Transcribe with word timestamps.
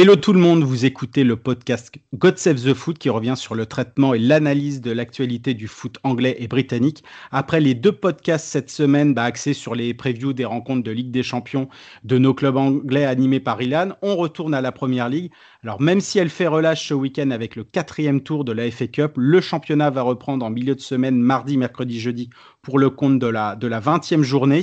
Hello 0.00 0.14
tout 0.14 0.32
le 0.32 0.38
monde, 0.38 0.62
vous 0.62 0.84
écoutez 0.84 1.24
le 1.24 1.34
podcast 1.34 1.92
God 2.14 2.38
Save 2.38 2.62
the 2.62 2.72
Foot 2.72 2.98
qui 2.98 3.10
revient 3.10 3.34
sur 3.36 3.56
le 3.56 3.66
traitement 3.66 4.14
et 4.14 4.20
l'analyse 4.20 4.80
de 4.80 4.92
l'actualité 4.92 5.54
du 5.54 5.66
foot 5.66 5.98
anglais 6.04 6.36
et 6.38 6.46
britannique. 6.46 7.02
Après 7.32 7.60
les 7.60 7.74
deux 7.74 7.90
podcasts 7.90 8.46
cette 8.46 8.70
semaine 8.70 9.12
bah, 9.12 9.24
axés 9.24 9.54
sur 9.54 9.74
les 9.74 9.92
previews 9.94 10.34
des 10.34 10.44
rencontres 10.44 10.84
de 10.84 10.92
Ligue 10.92 11.10
des 11.10 11.24
Champions 11.24 11.68
de 12.04 12.16
nos 12.16 12.32
clubs 12.32 12.56
anglais 12.56 13.06
animés 13.06 13.40
par 13.40 13.60
Ilan, 13.60 13.96
on 14.00 14.14
retourne 14.14 14.54
à 14.54 14.60
la 14.60 14.70
Première 14.70 15.08
Ligue. 15.08 15.32
Alors 15.64 15.80
même 15.80 16.00
si 16.00 16.20
elle 16.20 16.30
fait 16.30 16.46
relâche 16.46 16.86
ce 16.86 16.94
week-end 16.94 17.32
avec 17.32 17.56
le 17.56 17.64
quatrième 17.64 18.20
tour 18.20 18.44
de 18.44 18.52
la 18.52 18.70
FA 18.70 18.86
Cup, 18.86 19.14
le 19.16 19.40
championnat 19.40 19.90
va 19.90 20.02
reprendre 20.02 20.46
en 20.46 20.50
milieu 20.50 20.76
de 20.76 20.80
semaine, 20.80 21.18
mardi, 21.20 21.56
mercredi, 21.56 21.98
jeudi, 21.98 22.30
pour 22.62 22.78
le 22.78 22.88
compte 22.88 23.18
de 23.18 23.26
la, 23.26 23.56
de 23.56 23.66
la 23.66 23.80
20e 23.80 24.22
journée 24.22 24.62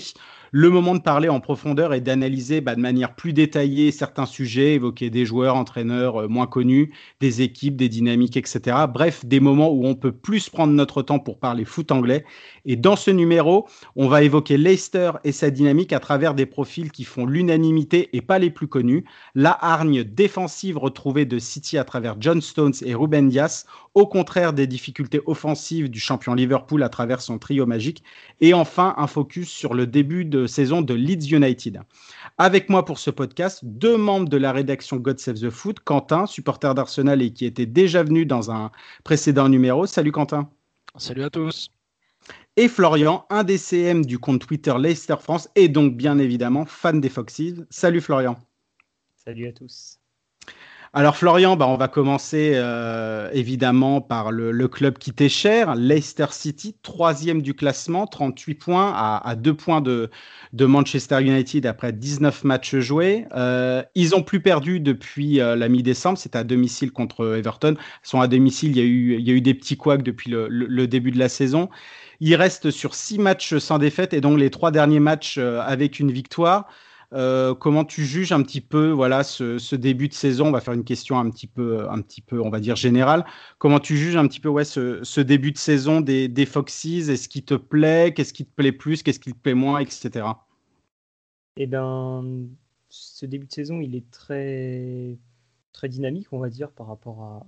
le 0.58 0.70
moment 0.70 0.96
de 0.96 1.02
parler 1.02 1.28
en 1.28 1.42
profondeur 1.42 1.94
et 1.94 2.00
d'analyser 2.00 2.62
bah, 2.62 2.76
de 2.76 2.80
manière 2.80 3.14
plus 3.14 3.34
détaillée 3.34 3.92
certains 3.92 4.26
sujets, 4.26 4.76
évoquer 4.76 5.10
des 5.10 5.26
joueurs, 5.26 5.58
entraîneurs 5.58 6.22
euh, 6.22 6.28
moins 6.30 6.48
connus, 6.48 6.94
des 7.20 7.42
équipes, 7.42 7.76
des 7.76 7.90
dynamiques, 7.90 8.38
etc. 8.38 8.78
Bref, 8.88 9.26
des 9.26 9.42
moments 9.42 9.70
où 9.70 9.86
on 9.86 9.96
peut 9.96 10.14
plus 10.14 10.48
prendre 10.48 10.72
notre 10.72 11.02
temps 11.02 11.20
pour 11.20 11.40
parler 11.40 11.66
foot 11.66 11.92
anglais. 11.92 12.24
Et 12.64 12.78
dans 12.78 12.96
ce 12.96 13.12
numéro, 13.12 13.68
on 13.98 14.08
va 14.08 14.24
évoquer 14.24 14.58
Leicester 14.58 15.12
et 15.26 15.34
sa 15.34 15.50
dynamique 15.50 15.92
à 15.92 16.00
travers 16.00 16.34
des 16.34 16.46
profils 16.46 16.90
qui 16.90 17.04
font 17.04 17.26
l'unanimité 17.26 18.16
et 18.16 18.22
pas 18.22 18.40
les 18.40 18.50
plus 18.50 18.70
connus. 18.70 19.04
La 19.34 19.52
hargne 19.52 20.06
défensive 20.06 20.78
retrouvée 20.78 21.26
de 21.26 21.38
City 21.38 21.78
à 21.78 21.84
travers 21.84 22.16
John 22.22 22.40
Stones 22.40 22.76
et 22.82 22.96
Ruben 22.96 23.28
Dias, 23.28 23.66
au 23.96 24.06
contraire 24.06 24.54
des 24.54 24.68
difficultés 24.68 25.22
offensives 25.26 25.90
du 25.90 26.00
champion 26.00 26.34
Liverpool 26.34 26.84
à 26.84 26.90
travers 26.90 27.22
son 27.22 27.40
trio 27.40 27.66
magique. 27.66 28.04
Et 28.42 28.54
enfin, 28.54 28.94
un 28.98 29.08
focus 29.08 29.50
sur 29.50 29.74
le 29.74 29.88
début 29.88 30.26
de 30.26 30.46
saison 30.48 30.82
de 30.82 30.94
Leeds 30.94 31.34
United. 31.34 31.82
Avec 32.38 32.70
moi 32.70 32.84
pour 32.84 33.00
ce 33.00 33.10
podcast, 33.10 33.62
deux 33.64 33.98
membres 33.98 34.28
de 34.28 34.38
la 34.38 34.52
rédaction 34.52 34.98
God 34.98 35.20
Save 35.20 35.40
the 35.40 35.50
Foot, 35.50 35.80
Quentin, 35.80 36.26
supporter 36.26 36.76
d'Arsenal 36.76 37.22
et 37.22 37.32
qui 37.32 37.46
était 37.46 37.66
déjà 37.66 38.04
venu 38.04 38.26
dans 38.26 38.52
un 38.52 38.70
précédent 39.06 39.48
numéro. 39.48 39.86
Salut 39.86 40.12
Quentin. 40.12 40.50
Salut 40.98 41.24
à 41.24 41.30
tous. 41.30 41.70
Et 42.58 42.68
Florian, 42.68 43.26
un 43.30 43.44
des 43.44 43.58
CM 43.58 44.06
du 44.06 44.20
compte 44.20 44.46
Twitter 44.46 44.74
Leicester 44.78 45.18
France 45.20 45.50
et 45.56 45.70
donc 45.70 45.96
bien 45.96 46.20
évidemment 46.20 46.66
fan 46.66 47.00
des 47.00 47.10
Foxes. 47.10 47.66
Salut 47.70 48.02
Florian. 48.02 48.36
Salut 49.16 49.48
à 49.48 49.54
tous. 49.54 50.00
Alors 50.98 51.18
Florian, 51.18 51.58
bah, 51.58 51.68
on 51.68 51.76
va 51.76 51.90
commencer 51.90 52.54
euh, 52.56 53.30
évidemment 53.34 54.00
par 54.00 54.32
le, 54.32 54.68
club 54.70 54.98
qui 54.98 55.12
t'est 55.12 55.28
cher, 55.28 55.76
Leicester 55.76 56.28
City, 56.32 56.74
troisième 56.84 57.42
du 57.42 57.54
classement, 57.54 58.08
38 58.08 58.56
points 58.56 58.94
à, 58.96 59.36
deux 59.36 59.54
points 59.54 59.82
de, 59.82 60.10
Manchester 60.58 61.22
United 61.22 61.66
après 61.66 61.92
19 61.92 62.46
matchs 62.46 62.78
joués. 62.78 63.26
Euh, 63.36 63.84
ils 63.96 64.16
ont 64.16 64.24
plus 64.24 64.40
perdu 64.40 64.80
depuis 64.80 65.42
euh, 65.42 65.58
la 65.58 65.68
mi-décembre, 65.68 66.18
c'est 66.18 66.38
à 66.38 66.46
domicile 66.46 66.94
contre 66.94 67.36
Everton. 67.36 67.76
Ils 67.78 68.08
sont 68.08 68.22
à 68.22 68.30
domicile, 68.30 68.72
il 68.72 68.78
y 68.78 69.32
a 69.32 69.34
eu, 69.34 69.42
des 69.42 69.54
petits 69.54 69.76
couacs 69.76 70.02
depuis 70.02 70.32
le, 70.32 70.88
début 70.88 71.12
de 71.12 71.20
la 71.20 71.28
saison. 71.28 71.68
Ils 72.22 72.36
restent 72.36 72.72
sur 72.72 72.96
six 72.96 73.20
matchs 73.20 73.58
sans 73.58 73.80
défaite 73.80 74.14
et 74.14 74.22
donc 74.22 74.40
les 74.40 74.50
trois 74.50 74.72
derniers 74.72 75.02
matchs 75.02 75.40
avec 75.40 76.00
une 76.00 76.14
victoire. 76.14 76.70
Euh, 77.14 77.54
comment 77.54 77.86
tu 77.86 78.06
juges 78.06 78.32
un 78.32 78.42
petit 78.42 78.62
peu 78.62 78.90
voilà 78.90 79.24
ce, 79.24 79.76
début 79.76 80.08
de 80.08 80.14
saison? 80.14 80.48
On 80.48 80.52
va 80.52 80.62
faire 80.62 80.74
une 80.74 80.84
question 80.84 81.20
un 81.20 81.30
petit 81.30 81.48
peu, 81.48 81.90
un 81.90 82.02
petit 82.02 82.22
peu, 82.22 82.42
on 82.42 82.50
va 82.50 82.60
dire 82.60 82.76
générale. 82.76 83.26
Comment 83.58 83.80
tu 83.80 83.98
juges 83.98 84.18
un 84.18 84.28
petit 84.28 84.40
peu 84.40 84.50
ouais 84.50 84.66
ce, 84.66 85.22
début 85.22 85.52
de 85.52 85.58
saison 85.58 86.02
des, 86.02 86.28
des 86.28 86.46
Foxes 86.46 86.86
Est-ce 86.86 87.30
qui 87.30 87.44
te 87.44 87.56
plaît? 87.56 88.14
Qu'est-ce 88.16 88.34
qui 88.34 88.46
te 88.46 88.54
plaît 88.54 88.72
plus? 88.72 89.04
Qu'est-ce 89.04 89.20
qui 89.20 89.34
te 89.34 89.38
plaît 89.38 89.54
moins, 89.54 89.80
etc. 89.80 90.28
Eh 91.58 91.68
bien, 91.68 92.24
ce 92.90 93.26
début 93.26 93.46
de 93.46 93.52
saison, 93.52 93.80
il 93.82 93.96
est 93.96 94.10
très 94.12 95.18
très 95.76 95.90
dynamique, 95.90 96.28
on 96.32 96.40
va 96.40 96.50
dire, 96.50 96.72
par 96.72 96.88
rapport 96.88 97.46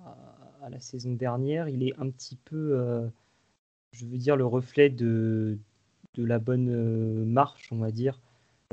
à, 0.61 0.69
la 0.69 0.79
saison 0.81 1.13
dernière. 1.13 1.69
Il 1.69 1.83
est 1.87 1.97
un 1.97 2.09
petit 2.09 2.35
peu, 2.35 2.77
euh, 2.77 3.07
je 3.93 4.05
veux 4.05 4.17
dire, 4.17 4.35
le 4.35 4.45
reflet 4.45 4.89
de, 4.89 5.57
la 6.17 6.39
bonne 6.39 6.69
euh, 6.69 7.23
marche, 7.25 7.71
on 7.71 7.77
va 7.77 7.91
dire, 7.91 8.19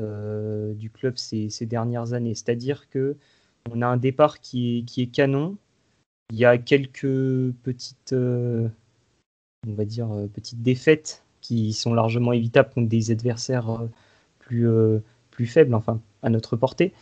du 0.01 0.91
club 0.91 1.17
ces, 1.17 1.67
dernières 1.67 2.13
années. 2.13 2.35
C'est-à-dire 2.35 2.89
que 2.89 3.17
on 3.71 3.81
a 3.81 3.87
un 3.87 3.97
départ 3.97 4.41
qui 4.41 4.85
est, 4.97 5.07
canon. 5.07 5.57
Il 6.31 6.39
y 6.39 6.45
a 6.45 6.59
quelques 6.59 7.53
petites, 7.63 8.13
euh, 8.13 8.69
on 9.67 9.75
va 9.75 9.85
dire, 9.85 10.11
euh, 10.13 10.27
petites 10.27 10.63
défaites 10.63 11.23
qui 11.41 11.73
sont 11.73 11.95
largement 11.95 12.33
évitables 12.33 12.71
contre 12.71 12.89
des 12.89 13.11
adversaires 13.11 13.81
plus, 14.39 14.67
faibles, 15.47 15.75
enfin 15.75 16.01
à 16.23 16.31
notre 16.31 16.57
portée. 16.57 16.93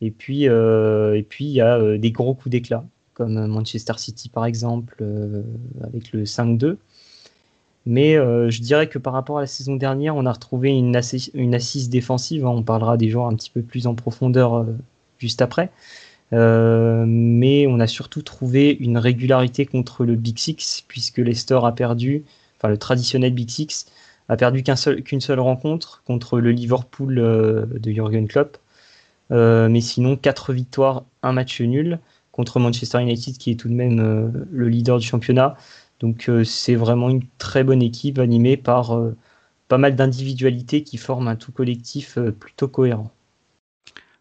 Et 0.00 0.10
puis, 0.10 0.44
et 0.44 1.26
puis 1.28 1.44
il 1.44 1.52
y 1.52 1.60
a 1.60 1.98
des 1.98 2.10
gros 2.10 2.34
coups 2.34 2.50
d'éclat, 2.50 2.84
comme 3.12 3.46
Manchester 3.46 3.92
City 3.98 4.30
par 4.30 4.46
exemple, 4.46 5.04
avec 5.82 6.12
le 6.12 6.24
5-2. 6.24 6.78
Mais 7.86 8.16
euh, 8.16 8.50
je 8.50 8.60
dirais 8.60 8.88
que 8.88 8.98
par 8.98 9.12
rapport 9.12 9.38
à 9.38 9.40
la 9.40 9.46
saison 9.46 9.76
dernière, 9.76 10.16
on 10.16 10.26
a 10.26 10.32
retrouvé 10.32 10.70
une, 10.70 10.94
assise, 10.96 11.88
défensive. 11.88 12.44
Hein. 12.44 12.50
On 12.50 12.62
parlera 12.62 12.96
des 12.96 13.08
joueurs 13.08 13.26
un 13.26 13.34
petit 13.34 13.50
peu 13.50 13.62
plus 13.62 13.86
en 13.86 13.94
profondeur 13.94 14.54
euh, 14.54 14.64
juste 15.18 15.40
après. 15.42 15.70
Euh, 16.32 17.04
mais 17.06 17.66
on 17.66 17.80
a 17.80 17.86
surtout 17.86 18.22
trouvé 18.22 18.76
une 18.78 18.98
régularité 18.98 19.66
contre 19.66 20.04
le 20.04 20.14
Big 20.14 20.38
Six, 20.38 20.84
puisque 20.86 21.18
Leicester 21.18 21.58
a 21.64 21.72
perdu, 21.72 22.24
enfin 22.56 22.68
le 22.68 22.76
traditionnel 22.78 23.32
Big 23.34 23.50
Six, 23.50 23.86
a 24.28 24.36
perdu 24.36 24.62
qu'une 24.62 24.76
seul, 24.76 25.02
seule 25.20 25.40
rencontre 25.40 26.02
contre 26.06 26.38
le 26.38 26.52
Liverpool 26.52 27.16
de 27.16 27.90
Jurgen 27.90 28.28
Klopp. 28.28 28.58
mais 29.30 29.80
sinon, 29.80 30.16
4 30.16 30.52
victoires, 30.52 31.04
un 31.24 31.32
match 31.32 31.60
nul 31.60 31.98
contre 32.30 32.60
Manchester 32.60 33.00
United, 33.02 33.38
qui 33.38 33.50
est 33.50 33.56
tout 33.56 33.68
de 33.68 33.74
même 33.74 34.46
le 34.52 34.68
leader 34.68 34.98
du 34.98 35.06
championnat. 35.06 35.56
Donc 36.00 36.28
euh, 36.28 36.44
c'est 36.44 36.74
vraiment 36.74 37.10
une 37.10 37.22
très 37.38 37.62
bonne 37.62 37.82
équipe 37.82 38.18
animée 38.18 38.56
par 38.56 38.96
euh, 38.96 39.16
pas 39.68 39.78
mal 39.78 39.94
d'individualités 39.94 40.82
qui 40.82 40.96
forment 40.96 41.28
un 41.28 41.36
tout 41.36 41.52
collectif 41.52 42.18
euh, 42.18 42.32
plutôt 42.32 42.68
cohérent. 42.68 43.10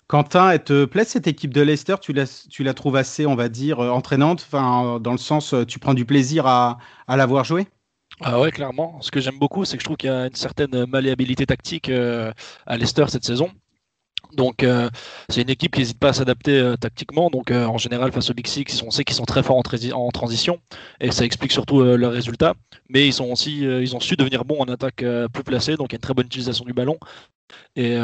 Quentin, 0.07 0.51
elle 0.51 0.63
te 0.63 0.85
plaît 0.85 1.05
cette 1.05 1.27
équipe 1.27 1.53
de 1.53 1.61
Leicester? 1.61 1.95
Tu 2.01 2.13
la, 2.13 2.25
tu 2.25 2.63
la 2.63 2.73
trouves 2.73 2.95
assez, 2.95 3.25
on 3.25 3.35
va 3.35 3.47
dire, 3.47 3.79
entraînante, 3.79 4.45
enfin, 4.45 4.99
dans 4.99 5.11
le 5.11 5.19
sens, 5.19 5.53
tu 5.67 5.77
prends 5.77 5.93
du 5.93 6.03
plaisir 6.03 6.47
à, 6.47 6.79
à 7.07 7.15
la 7.15 7.27
voir 7.27 7.43
jouer? 7.45 7.67
Ah 8.21 8.39
ouais, 8.41 8.51
clairement. 8.51 8.99
Ce 9.01 9.11
que 9.11 9.21
j'aime 9.21 9.37
beaucoup, 9.37 9.65
c'est 9.65 9.77
que 9.77 9.81
je 9.81 9.85
trouve 9.85 9.97
qu'il 9.97 10.09
y 10.09 10.13
a 10.13 10.25
une 10.25 10.35
certaine 10.35 10.85
malléabilité 10.87 11.45
tactique 11.45 11.89
à 11.89 12.77
Leicester 12.77 13.05
cette 13.07 13.23
saison. 13.23 13.51
Donc 14.33 14.63
euh, 14.63 14.89
c'est 15.29 15.41
une 15.41 15.49
équipe 15.49 15.73
qui 15.73 15.79
n'hésite 15.79 15.99
pas 15.99 16.09
à 16.09 16.13
s'adapter 16.13 16.57
euh, 16.59 16.75
tactiquement. 16.75 17.29
Donc 17.29 17.51
euh, 17.51 17.65
en 17.65 17.77
général 17.77 18.11
face 18.11 18.29
au 18.29 18.33
Big 18.33 18.47
Six, 18.47 18.83
on 18.85 18.91
sait 18.91 19.03
qu'ils 19.03 19.15
sont 19.15 19.25
très 19.25 19.43
forts 19.43 19.57
en, 19.57 20.11
transition 20.11 20.59
et 20.99 21.11
ça 21.11 21.25
explique 21.25 21.51
surtout 21.51 21.81
leurs 21.81 22.11
résultats. 22.11 22.53
Mais 22.89 23.07
ils 23.07 23.13
sont 23.13 23.31
aussi, 23.31 23.61
ils 23.61 23.95
ont 23.95 23.99
su 23.99 24.15
devenir 24.15 24.45
bons 24.45 24.59
en 24.59 24.65
attaque 24.65 25.03
plus 25.33 25.43
placée, 25.43 25.75
donc 25.77 25.91
il 25.91 25.93
y 25.93 25.95
a 25.95 25.97
une 25.97 26.01
très 26.01 26.13
bonne 26.13 26.25
utilisation 26.25 26.65
du 26.65 26.73
ballon. 26.73 26.97
Et 27.75 27.95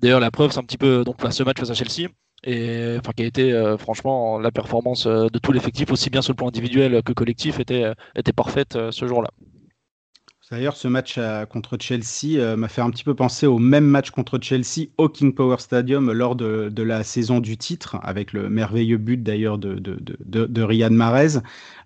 d'ailleurs 0.00 0.20
la 0.20 0.30
preuve, 0.30 0.52
c'est 0.52 0.58
un 0.58 0.64
petit 0.64 0.78
peu 0.78 1.04
donc 1.04 1.16
ce 1.30 1.42
match 1.42 1.58
face 1.58 1.70
à 1.70 1.74
Chelsea. 1.74 2.08
Et 2.46 2.96
enfin, 2.98 3.12
qui 3.16 3.22
a 3.22 3.26
été 3.26 3.76
franchement 3.78 4.38
la 4.38 4.50
performance 4.50 5.06
de 5.06 5.38
tout 5.38 5.52
l'effectif, 5.52 5.90
aussi 5.90 6.10
bien 6.10 6.22
sur 6.22 6.32
le 6.32 6.36
plan 6.36 6.48
individuel 6.48 7.02
que 7.02 7.12
collectif, 7.12 7.58
était, 7.60 7.92
était 8.16 8.32
parfaite 8.32 8.78
ce 8.90 9.06
jour-là. 9.06 9.30
D'ailleurs, 10.54 10.76
ce 10.76 10.86
match 10.86 11.16
euh, 11.18 11.46
contre 11.46 11.76
Chelsea 11.80 12.36
euh, 12.36 12.54
m'a 12.54 12.68
fait 12.68 12.80
un 12.80 12.90
petit 12.90 13.02
peu 13.02 13.12
penser 13.12 13.44
au 13.44 13.58
même 13.58 13.86
match 13.86 14.10
contre 14.10 14.38
Chelsea 14.40 14.86
au 14.98 15.08
King 15.08 15.34
Power 15.34 15.56
Stadium 15.58 16.12
lors 16.12 16.36
de, 16.36 16.70
la 16.80 17.02
saison 17.02 17.40
du 17.40 17.56
titre, 17.56 17.96
avec 18.04 18.32
le 18.32 18.48
merveilleux 18.48 18.98
but 18.98 19.20
d'ailleurs 19.20 19.58
de, 19.58 19.74
de, 19.74 19.98
de, 20.46 20.62
Riyad 20.62 20.92
Mahrez. 20.92 21.40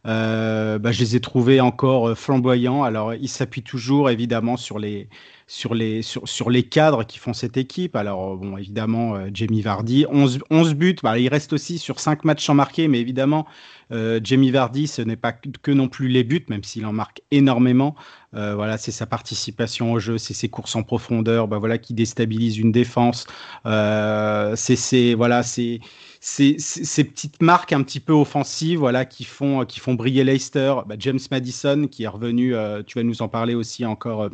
Euh, 0.06 0.78
bah, 0.78 0.92
je 0.92 1.00
les 1.00 1.16
ai 1.16 1.20
trouvés 1.20 1.62
encore 1.62 2.14
flamboyants. 2.14 2.82
Alors, 2.82 3.14
ils 3.14 3.30
s'appuient 3.30 3.62
toujours 3.62 4.10
évidemment 4.10 4.58
sur 4.58 4.78
les, 4.78 5.08
sur 5.46 5.72
les, 5.74 6.02
sur, 6.02 6.28
sur, 6.28 6.50
les 6.50 6.62
cadres 6.62 7.04
qui 7.04 7.18
font 7.18 7.32
cette 7.32 7.56
équipe. 7.56 7.96
Alors, 7.96 8.36
bon, 8.36 8.58
évidemment, 8.58 9.14
Jamie 9.32 9.62
Vardy, 9.62 10.04
11, 10.10 10.40
11 10.50 10.74
buts. 10.74 10.96
Bah, 11.02 11.18
il 11.18 11.28
reste 11.28 11.54
aussi 11.54 11.78
sur 11.78 12.00
5 12.00 12.26
matchs 12.26 12.44
sans 12.44 12.54
marquer, 12.54 12.86
mais 12.86 13.00
évidemment, 13.00 13.46
euh, 13.92 14.20
Jamie 14.22 14.50
Vardy, 14.50 14.86
ce 14.86 15.02
n'est 15.02 15.16
pas 15.16 15.32
que 15.32 15.70
non 15.70 15.88
plus 15.88 16.08
les 16.08 16.24
buts, 16.24 16.44
même 16.48 16.62
s'il 16.62 16.86
en 16.86 16.92
marque 16.92 17.22
énormément. 17.30 17.94
Euh, 18.34 18.54
voilà, 18.54 18.76
c'est 18.76 18.92
sa 18.92 19.06
participation 19.06 19.92
au 19.92 19.98
jeu, 19.98 20.18
c'est 20.18 20.34
ses 20.34 20.48
courses 20.48 20.76
en 20.76 20.82
profondeur, 20.82 21.48
bah, 21.48 21.58
voilà, 21.58 21.78
qui 21.78 21.94
déstabilise 21.94 22.58
une 22.58 22.72
défense. 22.72 23.26
Euh, 23.66 24.54
c'est 24.56 25.14
voilà, 25.14 25.42
c'est 25.42 25.80
ces, 26.20 26.56
petites 27.04 27.40
marques 27.40 27.72
un 27.72 27.82
petit 27.82 28.00
peu 28.00 28.12
offensives 28.12 28.78
voilà, 28.78 29.04
qui, 29.04 29.24
font, 29.24 29.64
qui 29.64 29.80
font 29.80 29.94
briller 29.94 30.24
Leicester. 30.24 30.74
Bah, 30.86 30.96
James 30.98 31.20
Madison, 31.30 31.86
qui 31.90 32.04
est 32.04 32.08
revenu, 32.08 32.54
tu 32.86 32.98
vas 32.98 33.04
nous 33.04 33.22
en 33.22 33.28
parler 33.28 33.54
aussi 33.54 33.86
encore 33.86 34.28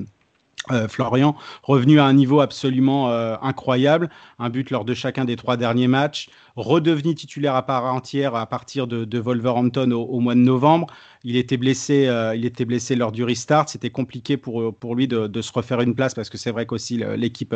Florian, 0.89 1.37
revenu 1.63 2.01
à 2.01 2.07
un 2.07 2.15
niveau 2.15 2.41
absolument 2.41 3.11
incroyable, 3.43 4.09
un 4.39 4.49
but 4.49 4.71
lors 4.71 4.85
de 4.85 4.95
chacun 4.95 5.25
des 5.27 5.37
trois 5.37 5.57
derniers 5.59 5.89
matchs, 5.89 6.31
redevenu 6.57 7.15
titulaire 7.15 7.55
à 7.55 7.65
part 7.65 7.85
entière 7.87 8.35
à 8.35 8.47
partir 8.47 8.87
de, 8.87 9.19
Wolverhampton 9.19 9.91
au, 9.93 10.21
mois 10.21 10.35
de 10.35 10.41
novembre. 10.41 10.87
Il 11.25 11.37
était 11.37 11.57
blessé, 11.57 12.07
euh, 12.07 12.35
il 12.37 12.45
était 12.45 12.65
blessé 12.65 12.97
lors 12.97 13.13
du 13.13 13.25
restart. 13.25 13.69
C'était 13.69 13.91
compliqué 13.91 14.37
pour, 14.37 14.75
pour 14.77 14.95
lui 14.95 15.09
de, 15.09 15.43
se 15.43 15.53
refaire 15.53 15.81
une 15.81 15.95
place 15.95 16.15
parce 16.15 16.31
que 16.31 16.39
c'est 16.39 16.51
vrai 16.51 16.67
qu'aussi 16.67 17.03
l'équipe 17.17 17.55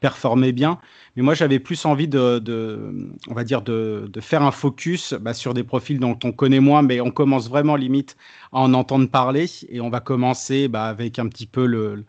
performait 0.00 0.52
bien. 0.52 0.78
Mais 1.16 1.22
moi, 1.22 1.34
j'avais 1.34 1.58
plus 1.58 1.84
envie 1.84 2.08
de, 2.08 3.10
on 3.28 3.34
va 3.34 3.44
dire, 3.44 3.62
de, 3.62 4.10
faire 4.20 4.42
un 4.42 4.52
focus 4.52 5.14
bah, 5.14 5.34
sur 5.34 5.54
des 5.54 5.64
profils 5.64 5.98
dont 5.98 6.18
on 6.24 6.32
connaît 6.32 6.60
moins, 6.60 6.82
mais 6.82 7.00
on 7.00 7.10
commence 7.10 7.48
vraiment 7.48 7.76
limite 7.76 8.16
à 8.52 8.60
en 8.60 8.74
entendre 8.74 9.08
parler 9.08 9.46
et 9.68 9.80
on 9.80 9.90
va 9.90 10.00
commencer 10.00 10.68
bah, 10.68 10.84
avec 10.84 11.18
un 11.18 11.28
petit 11.28 11.46
peu 11.46 11.66
le 11.66 11.80
le, 11.90 12.04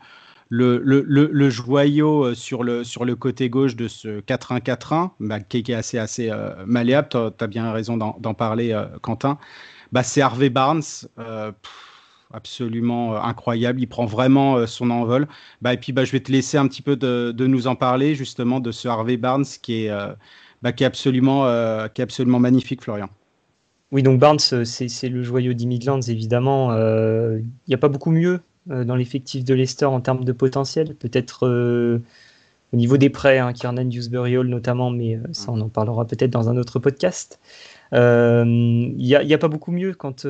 le, 0.51 1.50
joyau 1.50 2.25
euh, 2.25 2.36
sur 2.36 2.63
le, 2.63 3.15
côté 3.15 3.50
gauche 3.50 3.75
de 3.75 3.88
ce 3.88 4.19
4-1-4-1, 4.21 5.12
bah, 5.19 5.39
qui 5.39 5.63
est 5.68 5.74
assez, 5.74 5.98
assez 5.98 6.30
euh, 6.30 6.53
malléable, 6.65 7.07
tu 7.09 7.18
as, 7.18 7.48
bien 7.48 7.71
raison 7.71 7.98
d'en 7.98 8.33
parler, 8.33 8.71
euh, 8.71 8.86
Quentin, 9.01 9.38
bah, 9.92 10.03
c'est 10.03 10.21
Harvey 10.21 10.50
Barnes. 10.50 10.83
absolument 12.33 13.21
incroyable, 13.21 13.81
il 13.81 13.88
prend 13.88 14.06
vraiment 14.06 14.65
son 14.68 14.89
envol. 14.89 15.27
Bah, 15.62 15.74
et 15.74 15.77
puis 15.77 15.94
je 15.95 16.12
vais 16.12 16.21
te 16.21 16.31
laisser 16.31 16.57
un 16.57 16.68
petit 16.68 16.81
peu 16.81 16.95
de, 16.95 17.45
nous 17.45 17.68
en 17.68 17.75
parler 17.75 18.15
justement 18.15 18.59
de 18.59 18.71
ce 18.71 18.88
Harvey 18.88 19.18
Barnes 19.18 19.45
qui 19.62 19.86
est, 19.86 20.83
absolument, 20.83 21.45
magnifique, 22.39 22.83
Florian. 22.83 23.09
Oui, 23.92 24.04
donc 24.04 24.19
Barnes, 24.19 24.39
c'est 24.39 25.09
le 25.09 25.24
joyau 25.24 25.54
des 25.54 25.65
Midlands, 25.65 26.01
évidemment. 26.01 26.74
Il 26.74 27.44
n'y 27.68 27.74
a 27.74 27.77
pas 27.77 27.89
beaucoup 27.89 28.12
mieux 28.12 28.39
euh, 28.39 28.39
dans 28.67 28.95
l'effectif 28.95 29.43
de 29.43 29.53
Leicester 29.53 29.85
en 29.85 30.01
termes 30.01 30.23
de 30.23 30.31
potentiel. 30.31 30.95
Peut-être 30.95 31.47
euh, 31.47 32.01
au 32.73 32.77
niveau 32.77 32.97
des 32.97 33.09
prêts, 33.09 33.39
hein, 33.39 33.53
Kiernan 33.53 33.85
Dewsbury 33.85 34.37
Hall 34.37 34.47
notamment, 34.47 34.91
mais 34.91 35.15
euh, 35.15 35.21
ça 35.31 35.51
on 35.51 35.59
en 35.61 35.69
parlera 35.69 36.05
peut-être 36.05 36.31
dans 36.31 36.49
un 36.49 36.57
autre 36.57 36.79
podcast. 36.79 37.39
Il 37.93 38.93
n'y 38.97 39.15
a, 39.15 39.19
a, 39.19 39.37
pas 39.37 39.49
beaucoup 39.49 39.71
mieux 39.71 39.93
quand, 39.93 40.25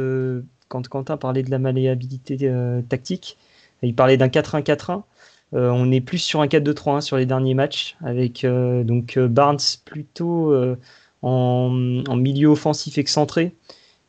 quand 0.67 0.87
Quentin 0.87 1.17
parlait 1.17 1.43
de 1.43 1.51
la 1.51 1.59
malléabilité 1.59 2.51
tactique. 2.89 3.37
Il 3.83 3.93
parlait 3.93 4.17
d'un 4.17 4.29
4-1-4-1. 4.29 5.03
on 5.53 5.91
est 5.91 6.01
plus 6.01 6.17
sur 6.17 6.41
un 6.41 6.47
4-2-3-1 6.47 7.01
sur 7.01 7.17
les 7.17 7.27
derniers 7.27 7.53
matchs, 7.53 7.97
avec 8.03 8.43
donc 8.43 9.19
Barnes 9.19 9.59
plutôt 9.85 10.55
en, 11.21 12.01
en, 12.07 12.15
milieu 12.15 12.47
offensif 12.47 12.97
excentré, 12.97 13.53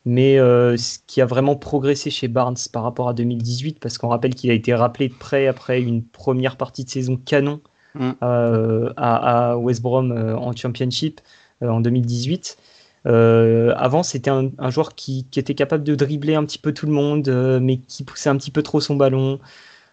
mais 0.05 0.37
euh, 0.37 0.75
ce 0.75 0.99
qui 1.07 1.21
a 1.21 1.25
vraiment 1.25 1.55
progressé 1.55 2.09
chez 2.09 2.27
Barnes 2.27 2.57
par 2.71 2.83
rapport 2.83 3.07
à 3.07 3.13
2018, 3.13 3.79
parce 3.79 3.97
qu'on 3.97 4.09
rappelle 4.09 4.35
qu'il 4.35 4.51
a 4.51 4.53
été 4.53 4.73
rappelé 4.73 5.07
de 5.07 5.13
près 5.13 5.47
après 5.47 5.81
une 5.81 6.03
première 6.03 6.57
partie 6.57 6.83
de 6.83 6.89
saison 6.89 7.15
canon 7.15 7.61
mm. 7.95 8.11
euh, 8.21 8.93
à, 8.97 9.57
West 9.57 9.81
Brom 9.81 10.11
euh, 10.11 10.35
en 10.35 10.53
Championship 10.55 11.21
en 11.61 11.79
2018. 11.79 12.57
avant, 13.05 14.03
c'était 14.03 14.29
un, 14.29 14.69
joueur 14.69 14.95
qui, 14.95 15.25
était 15.35 15.55
capable 15.55 15.85
de 15.85 15.95
dribbler 15.95 16.35
un 16.35 16.43
petit 16.43 16.57
peu 16.57 16.73
tout 16.73 16.85
le 16.85 16.91
monde, 16.91 17.29
mais 17.61 17.77
qui 17.77 18.03
poussait 18.03 18.29
un 18.29 18.35
petit 18.35 18.51
peu 18.51 18.63
trop 18.63 18.81
son 18.81 18.97
ballon, 18.97 19.39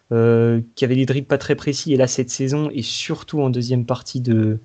qui 0.09 0.85
avait 0.85 0.95
des 0.95 1.05
dribbles 1.05 1.27
pas 1.27 1.37
très 1.37 1.55
précis. 1.55 1.93
Et 1.93 1.97
là, 1.97 2.07
cette 2.07 2.29
saison, 2.29 2.69
et 2.73 2.81
surtout 2.81 3.41
en 3.41 3.49
deuxième 3.49 3.85
partie 3.85 4.19
de, 4.19 4.59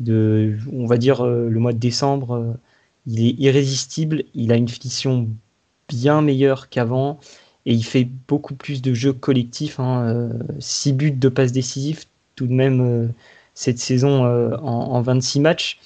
de 0.00 0.56
on 0.72 0.86
va 0.86 0.96
dire, 0.96 1.24
le 1.24 1.60
mois 1.60 1.72
de 1.72 1.78
décembre, 1.78 2.56
il 3.10 3.26
est 3.26 3.34
irrésistible, 3.38 4.24
il 4.34 4.52
a 4.52 4.56
une 4.56 4.68
finition 4.68 5.28
bien 5.88 6.22
meilleure 6.22 6.68
qu'avant 6.68 7.18
et 7.66 7.74
il 7.74 7.84
fait 7.84 8.08
beaucoup 8.28 8.54
plus 8.54 8.82
de 8.82 8.94
jeux 8.94 9.12
collectifs. 9.12 9.76
6 9.76 9.80
hein, 9.80 10.02
euh, 10.06 10.92
buts 10.92 11.10
de 11.10 11.28
passes 11.28 11.52
décisives 11.52 12.04
tout 12.36 12.46
de 12.46 12.52
même 12.52 12.80
euh, 12.80 13.06
cette 13.54 13.78
saison 13.78 14.24
euh, 14.24 14.56
en, 14.58 15.02
26 15.02 15.40
matchs. 15.40 15.78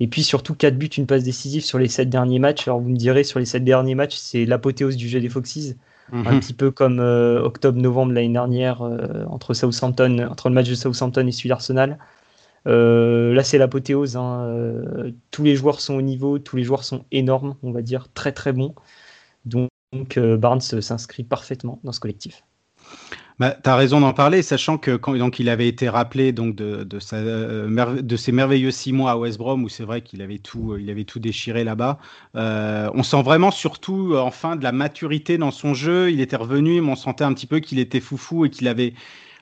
Et 0.00 0.08
puis 0.08 0.24
surtout 0.24 0.54
4 0.54 0.76
buts, 0.76 0.88
une 0.88 1.06
passe 1.06 1.22
décisive 1.22 1.64
sur 1.64 1.78
les 1.78 1.88
7 1.88 2.10
derniers 2.10 2.40
matchs. 2.40 2.66
Alors 2.66 2.80
vous 2.80 2.88
me 2.88 2.96
direz, 2.96 3.22
sur 3.22 3.38
les 3.38 3.46
7 3.46 3.62
derniers 3.62 3.94
matchs, 3.94 4.16
c'est 4.16 4.44
l'apothéose 4.44 4.96
du 4.96 5.08
jeu 5.08 5.20
des 5.20 5.28
Foxes. 5.28 5.76
Mhm. 6.10 6.26
Un 6.26 6.40
petit 6.40 6.52
peu 6.52 6.72
comme 6.72 6.98
octobre-novembre 6.98 8.12
l'année 8.12 8.32
dernière 8.32 8.82
entre, 9.30 9.54
Southampton, 9.54 10.26
entre 10.28 10.48
le 10.48 10.54
match 10.54 10.68
de 10.68 10.74
Southampton 10.74 11.26
et 11.26 11.32
celui 11.32 11.48
d'Arsenal. 11.48 11.96
Euh, 12.66 13.34
là, 13.34 13.44
c'est 13.44 13.58
l'apothéose. 13.58 14.16
Hein. 14.16 14.44
Euh, 14.44 15.12
tous 15.30 15.44
les 15.44 15.56
joueurs 15.56 15.80
sont 15.80 15.94
au 15.94 16.02
niveau, 16.02 16.38
tous 16.38 16.56
les 16.56 16.64
joueurs 16.64 16.84
sont 16.84 17.04
énormes, 17.10 17.56
on 17.62 17.72
va 17.72 17.82
dire, 17.82 18.08
très 18.14 18.32
très 18.32 18.52
bons. 18.52 18.74
Donc, 19.44 19.68
euh, 20.16 20.36
Barnes 20.36 20.60
s'inscrit 20.60 21.24
parfaitement 21.24 21.80
dans 21.84 21.92
ce 21.92 22.00
collectif. 22.00 22.44
Bah, 23.38 23.56
tu 23.62 23.68
as 23.68 23.76
raison 23.76 24.00
d'en 24.00 24.12
parler, 24.12 24.42
sachant 24.42 24.78
que 24.78 24.94
quand 24.94 25.16
donc, 25.16 25.40
il 25.40 25.48
avait 25.48 25.66
été 25.66 25.88
rappelé 25.88 26.32
donc, 26.32 26.54
de, 26.54 26.84
de, 26.84 28.16
ses 28.16 28.32
merveilleux 28.32 28.70
six 28.70 28.92
mois 28.92 29.12
à 29.12 29.16
West 29.16 29.38
Brom, 29.38 29.64
où 29.64 29.68
c'est 29.68 29.84
vrai 29.84 30.02
qu'il 30.02 30.22
avait, 30.22 30.38
tout, 30.38 30.74
avait 30.74 31.04
tout 31.04 31.18
déchiré 31.18 31.64
là-bas. 31.64 31.98
on 32.34 33.02
sent 33.02 33.22
vraiment 33.22 33.50
surtout 33.50 34.14
enfin 34.16 34.54
de 34.54 34.62
la 34.62 34.70
maturité 34.70 35.38
dans 35.38 35.50
son 35.50 35.74
jeu. 35.74 36.12
Il 36.12 36.20
était 36.20 36.36
revenu, 36.36 36.80
mais 36.82 36.92
on 36.92 36.96
sentait 36.96 37.24
un 37.24 37.32
petit 37.32 37.46
peu 37.46 37.58
qu'il 37.58 37.78
était 37.78 38.00
foufou 38.00 38.44
et 38.44 38.50
qu'il 38.50 38.68
avait, 38.68 38.94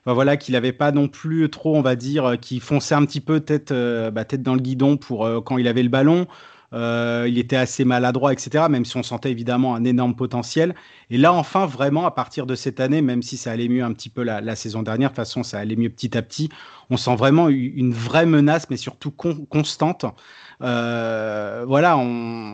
voilà, 0.05 0.37
qu'il 0.37 0.53
n'avait 0.53 0.73
pas 0.73 0.91
non 0.91 1.07
plus 1.07 1.49
trop, 1.49 1.75
on 1.75 1.81
va 1.81 1.95
dire, 1.95 2.25
euh, 2.25 2.35
qui 2.35 2.59
fonçait 2.59 2.95
un 2.95 3.05
petit 3.05 3.21
peu 3.21 3.39
tête, 3.39 3.71
euh, 3.71 4.11
bah, 4.11 4.25
tête 4.25 4.41
dans 4.41 4.55
le 4.55 4.61
guidon 4.61 4.97
pour 4.97 5.25
euh, 5.25 5.41
quand 5.41 5.57
il 5.57 5.67
avait 5.67 5.83
le 5.83 5.89
ballon. 5.89 6.27
il 6.73 7.37
était 7.37 7.57
assez 7.57 7.85
maladroit, 7.85 8.33
etc. 8.33 8.65
Même 8.69 8.85
si 8.85 8.97
on 8.97 9.03
sentait 9.03 9.29
évidemment 9.31 9.75
un 9.75 9.83
énorme 9.83 10.15
potentiel. 10.15 10.73
Et 11.09 11.17
là, 11.17 11.33
enfin, 11.33 11.65
vraiment, 11.65 12.05
à 12.05 12.11
partir 12.11 12.45
de 12.45 12.55
cette 12.55 12.79
année, 12.79 13.01
même 13.01 13.21
si 13.21 13.37
ça 13.37 13.51
allait 13.51 13.67
mieux 13.67 13.83
un 13.83 13.93
petit 13.93 14.09
peu 14.09 14.23
la, 14.23 14.55
saison 14.55 14.81
dernière, 14.81 15.09
de 15.09 15.15
toute 15.15 15.17
façon, 15.17 15.43
ça 15.43 15.59
allait 15.59 15.75
mieux 15.75 15.89
petit 15.89 16.17
à 16.17 16.21
petit, 16.21 16.49
on 16.89 16.97
sent 16.97 17.15
vraiment 17.15 17.49
une 17.49 17.93
vraie 17.93 18.25
menace, 18.25 18.69
mais 18.69 18.77
surtout 18.77 19.11
constante. 19.11 20.05
Euh, 20.61 21.63
voilà, 21.67 21.99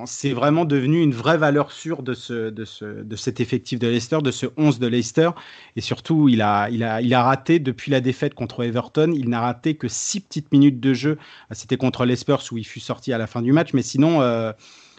c'est 0.06 0.32
vraiment 0.32 0.66
devenu 0.66 1.02
une 1.02 1.14
vraie 1.14 1.38
valeur 1.38 1.72
sûre 1.72 2.04
de, 2.04 2.14
ce, 2.14 2.50
de, 2.50 2.64
ce, 2.64 2.86
de 2.86 3.16
cet 3.16 3.40
effectif 3.42 3.80
de 3.80 3.88
Leicester, 3.88 4.20
de 4.24 4.32
ce 4.32 4.46
11 4.56 4.80
de 4.80 4.88
Leicester. 4.88 5.30
Et 5.76 5.82
surtout, 5.82 6.30
il 6.30 6.42
a, 6.42 6.70
il 6.70 6.84
a, 6.84 7.02
il 7.02 7.14
a 7.14 7.24
raté, 7.24 7.60
depuis 7.60 7.92
la 7.92 8.00
défaite 8.00 8.34
contre 8.34 8.64
Everton, 8.64 9.14
il 9.14 9.30
n'a 9.30 9.42
raté 9.42 9.76
que 9.76 9.88
six 9.88 10.22
petites 10.22 10.52
minutes 10.52 10.80
de 10.80 10.94
jeu. 10.94 11.18
C'était 11.52 11.78
contre 11.78 12.06
les 12.06 12.16
Spurs 12.16 12.44
où 12.52 12.58
il 12.58 12.66
fut 12.66 12.80
sorti 12.80 13.12
à 13.12 13.18
la 13.18 13.28
fin 13.28 13.42
du 13.42 13.52
match. 13.52 13.74
Mais 13.74 13.82
sinon, 13.82 14.22
euh, 14.22 14.54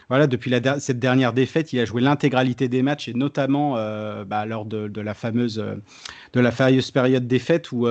voilà, 0.09 0.27
depuis 0.27 0.53
cette 0.79 0.99
dernière 0.99 1.33
défaite, 1.33 1.73
il 1.73 1.79
a 1.79 1.85
joué 1.85 2.01
l'intégralité 2.01 2.67
des 2.67 2.83
matchs 2.83 3.07
et 3.07 3.13
notamment 3.13 3.77
euh, 3.77 4.23
bah, 4.23 4.45
lors 4.45 4.65
de, 4.65 5.01
la 5.01 5.13
fameuse, 5.15 5.63
de 6.33 6.39
la 6.39 6.51
fameuse 6.51 6.91
période 6.91 7.27
défaite 7.27 7.71
où, 7.71 7.87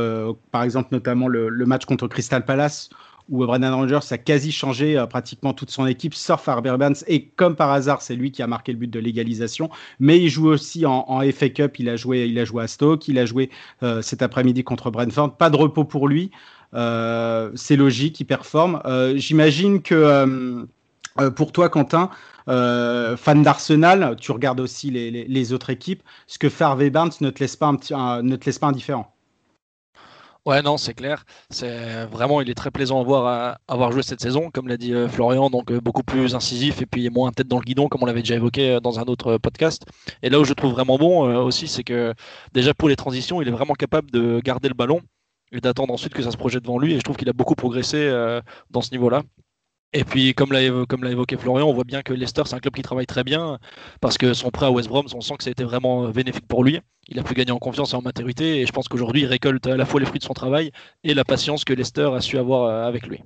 par 0.53 0.63
exemple, 0.63 0.89
notamment 0.93 1.27
le 1.27 1.67
match 1.67 1.87
contre 1.87 2.07
Crystal 2.07 2.45
Palace 2.45 2.91
où 3.29 3.45
Brendan 3.45 3.75
Rogers 3.75 4.01
a 4.11 4.19
quasi 4.19 4.53
changé 4.53 4.99
euh, 4.99 5.07
pratiquement 5.07 5.53
toute 5.53 5.71
son 5.71 5.87
équipe, 5.87 6.15
sauf 6.15 6.49
Harvey 6.49 6.77
Barnes. 6.77 6.97
Et 7.07 7.27
comme 7.27 7.57
par 7.57 7.71
hasard, 7.71 8.03
c'est 8.03 8.17
lui 8.17 8.31
qui 8.31 8.43
a 8.43 8.47
marqué 8.47 8.73
le 8.73 8.79
but 8.79 8.91
de 8.91 8.99
l'égalisation. 8.99 9.71
Mais 10.01 10.19
il 10.19 10.29
joue 10.29 10.49
aussi 10.49 10.87
en, 10.87 11.21
FA 11.33 11.49
Cup. 11.51 11.79
Il 11.79 11.89
a 11.89 11.97
joué, 11.97 12.35
à 12.59 12.67
Stoke. 12.67 13.09
Il 13.09 13.19
a 13.19 13.27
joué 13.27 13.51
euh, 13.83 14.03
cet 14.03 14.23
après-midi 14.23 14.65
contre 14.65 14.91
Brentford. 14.91 15.37
Pas 15.37 15.51
de 15.51 15.57
repos 15.57 15.85
pour 15.85 16.09
lui. 16.09 16.31
Euh, 16.75 17.51
c'est 17.55 17.77
logique, 17.77 18.21
il 18.21 18.25
performe. 18.25 18.81
J'imagine 19.17 19.83
que 19.83 20.67
pour 21.37 21.53
toi, 21.53 21.69
Quentin, 21.69 22.11
fan 22.47 23.43
d'Arsenal, 23.43 24.17
tu 24.21 24.33
regardes 24.33 24.61
aussi 24.61 24.91
les, 24.91 25.53
autres 25.53 25.71
équipes. 25.71 26.03
Ce 26.27 26.39
que 26.39 26.49
fait 26.49 26.65
Harvey 26.65 26.91
ne 26.91 27.31
te 27.31 27.41
laisse 27.41 27.57
pas 27.57 28.67
indifférent. 28.67 29.18
Ouais, 30.49 30.63
non, 30.63 30.79
c'est 30.79 30.95
clair. 30.95 31.27
C'est 31.51 32.07
vraiment, 32.07 32.41
il 32.41 32.49
est 32.49 32.55
très 32.55 32.71
plaisant 32.71 32.99
à 33.03 33.05
voir 33.05 33.27
à, 33.27 33.59
avoir 33.69 33.93
joué 33.93 34.03
cette 34.03 34.23
saison, 34.23 34.51
comme 34.51 34.67
l'a 34.67 34.79
dit 34.79 34.95
euh, 34.95 35.07
Florian, 35.07 35.51
donc 35.51 35.71
euh, 35.71 35.79
beaucoup 35.79 36.03
plus 36.03 36.35
incisif 36.35 36.81
et 36.81 36.87
puis 36.87 37.11
moins 37.11 37.31
tête 37.33 37.49
dans 37.49 37.59
le 37.59 37.65
guidon, 37.65 37.89
comme 37.89 38.03
on 38.03 38.07
l'avait 38.07 38.23
déjà 38.23 38.37
évoqué 38.37 38.71
euh, 38.71 38.81
dans 38.81 38.99
un 38.99 39.03
autre 39.03 39.37
podcast. 39.37 39.83
Et 40.23 40.31
là 40.31 40.41
où 40.41 40.45
je 40.47 40.55
trouve 40.55 40.73
vraiment 40.73 40.97
bon 40.97 41.21
aussi, 41.45 41.69
c'est 41.69 41.85
que 41.85 42.15
déjà 42.55 42.73
pour 42.73 42.89
les 42.89 42.97
transitions, 42.97 43.43
il 43.43 43.49
est 43.49 43.51
vraiment 43.51 43.75
capable 43.75 44.11
de 44.11 44.41
garder 44.43 44.69
le 44.69 44.75
ballon 44.75 45.03
et 45.53 45.61
d'attendre 45.61 45.93
ensuite 45.93 46.15
que 46.15 46.23
ça 46.23 46.31
se 46.31 46.39
projette 46.39 46.63
devant 46.63 46.79
lui. 46.79 46.95
Et 46.95 46.97
je 46.97 47.03
trouve 47.03 47.19
qu'il 47.19 47.29
a 47.29 47.35
beaucoup 47.35 47.55
progressé 47.55 48.11
dans 48.71 48.81
ce 48.81 48.91
niveau-là. 48.93 49.25
Et 49.95 50.05
puis, 50.05 50.35
comme 50.35 50.53
l'a 50.53 50.63
évoqué 50.63 51.37
Florian, 51.39 51.67
on 51.67 51.73
voit 51.73 51.85
bien 51.85 52.03
que 52.03 52.13
Leicester, 52.13 52.43
c'est 52.45 52.55
un 52.55 52.59
club 52.59 52.75
qui 52.75 52.83
travaille 52.83 53.07
très 53.07 53.25
bien 53.25 53.59
parce 54.01 54.19
que 54.19 54.35
son 54.35 54.51
prêt 54.51 54.67
à 54.67 54.71
West 54.71 54.89
Brom, 54.89 55.07
on 55.15 55.21
sent 55.23 55.37
que 55.39 55.45
ça 55.45 55.49
a 55.49 55.53
été 55.53 55.65
vraiment 55.65 56.09
bénéfique 56.11 56.47
pour 56.47 56.63
lui. 56.63 56.81
Il 57.09 57.19
a 57.19 57.23
pu 57.23 57.33
gagner 57.33 57.53
en 57.53 57.59
confiance 57.59 57.93
et 57.93 57.97
en 57.97 58.03
maturité. 58.03 58.61
Et 58.61 58.67
je 58.67 58.73
pense 58.73 58.87
qu'aujourd'hui, 58.87 59.23
il 59.23 59.27
récolte 59.27 59.67
à 59.67 59.77
la 59.77 59.87
fois 59.87 60.01
les 60.01 60.07
fruits 60.07 60.19
de 60.19 60.25
son 60.25 60.35
travail 60.35 60.73
et 61.05 61.15
la 61.15 61.25
patience 61.25 61.65
que 61.65 61.73
Leicester 61.73 62.11
a 62.15 62.21
su 62.21 62.37
avoir 62.37 62.65
euh, 62.65 62.87
avec 62.87 63.07
lui. 63.07 63.21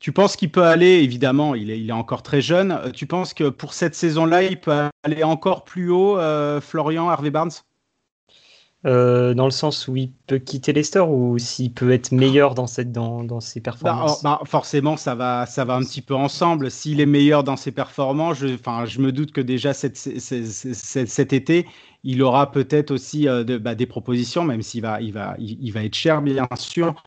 Tu 0.00 0.10
penses 0.10 0.34
qu'il 0.34 0.50
peut 0.50 0.64
aller, 0.64 1.00
évidemment, 1.04 1.54
il 1.54 1.70
est, 1.70 1.92
encore 1.92 2.24
très 2.24 2.40
jeune. 2.40 2.72
Euh, 2.72 2.90
tu 2.90 3.06
penses 3.06 3.34
que 3.34 3.48
pour 3.48 3.72
cette 3.72 3.94
saison-là, 3.94 4.42
il 4.42 4.58
peut 4.58 4.90
aller 5.04 5.22
encore 5.22 5.62
plus 5.62 5.90
haut, 5.90 6.18
euh, 6.18 6.60
Florian, 6.60 7.08
Harvey 7.08 7.30
Barnes? 7.30 7.52
Euh, 8.84 9.32
dans 9.32 9.44
le 9.44 9.52
sens 9.52 9.86
où 9.86 9.94
il 9.94 10.10
peut 10.26 10.38
quitter 10.38 10.72
Leicester 10.72 11.00
ou 11.00 11.38
s'il 11.38 11.72
peut 11.72 11.92
être 11.92 12.10
meilleur 12.10 12.54
dans, 12.54 12.66
cette, 12.66 12.90
dans, 12.90 13.22
dans 13.22 13.40
ses 13.40 13.60
performances 13.60 14.24
bah, 14.24 14.38
bah, 14.40 14.46
Forcément, 14.46 14.96
ça 14.96 15.14
va, 15.14 15.46
ça 15.46 15.64
va 15.64 15.74
un 15.74 15.82
petit 15.82 16.02
peu 16.02 16.14
ensemble. 16.14 16.68
S'il 16.68 17.00
est 17.00 17.06
meilleur 17.06 17.44
dans 17.44 17.56
ses 17.56 17.70
performances, 17.70 18.38
je, 18.38 18.48
je 18.86 19.00
me 19.00 19.12
doute 19.12 19.30
que 19.30 19.40
déjà 19.40 19.72
cet, 19.72 19.96
cet 19.96 21.32
été, 21.32 21.66
il 22.02 22.22
aura 22.22 22.50
peut-être 22.50 22.90
aussi 22.90 23.28
euh, 23.28 23.44
de, 23.44 23.56
bah, 23.56 23.76
des 23.76 23.86
propositions, 23.86 24.42
même 24.42 24.62
s'il 24.62 24.82
va, 24.82 25.00
il 25.00 25.12
va, 25.12 25.36
il, 25.38 25.70
va 25.70 25.84
être 25.84 25.94
cher, 25.94 26.20
bien 26.20 26.48
sûr. 26.56 27.00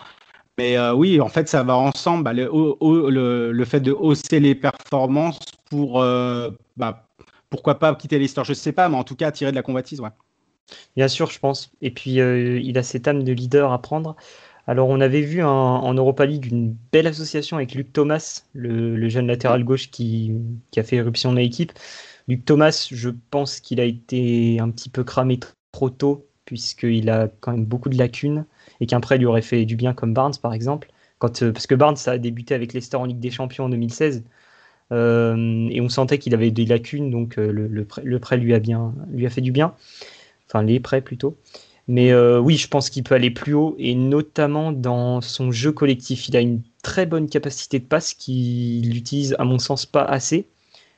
Mais 0.57 0.77
euh, 0.77 0.93
oui, 0.93 1.19
en 1.19 1.27
fait, 1.27 1.49
ça 1.49 1.63
va 1.63 1.75
ensemble. 1.75 2.23
Bah, 2.23 2.31
le, 2.31 2.49
le, 2.81 3.51
le, 3.51 3.65
fait 3.65 3.81
de 3.81 3.91
hausser 3.91 4.39
les 4.39 4.55
performances 4.55 5.39
pour, 5.69 5.99
bah, 6.77 7.05
pourquoi 7.49 7.79
pas 7.79 7.93
quitter 7.95 8.17
Leicester, 8.17 8.43
je 8.45 8.51
ne 8.51 8.55
sais 8.55 8.71
pas, 8.71 8.87
mais 8.87 8.95
en 8.95 9.03
tout 9.03 9.17
cas, 9.17 9.27
attirer 9.27 9.51
de 9.51 9.55
la 9.57 9.61
convoitise, 9.61 9.99
ouais. 9.99 10.09
Bien 10.95 11.07
sûr, 11.07 11.29
je 11.29 11.39
pense. 11.39 11.71
Et 11.81 11.91
puis, 11.91 12.19
euh, 12.19 12.59
il 12.59 12.77
a 12.77 12.83
cette 12.83 13.07
âme 13.07 13.23
de 13.23 13.31
leader 13.31 13.71
à 13.71 13.81
prendre. 13.81 14.15
Alors, 14.67 14.89
on 14.89 14.99
avait 15.01 15.21
vu 15.21 15.43
en 15.43 15.93
Europa 15.93 16.25
League 16.25 16.47
une 16.47 16.75
belle 16.91 17.07
association 17.07 17.57
avec 17.57 17.75
Luc 17.75 17.93
Thomas, 17.93 18.43
le, 18.53 19.09
jeune 19.09 19.27
latéral 19.27 19.63
gauche 19.63 19.91
qui, 19.91 20.33
a 20.75 20.83
fait 20.83 20.95
éruption 20.97 21.31
de 21.31 21.37
l'équipe. 21.37 21.71
Luc 22.27 22.45
Thomas, 22.45 22.87
je 22.91 23.09
pense 23.29 23.59
qu'il 23.59 23.79
a 23.79 23.83
été 23.83 24.59
un 24.59 24.71
petit 24.71 24.89
peu 24.89 25.03
cramé 25.03 25.39
trop 25.71 25.91
tôt, 25.91 26.27
puisqu'il 26.45 27.09
a 27.11 27.27
quand 27.41 27.51
même 27.51 27.65
beaucoup 27.65 27.89
de 27.89 27.97
lacunes, 27.97 28.45
et 28.79 28.87
qu'un 28.87 28.99
prêt 29.01 29.19
lui 29.19 29.25
aurait 29.27 29.43
fait 29.43 29.65
du 29.65 29.75
bien 29.75 29.93
comme 29.93 30.13
Barnes, 30.13 30.33
par 30.41 30.53
exemple. 30.53 30.89
Euh, 31.23 31.51
parce 31.51 31.67
que 31.67 31.75
Barnes 31.75 31.97
a 32.07 32.17
débuté 32.17 32.55
avec 32.55 32.73
Leicester 32.73 32.97
en 32.97 33.05
Ligue 33.05 33.19
des 33.19 33.31
Champions 33.31 33.65
en 33.65 33.69
2016. 33.69 34.23
Euh, 34.91 35.67
et 35.71 35.81
on 35.81 35.89
sentait 35.89 36.19
qu'il 36.19 36.33
avait 36.33 36.51
des 36.51 36.65
lacunes, 36.65 37.09
donc 37.11 37.37
le, 37.37 37.67
le, 37.67 38.19
prêt 38.19 38.37
lui 38.37 38.53
a, 38.53 38.59
bien, 38.59 38.93
lui 39.11 39.25
a 39.25 39.29
fait 39.29 39.41
du 39.41 39.51
bien 39.51 39.75
enfin 40.47 40.63
les 40.63 40.79
prêts 40.79 41.01
plutôt. 41.01 41.37
Mais 41.87 42.11
euh, 42.11 42.39
oui, 42.39 42.57
je 42.57 42.67
pense 42.67 42.89
qu'il 42.89 43.03
peut 43.03 43.15
aller 43.15 43.29
plus 43.29 43.53
haut 43.53 43.75
et 43.77 43.93
notamment 43.93 44.71
dans 44.71 45.21
son 45.21 45.51
jeu 45.51 45.71
collectif. 45.71 46.27
Il 46.27 46.35
a 46.35 46.41
une 46.41 46.61
très 46.81 47.05
bonne 47.05 47.29
capacité 47.29 47.79
de 47.79 47.85
passe 47.85 48.13
qu'il 48.13 48.95
utilise, 48.97 49.35
à 49.37 49.45
mon 49.45 49.59
sens, 49.59 49.85
pas 49.85 50.03
assez 50.03 50.47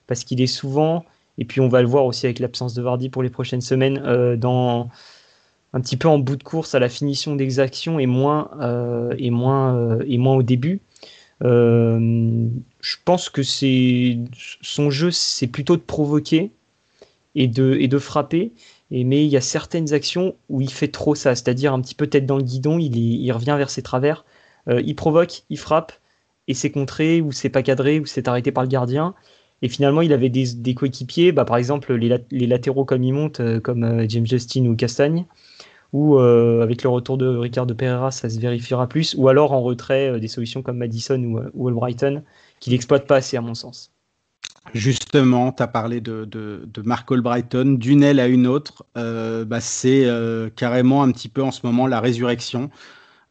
parce 0.08 0.24
qu'il 0.24 0.42
est 0.42 0.48
souvent, 0.48 1.04
et 1.38 1.44
puis 1.44 1.60
on 1.60 1.68
va 1.68 1.82
le 1.82 1.88
voir 1.88 2.06
aussi 2.06 2.26
avec 2.26 2.40
l'absence 2.40 2.74
de 2.74 2.82
Vardy 2.82 3.10
pour 3.10 3.24
les 3.24 3.30
prochaines 3.30 3.60
semaines, 3.60 4.02
euh, 4.06 4.38
dans 4.38 4.90
un 5.74 5.82
petit 5.82 5.98
peu 5.98 6.08
en 6.08 6.18
bout 6.18 6.38
de 6.38 6.44
course 6.44 6.76
à 6.76 6.80
la 6.80 6.88
finition 6.88 7.36
d'exaction 7.36 8.00
et 8.00 8.06
moins, 8.06 8.50
euh, 8.62 9.14
et, 9.18 9.32
moins, 9.32 10.00
et 10.08 10.18
moins 10.18 10.36
au 10.36 10.44
début. 10.44 10.80
je 11.42 12.96
pense 13.04 13.30
que 13.30 13.42
son 13.44 14.90
jeu, 14.90 15.12
c'est 15.12 15.48
plutôt 15.48 15.76
de 15.76 15.82
provoquer 15.82 16.52
et 17.36 17.48
de, 17.48 17.76
et 17.80 17.90
de 17.90 17.98
frapper. 18.00 18.54
Mais 18.92 19.26
il 19.26 19.30
y 19.30 19.38
a 19.38 19.42
certaines 19.42 19.94
actions 19.94 20.36
où 20.50 20.62
il 20.62 20.72
fait 20.72 20.88
trop 20.88 21.16
ça, 21.16 21.36
c'est-à-dire 21.36 21.74
un 21.74 21.82
petit 21.82 21.96
peu 21.96 22.08
tête 22.08 22.26
dans 22.26 22.38
le 22.38 22.44
guidon, 22.44 22.80
il, 22.80 23.32
revient 23.32 23.56
vers 23.58 23.70
ses 23.70 23.82
travers, 23.82 24.26
euh, 24.70 24.82
il 24.86 24.96
provoque, 24.96 25.44
il 25.50 25.58
frappe, 25.58 25.92
et 26.48 26.54
c'est 26.54 26.72
contré, 26.72 27.22
ou 27.22 27.32
c'est 27.32 27.50
pas 27.50 27.64
cadré, 27.64 28.00
ou 28.00 28.06
c'est 28.06 28.28
arrêté 28.28 28.52
par 28.52 28.64
le 28.64 28.70
gardien. 28.70 29.14
Et 29.62 29.70
finalement, 29.70 30.02
il 30.02 30.14
avait 30.14 30.30
des, 30.30 30.74
coéquipiers, 30.76 31.32
bah, 31.32 31.44
par 31.46 31.58
exemple 31.58 31.94
les, 31.96 32.18
les, 32.32 32.48
latéraux 32.48 32.86
comme 32.86 33.04
il 33.04 33.14
monte, 33.14 33.40
euh, 33.42 33.60
comme 33.60 33.84
euh, 33.84 34.06
James 34.08 34.28
Justin 34.28 34.66
ou 34.68 34.76
Castagne, 34.76 35.26
ou 35.94 36.20
avec 36.20 36.84
le 36.84 36.90
retour 36.90 37.18
de 37.18 37.28
Ricardo 37.28 37.74
Pereira, 37.74 38.12
ça 38.12 38.30
se 38.30 38.40
vérifiera 38.40 38.88
plus, 38.88 39.16
ou 39.18 39.30
alors 39.30 39.54
en 39.54 39.62
retrait 39.62 40.20
des 40.20 40.28
solutions 40.28 40.62
comme 40.62 40.78
Madison 40.78 41.22
ou, 41.24 41.40
ou 41.54 41.68
Albrighton, 41.70 42.24
qu'il 42.60 42.74
n'exploite 42.74 43.08
pas 43.08 43.18
assez 43.18 43.38
à 43.38 43.42
mon 43.42 43.54
sens. 43.54 43.92
Justement, 44.74 45.52
tu 45.52 45.64
as 45.64 45.68
parlé 45.68 46.02
de, 46.02 46.26
de, 46.26 46.62
de, 46.66 46.82
Mark 46.82 47.12
Albrighton, 47.12 47.78
d'une 47.80 48.04
aile 48.04 48.20
à 48.20 48.28
une 48.28 48.48
autre. 48.48 48.86
Euh, 48.98 49.46
bah, 49.46 49.62
c'est 49.62 50.06
euh, 50.06 50.50
carrément 50.50 51.04
un 51.04 51.12
petit 51.12 51.30
peu 51.30 51.42
en 51.42 51.52
ce 51.52 51.66
moment 51.66 51.88
la 51.88 52.00
résurrection. 52.02 52.70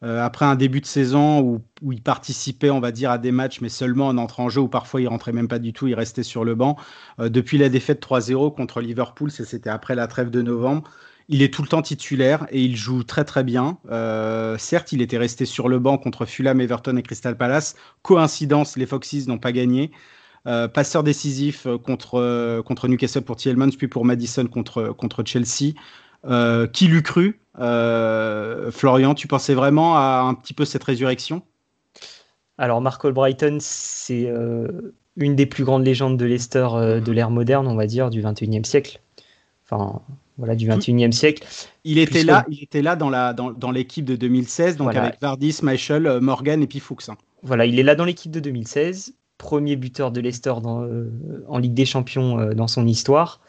Euh, 0.03 0.23
après 0.23 0.45
un 0.45 0.55
début 0.55 0.81
de 0.81 0.85
saison 0.85 1.41
où, 1.41 1.61
où, 1.81 1.91
il 1.91 2.01
participait, 2.01 2.69
on 2.69 2.79
va 2.79 2.91
dire, 2.91 3.11
à 3.11 3.17
des 3.17 3.31
matchs, 3.31 3.61
mais 3.61 3.69
seulement 3.69 4.07
en 4.07 4.17
entrant 4.17 4.45
en 4.45 4.49
jeu, 4.49 4.61
ou 4.61 4.67
parfois 4.67 5.01
il 5.01 5.07
rentrait 5.07 5.31
même 5.31 5.47
pas 5.47 5.59
du 5.59 5.73
tout, 5.73 5.87
il 5.87 5.95
restait 5.95 6.23
sur 6.23 6.43
le 6.43 6.55
banc. 6.55 6.77
depuis 7.19 7.57
la 7.57 7.69
défaite 7.69 8.01
3-0 8.01 8.55
contre 8.55 8.81
Liverpool, 8.81 9.31
c'était 9.31 9.69
après 9.69 9.95
la 9.95 10.07
trêve 10.07 10.29
de 10.29 10.41
novembre, 10.43 10.89
il 11.29 11.41
est 11.41 11.51
tout 11.51 11.63
le 11.63 11.67
temps 11.67 11.81
titulaire 11.81 12.45
et 12.51 12.61
il 12.61 12.75
joue 12.75 13.03
très 13.03 13.25
très 13.25 13.43
bien. 13.43 13.79
certes, 14.59 14.91
il 14.91 15.01
était 15.01 15.17
resté 15.17 15.45
sur 15.45 15.67
le 15.67 15.79
banc 15.79 15.97
contre 15.97 16.25
Fulham, 16.25 16.61
Everton 16.61 16.95
et 16.97 17.03
Crystal 17.03 17.35
Palace. 17.35 17.75
Coïncidence, 18.03 18.77
les 18.77 18.85
Foxes 18.85 19.27
n'ont 19.27 19.39
pas 19.39 19.51
gagné. 19.51 19.91
Euh, 20.47 20.69
passeur 20.69 21.03
décisif 21.03 21.65
euh, 21.65 21.77
contre, 21.77 22.15
euh, 22.15 22.61
contre 22.61 22.87
Newcastle 22.87 23.21
pour 23.21 23.35
Tielemans, 23.35 23.71
puis 23.77 23.89
pour 23.89 24.05
Madison 24.05 24.45
contre, 24.47 24.93
contre 24.93 25.23
Chelsea. 25.25 25.73
qui 26.71 26.87
l'eût 26.87 27.03
cru 27.03 27.39
Florian, 27.55 29.13
tu 29.13 29.27
pensais 29.27 29.53
vraiment 29.53 29.97
à 29.97 30.25
un 30.25 30.33
petit 30.35 30.53
peu 30.53 30.63
cette 30.63 30.83
résurrection? 30.83 31.41
Alors, 32.57 32.81
Mark 32.81 33.05
Brighton, 33.07 33.57
c'est 33.59 34.31
une 35.17 35.35
des 35.35 35.45
plus 35.45 35.63
grandes 35.63 35.85
légendes 35.85 36.17
de 36.17 36.25
Leicester 36.25 36.67
de 37.03 37.11
l'ère 37.11 37.29
moderne, 37.29 37.67
on 37.67 37.75
va 37.75 37.87
dire, 37.87 38.09
du 38.09 38.21
21e 38.21 38.63
siècle. 38.63 38.99
Enfin, 39.65 40.01
voilà, 40.37 40.55
du 40.55 40.67
21e 40.67 41.11
siècle. 41.11 41.45
Il 41.83 41.97
était 41.97 42.23
là, 42.23 42.45
il 42.49 42.63
était 42.63 42.81
là 42.81 42.95
dans 42.95 43.09
la 43.09 43.33
dans, 43.33 43.51
dans 43.51 43.71
l'équipe 43.71 44.05
de 44.05 44.15
2016, 44.15 44.77
donc 44.77 44.95
avec 44.95 45.19
Vardy, 45.21 45.51
Schmeichel, 45.51 46.19
Morgan 46.21 46.61
et 46.63 46.67
puis 46.67 46.79
Fuchs. 46.79 47.09
Hein. 47.09 47.17
Voilà, 47.43 47.65
il 47.65 47.79
est 47.79 47.83
là 47.83 47.95
dans 47.95 48.05
l'équipe 48.05 48.31
de 48.31 48.39
2016 48.39 49.13
premier 49.37 49.75
buteur 49.75 50.11
de 50.11 50.19
Leicester 50.19 50.53
euh, 50.65 51.09
en 51.47 51.57
Ligue 51.57 51.73
des 51.73 51.85
Champions 51.85 52.39
euh, 52.39 52.53
dans 52.53 52.67
son 52.67 52.87
histoire, 52.87 53.39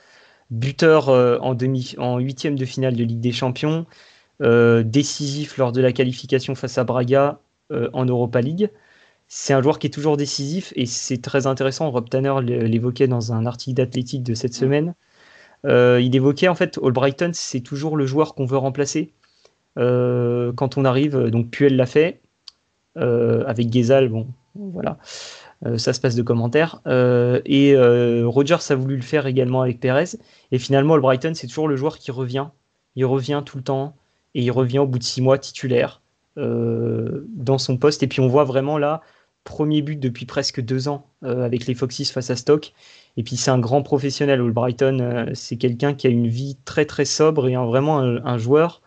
buteur 0.51 1.09
euh, 1.09 1.39
en, 1.41 1.55
demi, 1.55 1.95
en 1.99 2.19
huitième 2.19 2.57
de 2.57 2.65
finale 2.65 2.97
de 2.97 3.05
Ligue 3.05 3.21
des 3.21 3.33
Champions, 3.33 3.87
décisif 4.41 5.57
lors 5.57 5.73
de 5.73 5.81
la 5.81 5.91
qualification 5.91 6.55
face 6.55 6.79
à 6.79 6.85
Braga 6.85 7.41
en 7.93 8.05
Europa 8.05 8.41
League. 8.41 8.71
C'est 9.27 9.53
un 9.53 9.61
joueur 9.61 9.81
qui 9.81 9.89
est 9.89 9.91
toujours 9.91 10.17
décisif 10.17 10.73
et 10.77 10.87
c'est 10.87 11.21
très 11.21 11.49
intéressant. 11.49 11.91
Rob 11.91 12.09
Tanner 12.09 12.35
l'évoquait 12.43 13.09
dans 13.09 13.33
un 13.33 13.47
article 13.47 13.75
d'athlétique 13.75 14.23
de 14.23 14.35
cette 14.35 14.55
semaine. 14.55 14.95
il 15.65 16.15
évoquait 16.15 16.47
en 16.47 16.55
fait 16.55 16.79
Albrighton, 16.81 17.33
c'est 17.35 17.63
toujours 17.63 17.97
le 17.97 18.07
joueur 18.07 18.37
qu'on 18.37 18.47
veut 18.47 18.59
remplacer 18.59 19.13
quand 19.75 20.77
on 20.77 20.85
arrive. 20.85 21.19
Donc 21.31 21.51
Puel 21.51 21.75
l'a 21.75 21.87
fait 21.87 22.21
avec 22.95 23.73
Gezal, 23.73 24.09
bon, 24.09 24.29
voilà. 24.55 24.99
Euh, 25.67 25.77
ça 25.79 25.93
se 25.93 26.01
passe 26.01 26.15
de 26.15 26.23
commentaires. 26.23 26.81
Euh, 26.87 27.41
et 27.45 27.75
euh, 27.75 28.25
Rogers 28.27 28.71
a 28.71 28.75
voulu 28.75 28.97
le 28.97 29.03
faire 29.03 29.27
également 29.27 29.63
avec 29.63 29.81
Perez. 29.81 30.17
Et 30.53 30.59
finalement, 30.59 30.95
Albrighton, 30.95 31.33
c'est 31.35 31.47
toujours 31.47 31.69
le 31.69 31.77
joueur 31.77 31.99
qui 31.99 32.11
revient. 32.11 32.47
Il 32.97 33.05
revient 33.07 33.43
tout 33.45 33.57
le 33.57 33.63
temps. 33.65 33.97
Et 34.35 34.43
il 34.43 34.51
revient 34.51 34.79
au 34.79 34.87
bout 34.87 34.99
de 34.99 35.05
six 35.05 35.23
mois 35.23 35.39
titulaire 35.39 36.01
dans 36.37 37.59
son 37.59 37.77
poste. 37.79 38.05
Et 38.05 38.07
puis 38.07 38.21
on 38.21 38.29
voit 38.29 38.45
vraiment 38.45 38.79
là, 38.79 39.01
premier 39.43 39.83
but 39.83 39.99
depuis 39.99 40.25
presque 40.25 40.61
deux 40.61 40.87
ans 40.87 41.07
avec 41.23 41.67
les 41.67 41.75
Foxes 41.75 42.13
face 42.13 42.31
à 42.31 42.37
Stoke. 42.37 42.75
Et 43.17 43.25
puis 43.25 43.37
c'est 43.37 43.51
un 43.51 43.59
grand 43.59 43.83
professionnel, 43.83 44.41
Albrighton. 44.41 45.31
c'est 45.35 45.57
quelqu'un 45.57 45.95
qui 45.95 46.07
a 46.07 46.11
une 46.11 46.29
vie 46.29 46.57
très 46.65 46.85
très 46.85 47.07
sobre 47.07 47.49
et 47.49 47.57
vraiment 47.57 47.99
un, 47.99 48.39
joueur. 48.39 48.83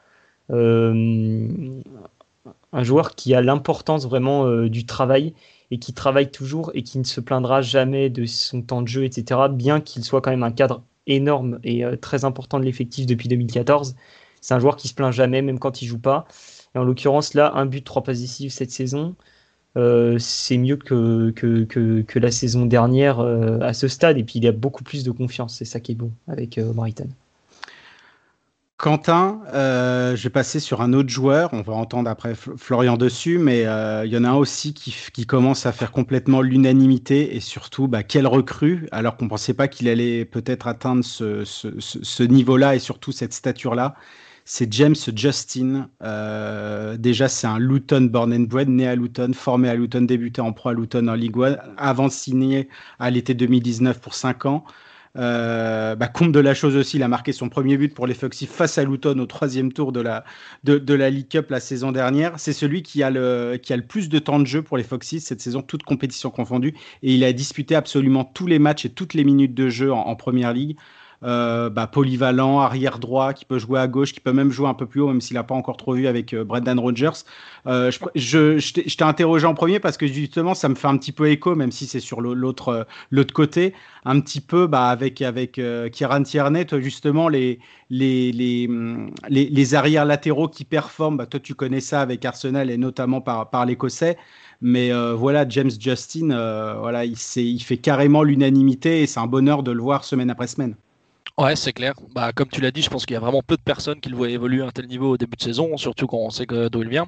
un 0.50 0.94
joueur 2.84 3.16
qui 3.16 3.36
a 3.36 3.42
l'importance 3.42 4.08
vraiment 4.08 4.50
du 4.68 4.86
travail 4.86 5.34
et 5.72 5.80
qui 5.80 5.94
travaille 5.94 6.30
toujours 6.30 6.72
et 6.74 6.84
qui 6.84 7.00
ne 7.00 7.04
se 7.04 7.22
plaindra 7.22 7.62
jamais 7.62 8.10
de 8.10 8.26
son 8.26 8.62
temps 8.62 8.82
de 8.82 8.88
jeu, 8.88 9.06
etc. 9.06 9.42
Bien 9.50 9.82
qu'il 9.82 10.04
soit 10.04 10.22
quand 10.22 10.32
même 10.32 10.44
un 10.44 10.52
cadre 10.52 10.84
énorme 11.08 11.60
et 11.64 11.84
euh, 11.86 11.96
très 11.96 12.26
important 12.26 12.60
de 12.60 12.66
l'effectif 12.66 13.06
depuis 13.06 13.30
2014. 13.30 13.96
C'est 14.42 14.54
un 14.54 14.60
joueur 14.60 14.76
qui 14.76 14.88
se 14.88 14.94
plaint 14.94 15.14
jamais, 15.14 15.42
même 15.42 15.60
quand 15.60 15.82
il 15.82 15.88
joue 15.88 16.00
pas. 16.00 16.28
Et 16.76 16.78
en 16.78 16.84
l'occurrence, 16.84 17.34
là, 17.34 17.54
un 17.56 17.66
but, 17.66 17.84
trois 17.84 18.04
passes 18.04 18.20
décisives 18.20 18.52
cette 18.52 18.72
saison, 18.72 19.16
euh, 19.78 20.18
c'est 20.20 20.58
mieux 20.58 20.78
que, 20.78 21.34
la 22.16 22.32
saison 22.32 22.66
dernière 22.66 23.20
euh, 23.20 23.60
à 23.62 23.74
ce 23.74 23.88
stade. 23.88 24.18
Et 24.18 24.24
puis, 24.24 24.40
il 24.40 24.48
a 24.48 24.52
beaucoup 24.52 24.84
plus 24.84 25.04
de 25.04 25.12
confiance. 25.12 25.56
C'est 25.58 25.66
ça 25.66 25.80
qui 25.80 25.94
est 25.94 25.96
bon 25.96 26.12
avec 26.28 26.60
Brighton. 26.60 27.10
Quentin, 28.82 29.42
euh, 29.54 30.16
je 30.16 30.24
vais 30.24 30.32
passer 30.32 30.60
sur 30.60 30.82
un 30.82 30.94
autre 30.94 31.10
joueur. 31.10 31.52
On 31.54 31.62
va 31.62 31.74
entendre 31.74 32.10
après 32.10 32.34
Florian 32.34 32.98
dessus, 32.98 33.38
mais 33.38 33.68
euh, 33.68 34.08
il 34.08 34.12
y 34.12 34.18
en 34.18 34.24
a 34.24 34.30
un 34.30 34.34
aussi 34.34 34.74
qui, 34.74 35.28
commence 35.28 35.68
à 35.68 35.72
faire 35.72 35.92
complètement 35.92 36.42
l'unanimité 36.42 37.36
et 37.36 37.42
surtout, 37.42 37.88
bah, 37.88 38.02
quelle 38.02 38.26
recrue, 38.26 38.88
alors 38.92 39.18
qu'on 39.18 39.26
ne 39.26 39.30
pensait 39.30 39.54
pas 39.54 39.68
qu'il 39.68 39.88
allait 39.88 40.26
peut-être 40.26 40.66
atteindre 40.66 41.06
ce, 41.06 42.24
niveau-là 42.24 42.76
et 42.76 42.80
surtout 42.80 43.12
cette 43.12 43.34
stature-là. 43.34 43.94
c'est 44.46 44.74
James 44.74 44.96
Justin. 45.16 45.88
déjà, 46.98 47.28
c'est 47.28 47.46
un 47.46 47.60
Luton 47.60 48.10
born 48.12 48.34
and 48.34 48.48
bred, 48.50 48.68
né 48.68 48.88
à 48.88 48.96
Luton, 48.96 49.32
formé 49.36 49.70
à 49.70 49.76
Luton, 49.76 50.02
débuté 50.02 50.42
en 50.42 50.54
pro 50.54 50.70
à 50.70 50.74
Luton 50.74 51.08
en 51.08 51.14
Ligue 51.14 51.38
1, 51.40 51.56
avant 51.78 52.08
de 52.08 52.12
signer 52.12 52.68
à 52.98 53.12
l'été 53.12 53.36
2019 53.36 54.02
pour 54.02 54.16
5 54.16 54.48
ans. 54.48 54.66
Euh, 55.18 55.96
bah, 55.96 56.08
compte 56.08 56.32
de 56.32 56.40
la 56.40 56.54
chose 56.54 56.76
aussi, 56.76 56.98
il 56.98 57.04
a 57.04 57.08
marqué 57.08 57.34
son 57.34 57.50
premier 57.50 57.78
but 57.78 57.94
pour 57.94 58.08
les 58.08 58.14
Foxy 58.14 58.48
face 58.48 58.78
à 58.78 58.84
Luton 58.84 59.20
au 59.20 59.26
troisième 59.26 59.74
tour 59.74 59.92
de 59.92 60.00
la, 60.00 60.24
de, 60.64 60.78
de 60.78 60.94
la 60.94 61.10
League 61.10 61.28
Cup 61.28 61.50
la 61.50 61.60
saison 61.60 61.92
dernière. 61.92 62.40
C'est 62.40 62.54
celui 62.54 62.82
qui 62.82 63.04
a, 63.04 63.10
le, 63.10 63.60
qui 63.62 63.74
a 63.74 63.78
le 63.78 63.86
plus 63.86 64.10
de 64.10 64.20
temps 64.20 64.40
de 64.40 64.46
jeu 64.46 64.62
pour 64.62 64.78
les 64.78 64.84
Foxy 64.84 65.20
cette 65.20 65.42
saison, 65.42 65.62
toute 65.62 65.84
compétition 65.84 66.30
confondue. 66.30 66.76
Et 67.04 67.14
il 67.16 67.24
a 67.24 67.34
disputé 67.34 67.76
absolument 67.76 68.24
tous 68.24 68.48
les 68.48 68.60
matchs 68.60 68.86
et 68.86 68.90
toutes 68.90 69.14
les 69.14 69.24
minutes 69.24 69.54
de 69.54 69.70
jeu 69.70 69.92
en, 69.92 70.00
en 70.00 70.16
Première 70.16 70.54
Ligue. 70.54 70.78
Euh, 71.24 71.70
bah, 71.70 71.86
polyvalent, 71.86 72.62
arrière 72.62 72.98
droit, 72.98 73.34
qui 73.34 73.46
peut 73.46 73.60
jouer 73.60 73.80
à 73.80 73.88
gauche, 73.88 74.12
qui 74.12 74.20
peut 74.20 74.34
même 74.34 74.50
jouer 74.50 74.68
un 74.68 74.74
peu 74.74 74.88
plus 74.88 75.02
haut, 75.02 75.08
même 75.08 75.22
s'il 75.22 75.36
n'a 75.36 75.44
pas 75.44 75.54
encore 75.54 75.78
trop 75.78 75.94
vu 75.94 76.08
avec 76.08 76.34
euh, 76.34 76.44
Brendan 76.44 76.80
Rodgers. 76.80 77.12
Euh, 77.68 77.92
je, 78.16 78.96
t'ai 78.96 79.04
interrogé 79.04 79.46
en 79.46 79.54
premier 79.54 79.80
parce 79.80 79.98
que 79.98 80.08
justement, 80.08 80.56
ça 80.56 80.68
me 80.68 80.74
fait 80.74 80.88
un 80.88 80.98
petit 80.98 81.12
peu 81.12 81.30
écho, 81.30 81.54
même 81.54 81.72
si 81.72 81.86
c'est 81.86 82.00
sur 82.00 82.22
l'autre 82.22 82.88
côté, 83.34 83.76
un 84.04 84.20
petit 84.20 84.42
peu 84.42 84.66
bah, 84.66 84.88
avec, 84.88 85.22
avec 85.22 85.62
Kieran 85.92 86.24
Tierney, 86.24 86.66
justement, 86.80 87.30
les, 87.30 87.60
les, 87.92 88.32
les, 88.32 88.68
les, 89.30 89.46
les 89.50 89.76
arrières 89.76 90.06
latéraux 90.06 90.48
qui 90.48 90.66
performent, 90.66 91.18
bah, 91.18 91.28
toi 91.28 91.40
tu 91.40 91.54
connais 91.54 91.82
ça 91.82 92.02
avec 92.02 92.26
Arsenal 92.26 92.72
et 92.72 92.78
notamment 92.78 93.22
par, 93.22 93.52
par 93.52 93.68
l'Écossais. 93.68 94.18
Mais 94.62 94.92
voilà, 95.14 95.48
James 95.48 95.72
Justin, 95.80 96.30
voilà, 96.80 97.06
il, 97.06 97.16
il 97.36 97.60
fait 97.62 97.78
carrément 97.78 98.24
l'unanimité 98.24 99.04
et 99.04 99.08
c'est 99.08 99.20
un 99.20 99.28
bonheur 99.28 99.62
de 99.62 99.72
le 99.72 99.82
voir 99.82 100.04
semaine 100.04 100.32
après 100.32 100.48
semaine. 100.48 100.76
Ouais, 101.38 101.56
c'est 101.56 101.74
clair. 101.74 101.94
Bah, 102.14 102.32
comme 102.34 102.50
tu 102.50 102.62
l'as 102.62 102.72
dit, 102.72 102.82
je 102.82 102.90
pense 102.90 103.06
qu'il 103.06 103.14
y 103.14 103.18
a 103.18 103.20
vraiment 103.20 103.42
peu 103.42 103.56
de 103.56 103.62
personnes 103.62 104.00
qui 104.00 104.10
le 104.10 104.16
voient 104.16 104.30
évoluer 104.30 104.62
à 104.62 104.68
un 104.68 104.72
tel 104.72 104.86
niveau 104.88 105.12
au 105.14 105.18
début 105.18 105.38
de 105.38 105.42
saison, 105.42 105.76
surtout 105.78 106.06
quand 106.06 106.18
on 106.18 106.30
sait 106.30 106.46
d'où 106.46 106.84
il 106.84 106.90
vient. 106.90 107.08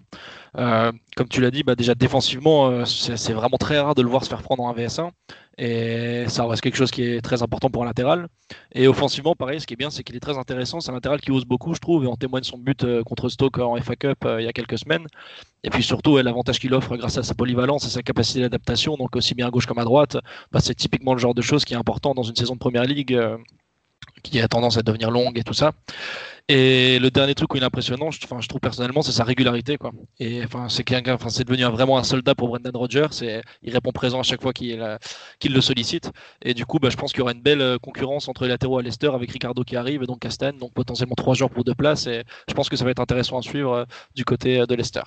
Euh, 0.57 0.91
comme 1.15 1.27
tu 1.27 1.41
l'as 1.41 1.51
dit, 1.51 1.63
bah, 1.63 1.75
déjà 1.75 1.93
défensivement, 1.93 2.67
euh, 2.69 2.85
c'est 2.85 3.33
vraiment 3.33 3.57
très 3.57 3.79
rare 3.79 3.95
de 3.95 4.01
le 4.01 4.09
voir 4.09 4.23
se 4.23 4.29
faire 4.29 4.41
prendre 4.41 4.63
en 4.63 4.73
VS1. 4.73 5.11
Et 5.57 6.25
ça 6.29 6.47
reste 6.47 6.61
quelque 6.63 6.77
chose 6.77 6.89
qui 6.89 7.03
est 7.03 7.21
très 7.21 7.43
important 7.43 7.69
pour 7.69 7.83
un 7.83 7.85
latéral. 7.85 8.27
Et 8.73 8.87
offensivement, 8.87 9.35
pareil, 9.35 9.61
ce 9.61 9.67
qui 9.67 9.73
est 9.73 9.77
bien, 9.77 9.89
c'est 9.91 10.03
qu'il 10.03 10.15
est 10.15 10.19
très 10.19 10.37
intéressant. 10.37 10.79
C'est 10.79 10.89
un 10.89 10.95
latéral 10.95 11.21
qui 11.21 11.29
ose 11.31 11.45
beaucoup, 11.45 11.75
je 11.75 11.79
trouve, 11.79 12.03
et 12.05 12.07
on 12.07 12.15
témoigne 12.15 12.43
son 12.43 12.57
but 12.57 12.83
euh, 12.85 13.03
contre 13.03 13.29
Stoke 13.29 13.59
en 13.59 13.75
FA 13.81 13.95
Cup 13.95 14.25
il 14.39 14.45
y 14.45 14.47
a 14.47 14.53
quelques 14.53 14.79
semaines. 14.79 15.05
Et 15.63 15.69
puis 15.69 15.83
surtout, 15.83 16.17
l'avantage 16.17 16.59
qu'il 16.59 16.73
offre 16.73 16.95
grâce 16.97 17.17
à 17.17 17.23
sa 17.23 17.35
polyvalence 17.35 17.85
et 17.85 17.89
sa 17.89 18.01
capacité 18.01 18.41
d'adaptation, 18.41 18.95
donc 18.97 19.15
aussi 19.15 19.35
bien 19.35 19.47
à 19.47 19.49
gauche 19.51 19.65
comme 19.67 19.79
à 19.79 19.83
droite, 19.85 20.17
bah, 20.51 20.59
c'est 20.61 20.75
typiquement 20.75 21.13
le 21.13 21.19
genre 21.19 21.35
de 21.35 21.41
choses 21.41 21.65
qui 21.65 21.73
est 21.73 21.77
important 21.77 22.13
dans 22.15 22.23
une 22.23 22.35
saison 22.35 22.53
de 22.53 22.59
première 22.59 22.85
ligue 22.85 23.19
qui 24.23 24.39
a 24.39 24.47
tendance 24.47 24.77
à 24.77 24.81
devenir 24.81 25.11
longue 25.11 25.37
et 25.37 25.43
tout 25.43 25.53
ça. 25.53 25.73
Et 26.49 26.99
le 26.99 27.09
dernier 27.09 27.35
truc 27.35 27.53
où 27.53 27.57
il 27.57 27.63
est 27.63 27.65
impressionnant, 27.65 28.11
je, 28.11 28.19
je 28.19 28.47
trouve 28.49 28.59
personnellement, 28.59 29.01
c'est 29.01 29.13
sa 29.13 29.23
régularité. 29.23 29.77
Quoi. 29.77 29.91
Et 30.19 30.43
enfin, 30.43 30.67
c'est 30.67 31.47
devenu 31.47 31.63
vraiment 31.63 31.97
un 31.97 32.03
soldat 32.03 32.35
pour 32.35 32.49
Brendan 32.49 32.75
Rodgers. 32.75 33.07
Il 33.61 33.73
répond 33.73 33.91
présent 33.93 34.19
à 34.19 34.23
chaque 34.23 34.41
fois 34.41 34.51
qu'il 34.51 34.77
le 34.77 35.61
sollicite. 35.61 36.11
Et 36.41 36.53
du 36.53 36.65
coup, 36.65 36.79
bah, 36.79 36.89
je 36.89 36.97
pense 36.97 37.11
qu'il 37.11 37.19
y 37.19 37.21
aura 37.21 37.31
une 37.31 37.41
belle 37.41 37.61
euh, 37.61 37.77
concurrence 37.77 38.27
entre 38.27 38.43
les 38.43 38.49
latéraux 38.49 38.77
à 38.77 38.81
Leicester 38.81 39.11
avec 39.13 39.31
Ricardo 39.31 39.63
qui 39.63 39.77
arrive 39.77 40.03
et 40.03 40.05
donc 40.05 40.19
Castagne, 40.19 40.57
donc 40.57 40.73
potentiellement 40.73 41.15
trois 41.15 41.33
joueurs 41.33 41.49
pour 41.49 41.63
deux 41.63 41.75
places. 41.75 42.07
Et 42.07 42.23
je 42.49 42.53
pense 42.53 42.67
que 42.67 42.75
ça 42.75 42.83
va 42.83 42.91
être 42.91 42.99
intéressant 42.99 43.37
à 43.37 43.41
suivre 43.41 43.71
euh, 43.73 43.85
du 44.13 44.25
côté 44.25 44.59
euh, 44.59 44.65
de 44.65 44.75
Leicester. 44.75 45.03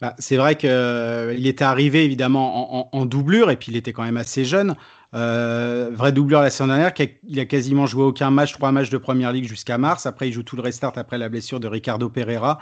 Bah, 0.00 0.16
c'est 0.18 0.36
vrai 0.36 0.56
qu'il 0.56 1.46
était 1.46 1.64
arrivé 1.64 2.04
évidemment 2.04 2.74
en, 2.74 2.88
en, 2.92 3.06
doublure 3.06 3.50
et 3.50 3.56
puis 3.56 3.70
il 3.70 3.76
était 3.76 3.92
quand 3.92 4.02
même 4.02 4.16
assez 4.16 4.44
jeune. 4.44 4.74
Euh, 5.14 5.90
vrai 5.92 6.12
doubleur 6.12 6.42
la 6.42 6.50
saison 6.50 6.66
dernière, 6.66 6.92
il 7.26 7.40
a 7.40 7.46
quasiment 7.46 7.86
joué 7.86 8.04
aucun 8.04 8.30
match, 8.30 8.52
trois 8.52 8.72
matchs 8.72 8.90
de 8.90 8.98
première 8.98 9.32
ligue 9.32 9.48
jusqu'à 9.48 9.78
mars. 9.78 10.06
Après, 10.06 10.28
il 10.28 10.32
joue 10.32 10.42
tout 10.42 10.56
le 10.56 10.62
restart 10.62 10.92
après 10.96 11.18
la 11.18 11.28
blessure 11.28 11.60
de 11.60 11.66
Ricardo 11.66 12.08
Pereira. 12.08 12.58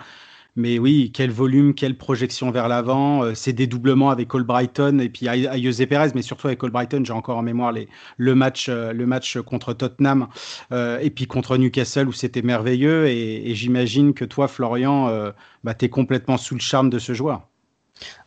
Mais 0.59 0.79
oui, 0.79 1.11
quel 1.13 1.31
volume, 1.31 1.75
quelle 1.75 1.99
projection 1.99 2.51
vers 2.51 2.67
l'avant. 2.69 3.23
Euh, 3.23 3.35
ces 3.35 3.53
dédoublements 3.53 4.09
avec 4.09 4.29
Brighton 4.31 5.01
et 5.01 5.11
puis 5.11 5.29
Ayose 5.29 5.85
Perez, 5.87 6.13
mais 6.15 6.23
surtout 6.23 6.47
avec 6.47 6.61
Brighton, 6.63 7.03
j'ai 7.05 7.13
encore 7.13 7.37
en 7.37 7.43
mémoire 7.43 7.75
le, 8.17 8.35
match, 8.35 8.69
euh, 8.71 8.95
le 8.95 9.07
match 9.07 9.39
contre 9.39 9.75
Tottenham 9.75 10.29
et 10.73 11.11
puis 11.11 11.27
contre 11.27 11.59
Newcastle 11.59 12.09
où 12.09 12.13
c'était 12.13 12.43
merveilleux. 12.43 13.07
Et, 13.09 13.55
j'imagine 13.55 14.15
que 14.15 14.25
toi, 14.25 14.49
Florian, 14.49 15.33
bah, 15.65 15.75
tu 15.75 15.87
es 15.87 15.89
complètement 15.89 16.39
sous 16.39 16.55
le 16.55 16.61
charme 16.61 16.91
de 16.91 16.99
ce 16.99 17.13
joueur. 17.13 17.49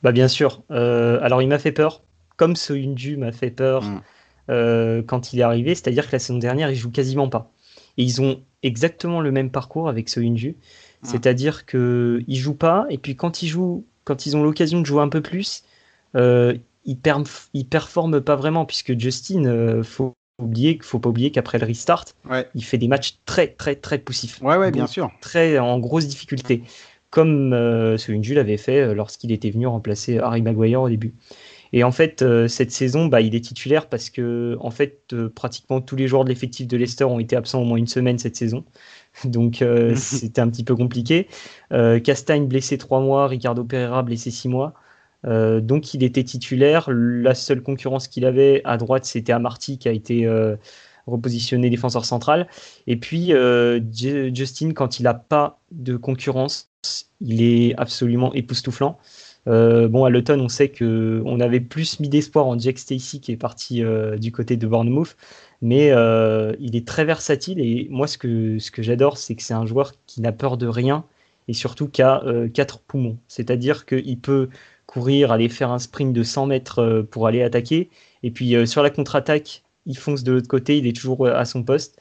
Bah 0.01 0.11
bien 0.11 0.27
sûr. 0.27 0.63
alors 0.69 1.41
il 1.41 1.47
m'a 1.47 1.59
fait 1.59 1.71
peur 1.71 2.01
comme 2.39 2.55
Soyunju 2.55 3.17
m'a 3.17 3.34
fait 3.34 3.51
peur 3.51 3.84
mm. 3.84 4.01
euh, 4.50 5.03
quand 5.05 5.34
il 5.34 5.41
est 5.41 5.43
arrivé, 5.43 5.75
c'est-à-dire 5.75 6.08
que 6.08 6.13
la 6.13 6.19
saison 6.19 6.39
dernière, 6.39 6.72
il 6.72 6.77
joue 6.77 6.89
quasiment 6.89 7.27
pas. 7.27 7.51
Et 7.98 8.03
ils 8.03 8.22
ont 8.22 8.41
exactement 8.63 9.19
le 9.19 9.29
même 9.31 9.51
parcours 9.51 9.89
avec 9.89 10.08
Soyunju, 10.08 10.51
mm. 10.51 10.55
c'est-à-dire 11.03 11.65
que 11.65 12.24
ils 12.27 12.38
jouent 12.38 12.55
pas, 12.55 12.86
et 12.89 12.98
puis 12.98 13.17
quand 13.17 13.43
ils 13.43 13.50
jouent, 13.50 13.86
quand 14.05 14.25
ils 14.25 14.38
ont 14.38 14.43
l'occasion 14.43 14.79
de 14.79 14.86
jouer 14.86 15.01
un 15.01 15.10
peu 15.10 15.22
plus, 15.22 15.63
euh, 16.15 16.55
ils, 16.86 16.98
ne 17.05 17.63
performent 17.63 18.22
pas 18.22 18.38
vraiment, 18.38 18.65
puisque 18.65 18.98
Justin, 18.98 19.43
euh, 19.43 19.84
faut 19.84 20.13
oublier 20.41 20.79
faut 20.81 21.00
pas 21.00 21.10
oublier 21.10 21.31
qu'après 21.31 21.60
le 21.60 21.65
restart, 21.65 22.05
il 22.55 22.63
fait 22.63 22.77
des 22.77 22.87
matchs 22.87 23.18
très 23.25 23.48
très 23.48 23.75
très 23.75 23.98
poussifs. 23.98 24.42
Ouais, 24.42 24.55
ouais, 24.55 24.72
bien 24.72 24.87
sûr. 24.87 25.11
Très 25.20 25.59
en 25.59 25.77
grosse 25.77 26.07
difficulté, 26.07 26.63
comme 27.09 27.51
euh, 27.51 27.98
Soyunju 27.98 28.33
l'avait 28.33 28.55
fait 28.55 28.96
lorsqu'il 28.96 29.33
était 29.33 29.50
venu 29.50 29.68
remplacer 29.68 30.20
Harry 30.20 30.42
Maguire 30.42 30.83
au 30.83 30.90
début. 30.90 31.13
Et 31.74 31.84
en 31.84 31.92
fait, 31.92 32.22
euh, 32.22 32.48
cette 32.48 32.72
saison, 32.72 33.05
bah, 33.05 33.22
il 33.22 33.36
est 33.36 33.42
titulaire 33.42 33.88
parce 33.88 34.10
que, 34.10 34.58
en 34.60 34.72
fait, 34.72 35.01
euh, 35.14 35.29
pratiquement 35.29 35.82
tous 35.82 35.96
les 35.96 36.08
joueurs 36.08 36.24
de 36.24 36.29
l'effectif 36.29 36.68
de 36.68 36.77
Leicester 36.77 37.03
ont 37.03 37.20
été 37.20 37.36
absents 37.36 37.62
au 37.62 37.66
moins 37.66 37.77
une 37.77 37.88
semaine 37.88 38.18
cette 38.18 38.36
saison. 38.36 38.66
Donc, 39.25 39.62
euh, 39.62 39.96
c'était 39.96 40.42
un 40.42 40.50
petit 40.50 40.64
peu 40.64 40.75
compliqué. 40.75 41.27
Castagne 42.03 42.48
blessé 42.48 42.77
trois 42.77 43.01
mois, 43.01 43.27
Ricardo 43.27 43.64
Pereira 43.64 44.03
blessé 44.03 44.32
six 44.32 44.50
mois. 44.50 44.74
donc, 45.24 45.94
il 45.94 46.03
était 46.03 46.24
titulaire. 46.24 46.90
La 46.92 47.36
seule 47.36 47.62
concurrence 47.62 48.08
qu'il 48.08 48.25
avait 48.25 48.62
à 48.66 48.77
droite, 48.77 49.05
c'était 49.05 49.34
Amarty 49.34 49.77
qui 49.77 49.88
a 49.88 49.92
été 49.92 50.27
repositionné 51.08 51.70
défenseur 51.70 52.05
central. 52.05 52.48
Et 52.88 52.98
puis, 52.98 53.34
Justin, 54.34 54.72
quand 54.74 55.00
il 55.00 55.03
n'a 55.03 55.14
pas 55.14 55.60
de 55.72 55.98
concurrence, 55.98 56.70
il 57.20 57.42
est 57.42 57.75
absolument 57.77 58.34
époustouflant. 58.34 58.98
Euh, 59.50 59.88
bon, 59.88 60.05
à 60.05 60.09
l'automne, 60.09 60.42
on 60.42 60.50
sait 60.50 60.70
qu'on 60.70 61.40
avait 61.40 61.59
plus 61.59 62.00
mis 62.00 62.09
d'espoir 62.09 62.46
en 62.48 62.57
Jack 62.59 62.77
Stacy 62.77 63.20
qui 63.20 63.31
est 63.31 63.38
parti 63.38 63.83
euh, 63.83 64.18
du 64.18 64.31
côté 64.31 64.57
de 64.57 64.68
Bournemouth, 64.68 65.18
mais 65.62 65.92
euh, 65.92 66.53
il 66.59 66.75
est 66.75 66.88
très 66.88 67.03
versatile 67.03 67.59
et 67.59 67.88
moi, 67.90 68.07
ce 68.07 68.18
que, 68.18 68.59
ce 68.59 68.70
que 68.72 68.83
j'adore, 68.83 69.18
c'est 69.18 69.35
que 69.35 69.42
c'est 69.44 69.53
un 69.53 69.66
joueur 69.66 69.94
qui 70.05 70.22
n'a 70.22 70.31
peur 70.31 70.57
de 70.57 70.68
rien 70.68 71.03
et 71.48 71.53
surtout 71.53 71.88
qui 71.88 72.03
a 72.03 72.24
quatre 72.53 72.79
poumons. 72.79 73.18
C'est-à-dire 73.27 73.85
qu'il 73.88 74.20
peut 74.20 74.50
courir, 74.85 75.31
aller 75.31 75.50
faire 75.50 75.72
un 75.72 75.79
sprint 75.79 76.14
de 76.14 76.24
100 76.24 76.46
mètres 76.46 77.07
pour 77.09 77.25
aller 77.27 77.42
attaquer, 77.42 77.90
et 78.22 78.29
puis 78.29 78.68
sur 78.68 78.83
la 78.83 78.92
contre-attaque, 78.92 79.64
il 79.88 79.98
fonce 79.98 80.24
de 80.24 80.33
l'autre 80.33 80.48
côté, 80.48 80.77
il 80.77 80.85
est 80.85 80.96
toujours 80.96 81.27
à 81.27 81.46
son 81.46 81.64
poste. 81.64 82.00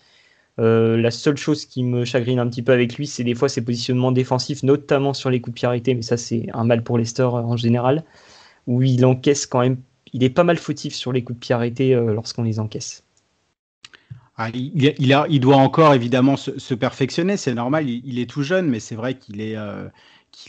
Euh, 0.58 0.96
la 0.96 1.10
seule 1.10 1.36
chose 1.36 1.66
qui 1.66 1.84
me 1.84 2.04
chagrine 2.04 2.40
un 2.40 2.48
petit 2.48 2.62
peu 2.62 2.72
avec 2.72 2.96
lui, 2.96 3.06
c'est 3.06 3.22
des 3.22 3.34
fois 3.34 3.48
ses 3.48 3.64
positionnements 3.64 4.10
défensifs, 4.10 4.62
notamment 4.64 5.14
sur 5.14 5.30
les 5.30 5.40
coups 5.40 5.54
de 5.54 5.58
pied 5.58 5.68
arrêtés, 5.68 5.94
mais 5.94 6.02
ça 6.02 6.16
c'est 6.16 6.46
un 6.52 6.64
mal 6.64 6.82
pour 6.82 6.98
Leicester 6.98 7.22
euh, 7.22 7.42
en 7.42 7.56
général, 7.56 8.04
où 8.66 8.82
il 8.82 9.04
encaisse 9.06 9.46
quand 9.46 9.60
même, 9.60 9.76
il 10.12 10.24
est 10.24 10.30
pas 10.30 10.44
mal 10.44 10.56
fautif 10.56 10.94
sur 10.94 11.12
les 11.12 11.22
coups 11.22 11.38
de 11.38 11.40
pied 11.40 11.54
arrêtés 11.54 11.94
euh, 11.94 12.12
lorsqu'on 12.12 12.42
les 12.42 12.58
encaisse. 12.58 13.04
Ah, 14.36 14.50
il, 14.54 15.40
doit 15.40 15.56
encore 15.56 15.94
évidemment 15.94 16.36
se, 16.36 16.74
perfectionner, 16.74 17.36
c'est 17.36 17.54
normal, 17.54 17.88
il, 17.88 18.20
est 18.20 18.30
tout 18.30 18.44
jeune, 18.44 18.68
mais 18.68 18.78
c'est 18.78 18.94
vrai 18.94 19.14
qu'il 19.14 19.40
est, 19.40 19.56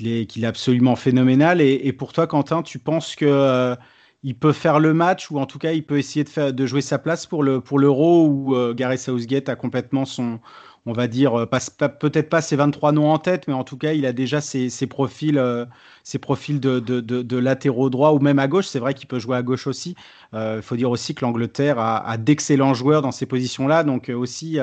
est, 0.06 0.38
est 0.38 0.45
absolument 0.45 0.95
phénoménal. 0.95 1.60
Et, 1.60 1.74
et, 1.86 1.91
pour 1.91 2.13
toi, 2.13 2.28
Quentin, 2.28 2.62
tu 2.62 2.78
penses 2.78 3.15
que 3.15 3.76
il 4.24 4.36
peut 4.36 4.52
faire 4.52 4.80
le 4.80 4.94
match 4.94 5.32
ou 5.32 5.40
en 5.40 5.46
tout 5.46 5.60
cas 5.60 5.72
il 5.72 5.86
peut 5.86 5.98
essayer 5.98 6.26
de, 6.26 6.66
jouer 6.66 6.82
sa 6.82 6.98
place 7.00 7.26
pour 7.26 7.44
le 7.44 7.62
pour 7.62 7.80
l'Euro 7.80 8.28
où 8.28 8.56
euh, 8.56 8.74
Gareth 8.74 9.00
Southgate 9.00 9.48
a 9.48 9.56
complètement 9.56 10.06
son 10.06 10.40
on 10.86 10.92
va 10.92 11.08
dire 11.08 11.40
euh, 11.40 11.46
peut-être 11.46 12.30
pas 12.30 12.42
ses 12.42 12.58
23 12.58 12.92
noms 12.92 13.12
en 13.12 13.18
tête 13.18 13.48
mais 13.48 13.54
en 13.54 13.64
tout 13.64 13.78
cas 13.78 13.94
il 13.94 14.06
a 14.06 14.12
déjà 14.12 14.42
ses, 14.42 14.70
profils 14.88 15.38
euh, 15.38 15.66
ses 16.04 16.20
profils 16.20 16.60
de, 16.60 17.38
latéraux 17.38 17.90
droit 17.90 18.12
ou 18.12 18.20
même 18.20 18.40
à 18.40 18.48
gauche. 18.48 18.68
C'est 18.68 18.80
vrai 18.80 18.94
qu'il 18.94 19.08
peut 19.08 19.20
jouer 19.20 19.38
à 19.38 19.44
gauche 19.44 19.68
aussi. 19.68 19.96
Il 20.34 20.62
faut 20.62 20.76
dire 20.76 20.90
aussi 20.92 21.16
que 21.16 21.24
l'Angleterre 21.24 21.80
a, 21.80 22.18
d'excellents 22.18 22.74
joueurs 22.74 23.02
dans 23.02 23.12
ces 23.12 23.26
positions 23.26 23.68
là 23.68 23.84
donc 23.84 24.10
aussi 24.10 24.60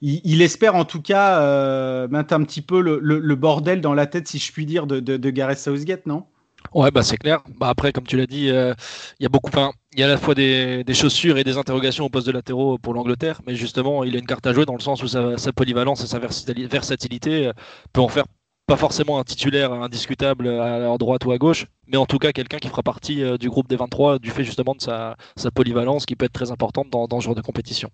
il, 0.00 0.42
espère 0.42 0.74
en 0.74 0.84
tout 0.84 1.02
cas 1.02 2.06
mettre 2.08 2.32
un 2.34 2.42
petit 2.44 2.62
peu 2.62 2.80
le, 2.80 3.34
bordel 3.34 3.80
dans 3.80 3.94
la 3.94 4.06
tête 4.06 4.28
si 4.28 4.38
je 4.38 4.52
puis 4.52 4.64
dire 4.64 4.86
de, 4.86 5.00
de 5.00 5.30
Gareth 5.30 5.58
Southgate 5.58 6.06
non? 6.06 6.24
Ouais, 6.74 6.90
bah 6.90 7.02
c'est 7.02 7.16
clair. 7.16 7.42
Bah 7.58 7.68
après, 7.68 7.92
comme 7.92 8.06
tu 8.06 8.16
l'as 8.16 8.26
dit, 8.26 8.48
euh, 8.50 8.74
il 9.18 9.24
y 9.24 9.26
a 9.26 9.28
beaucoup. 9.28 9.50
il 9.92 9.98
y 9.98 10.02
a 10.02 10.06
à 10.06 10.08
la 10.08 10.18
fois 10.18 10.34
des, 10.34 10.84
chaussures 10.94 11.38
et 11.38 11.44
des 11.44 11.56
interrogations 11.58 12.04
au 12.04 12.08
poste 12.08 12.26
de 12.26 12.32
latéraux 12.32 12.78
pour 12.78 12.94
l'Angleterre, 12.94 13.40
mais 13.46 13.56
justement, 13.56 14.04
il 14.04 14.14
a 14.14 14.18
une 14.18 14.26
carte 14.26 14.46
à 14.46 14.52
jouer 14.52 14.66
dans 14.66 14.74
le 14.74 14.80
sens 14.80 15.02
où 15.02 15.08
sa, 15.08 15.52
polyvalence 15.52 16.04
et 16.04 16.06
sa 16.06 16.18
versatilité 16.18 17.48
euh, 17.48 17.52
peut 17.92 18.00
en 18.00 18.08
faire 18.08 18.24
pas 18.66 18.76
forcément 18.76 19.18
un 19.18 19.24
titulaire 19.24 19.72
indiscutable 19.72 20.48
à, 20.48 20.96
droite 20.96 21.24
ou 21.24 21.32
à 21.32 21.38
gauche, 21.38 21.66
mais 21.88 21.96
en 21.96 22.06
tout 22.06 22.18
cas 22.18 22.30
quelqu'un 22.30 22.58
qui 22.58 22.68
fera 22.68 22.84
partie 22.84 23.20
euh, 23.24 23.36
du 23.36 23.50
groupe 23.50 23.68
des 23.68 23.74
23 23.74 24.20
du 24.20 24.30
fait 24.30 24.44
justement 24.44 24.76
de 24.76 24.80
sa, 24.80 25.16
polyvalence 25.52 26.06
qui 26.06 26.14
peut 26.14 26.26
être 26.26 26.32
très 26.32 26.52
importante 26.52 26.88
dans, 26.88 27.08
dans 27.08 27.18
ce 27.20 27.24
genre 27.24 27.34
de 27.34 27.40
compétition. 27.40 27.90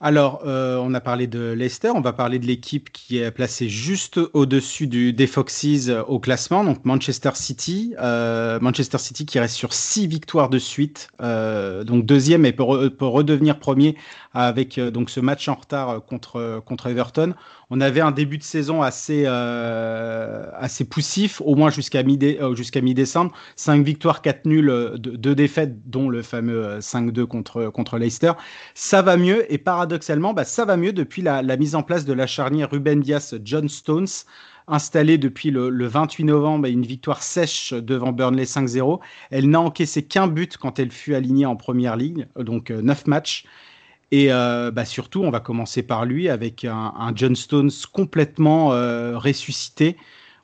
Alors, 0.00 0.42
euh, 0.44 0.76
on 0.76 0.92
a 0.92 1.00
parlé 1.00 1.26
de 1.26 1.52
Leicester, 1.52 1.90
on 1.94 2.00
va 2.00 2.12
parler 2.12 2.38
de 2.38 2.46
l'équipe 2.46 2.90
qui 2.92 3.18
est 3.18 3.30
placée 3.30 3.68
juste 3.68 4.18
au-dessus 4.34 4.86
des 4.86 5.26
Foxes 5.26 5.88
euh, 5.88 6.02
au 6.02 6.18
classement, 6.18 6.64
donc 6.64 6.84
Manchester 6.84 7.30
City. 7.34 7.94
Euh, 8.00 8.58
Manchester 8.60 8.98
City 8.98 9.24
qui 9.24 9.38
reste 9.38 9.54
sur 9.54 9.72
six 9.72 10.06
victoires 10.08 10.50
de 10.50 10.58
suite, 10.58 11.08
donc 11.20 12.04
deuxième 12.04 12.44
et 12.44 12.52
peut, 12.52 12.64
redevenir 12.64 13.58
premier 13.58 13.96
avec 14.34 14.78
donc 14.80 15.10
ce 15.10 15.20
match 15.20 15.48
en 15.48 15.54
retard 15.54 16.04
contre, 16.04 16.62
contre 16.66 16.88
Everton. 16.88 17.34
On 17.70 17.80
avait 17.80 18.00
un 18.00 18.10
début 18.10 18.38
de 18.38 18.42
saison 18.42 18.82
assez, 18.82 19.26
assez 19.26 20.84
poussif, 20.84 21.40
au 21.44 21.54
moins 21.54 21.70
jusqu'à 21.70 22.02
mi-décembre. 22.02 23.32
Cinq 23.56 23.84
victoires, 23.84 24.22
quatre 24.22 24.44
nuls, 24.46 24.92
deux, 24.98 25.34
défaites, 25.34 25.88
dont 25.88 26.08
le 26.08 26.22
fameux 26.22 26.78
5-2 26.80 27.24
contre, 27.26 27.68
contre 27.70 27.98
Leicester. 27.98 28.32
Ça 28.74 29.02
va 29.02 29.16
mieux 29.16 29.50
et 29.52 29.58
paradoxalement, 29.58 30.34
bah, 30.34 30.44
ça 30.44 30.64
va 30.64 30.76
mieux 30.76 30.92
depuis 30.92 31.22
la, 31.22 31.42
mise 31.56 31.74
en 31.74 31.82
place 31.82 32.04
de 32.04 32.12
la 32.12 32.26
charnière 32.26 32.70
Ruben 32.70 33.00
Diaz-John 33.00 33.68
Stones, 33.68 34.06
installée 34.66 35.18
depuis 35.18 35.50
le, 35.50 35.86
28 35.86 36.24
novembre, 36.24 36.66
une 36.68 36.86
victoire 36.86 37.22
sèche 37.22 37.72
devant 37.72 38.12
Burnley 38.12 38.44
5-0. 38.44 39.00
Elle 39.30 39.48
n'a 39.50 39.60
encaissé 39.60 40.02
qu'un 40.02 40.26
but 40.26 40.56
quand 40.56 40.78
elle 40.78 40.90
fut 40.90 41.14
alignée 41.14 41.46
en 41.46 41.56
première 41.56 41.96
ligne, 41.96 42.26
donc 42.36 42.70
9 42.70 42.98
euh, 42.98 43.10
matchs. 43.10 43.44
Et 44.10 44.32
euh, 44.32 44.70
bah, 44.70 44.84
surtout, 44.84 45.22
on 45.22 45.30
va 45.30 45.40
commencer 45.40 45.82
par 45.82 46.04
lui 46.04 46.28
avec 46.28 46.64
un, 46.64 47.12
John 47.14 47.34
Stones 47.36 47.70
complètement 47.92 48.72
euh, 48.72 49.18
ressuscité. 49.18 49.96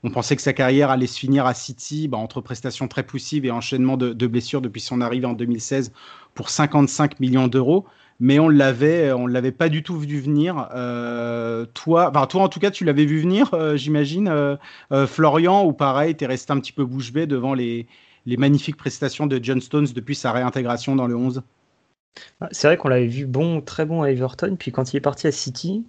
On 0.03 0.11
pensait 0.11 0.35
que 0.35 0.43
sa 0.43 0.53
carrière 0.53 0.91
allait 0.91 1.07
se 1.07 1.19
finir 1.19 1.47
à 1.47 1.55
City, 1.55 2.09
bah, 2.09 2.19
entre 2.19 2.41
prestations 2.41 2.89
très 2.89 3.03
poussives 3.03 3.45
et 3.45 3.51
enchaînement 3.51 3.97
de, 3.97 4.27
blessures 4.27 4.63
depuis 4.63 4.81
son 4.81 5.01
arrivée 5.01 5.27
en 5.27 5.35
2016 5.35 5.93
pour 6.35 6.49
55 6.49 7.21
millions 7.21 7.49
d'euros 7.49 7.87
mais 8.21 8.39
on 8.39 8.49
l'avait, 8.51 9.13
on 9.13 9.27
l'avait 9.27 9.51
pas 9.51 9.71
du 9.71 9.83
tout 9.83 9.99
vu 9.99 10.21
venir. 10.21 10.69
Euh, 10.75 11.65
toi, 11.73 12.13
en 12.15 12.49
tout 12.49 12.61
cas, 12.61 12.71
tu 12.71 12.85
l'avais 12.85 13.07
vu 13.07 13.21
venir, 13.21 13.55
euh, 13.55 13.77
j'imagine, 13.77 14.29
euh, 14.29 14.57
Florian, 15.07 15.65
ou 15.65 15.73
pareil, 15.73 16.15
tu 16.15 16.25
es 16.25 16.27
resté 16.27 16.53
un 16.53 16.61
petit 16.61 16.73
peu 16.73 16.85
bouche 16.85 17.13
bée 17.13 17.27
devant 17.27 17.55
les, 17.55 17.87
les 18.27 18.37
magnifiques 18.37 18.77
prestations 18.77 19.27
de 19.27 19.41
John 19.43 19.61
Stones 19.61 19.89
depuis 19.95 20.15
sa 20.15 20.33
réintégration 20.33 20.95
dans 20.97 21.07
le 21.07 21.17
11. 21.17 21.43
Ah, 22.41 22.49
c'est 22.53 22.67
vrai 22.67 22.77
qu'on 22.77 22.89
l'avait 22.89 23.07
vu 23.07 23.27
bon, 23.27 23.61
très 23.61 23.85
bon 23.85 24.03
à 24.03 24.11
Everton, 24.11 24.57
puis 24.59 24.73
quand 24.73 24.93
il 24.93 24.97
est 24.97 25.01
parti 25.01 25.27
à 25.27 25.33
City, 25.33 25.85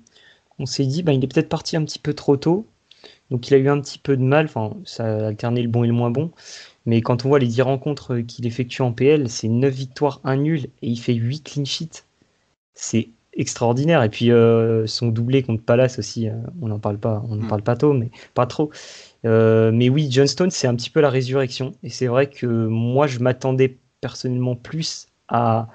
on 0.59 0.65
s'est 0.65 0.85
dit, 0.85 1.03
bah, 1.03 1.13
il 1.13 1.23
est 1.23 1.27
peut-être 1.27 1.49
parti 1.49 1.75
un 1.77 1.83
petit 1.83 1.99
peu 1.99 2.13
trop 2.13 2.37
tôt, 2.37 2.67
donc 3.31 3.47
il 3.49 3.53
a 3.53 3.57
eu 3.57 3.69
un 3.69 3.79
petit 3.81 3.99
peu 3.99 4.17
de 4.17 4.23
mal, 4.23 4.45
enfin, 4.45 4.75
ça 4.85 5.05
a 5.05 5.27
alterné 5.27 5.61
le 5.61 5.69
bon 5.69 5.83
et 5.83 5.87
le 5.87 5.93
moins 5.93 6.11
bon. 6.11 6.31
Mais 6.85 7.01
quand 7.01 7.25
on 7.25 7.29
voit 7.29 7.39
les 7.39 7.47
10 7.47 7.61
rencontres 7.63 8.19
qu'il 8.19 8.45
effectue 8.47 8.81
en 8.81 8.91
PL, 8.91 9.29
c'est 9.29 9.47
9 9.47 9.73
victoires, 9.73 10.19
1 10.23 10.37
nul, 10.37 10.65
et 10.81 10.87
il 10.87 10.97
fait 10.97 11.13
8 11.13 11.43
clean 11.43 11.65
sheets 11.65 12.03
c'est 12.73 13.09
extraordinaire. 13.33 14.03
Et 14.03 14.09
puis 14.09 14.31
euh, 14.31 14.87
son 14.87 15.07
doublé 15.07 15.43
contre 15.43 15.63
Palace 15.63 15.99
aussi, 15.99 16.27
euh, 16.27 16.33
on 16.61 16.67
n'en 16.67 16.79
parle 16.79 16.97
pas, 16.97 17.23
on 17.29 17.35
n'en 17.35 17.45
mm. 17.45 17.47
parle 17.47 17.61
pas 17.61 17.75
tôt, 17.75 17.93
mais 17.93 18.09
pas 18.33 18.45
trop. 18.45 18.71
Euh, 19.25 19.71
mais 19.71 19.89
oui, 19.89 20.09
Johnstone, 20.11 20.51
c'est 20.51 20.67
un 20.67 20.75
petit 20.75 20.89
peu 20.89 21.01
la 21.01 21.09
résurrection. 21.09 21.73
Et 21.83 21.89
c'est 21.89 22.07
vrai 22.07 22.29
que 22.29 22.45
moi, 22.45 23.07
je 23.07 23.19
m'attendais 23.19 23.77
personnellement 24.01 24.55
plus 24.55 25.07
à, 25.27 25.69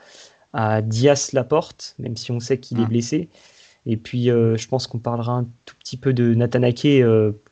à 0.56 0.82
Diaz 0.82 1.32
Laporte, 1.32 1.94
même 1.98 2.16
si 2.16 2.32
on 2.32 2.40
sait 2.40 2.58
qu'il 2.58 2.80
est 2.80 2.84
mm. 2.84 2.88
blessé. 2.88 3.28
Et 3.86 3.96
puis, 3.96 4.26
je 4.26 4.68
pense 4.68 4.88
qu'on 4.88 4.98
parlera 4.98 5.32
un 5.32 5.46
tout 5.64 5.76
petit 5.78 5.96
peu 5.96 6.12
de 6.12 6.34
Nathan 6.34 6.64
Ake 6.64 6.88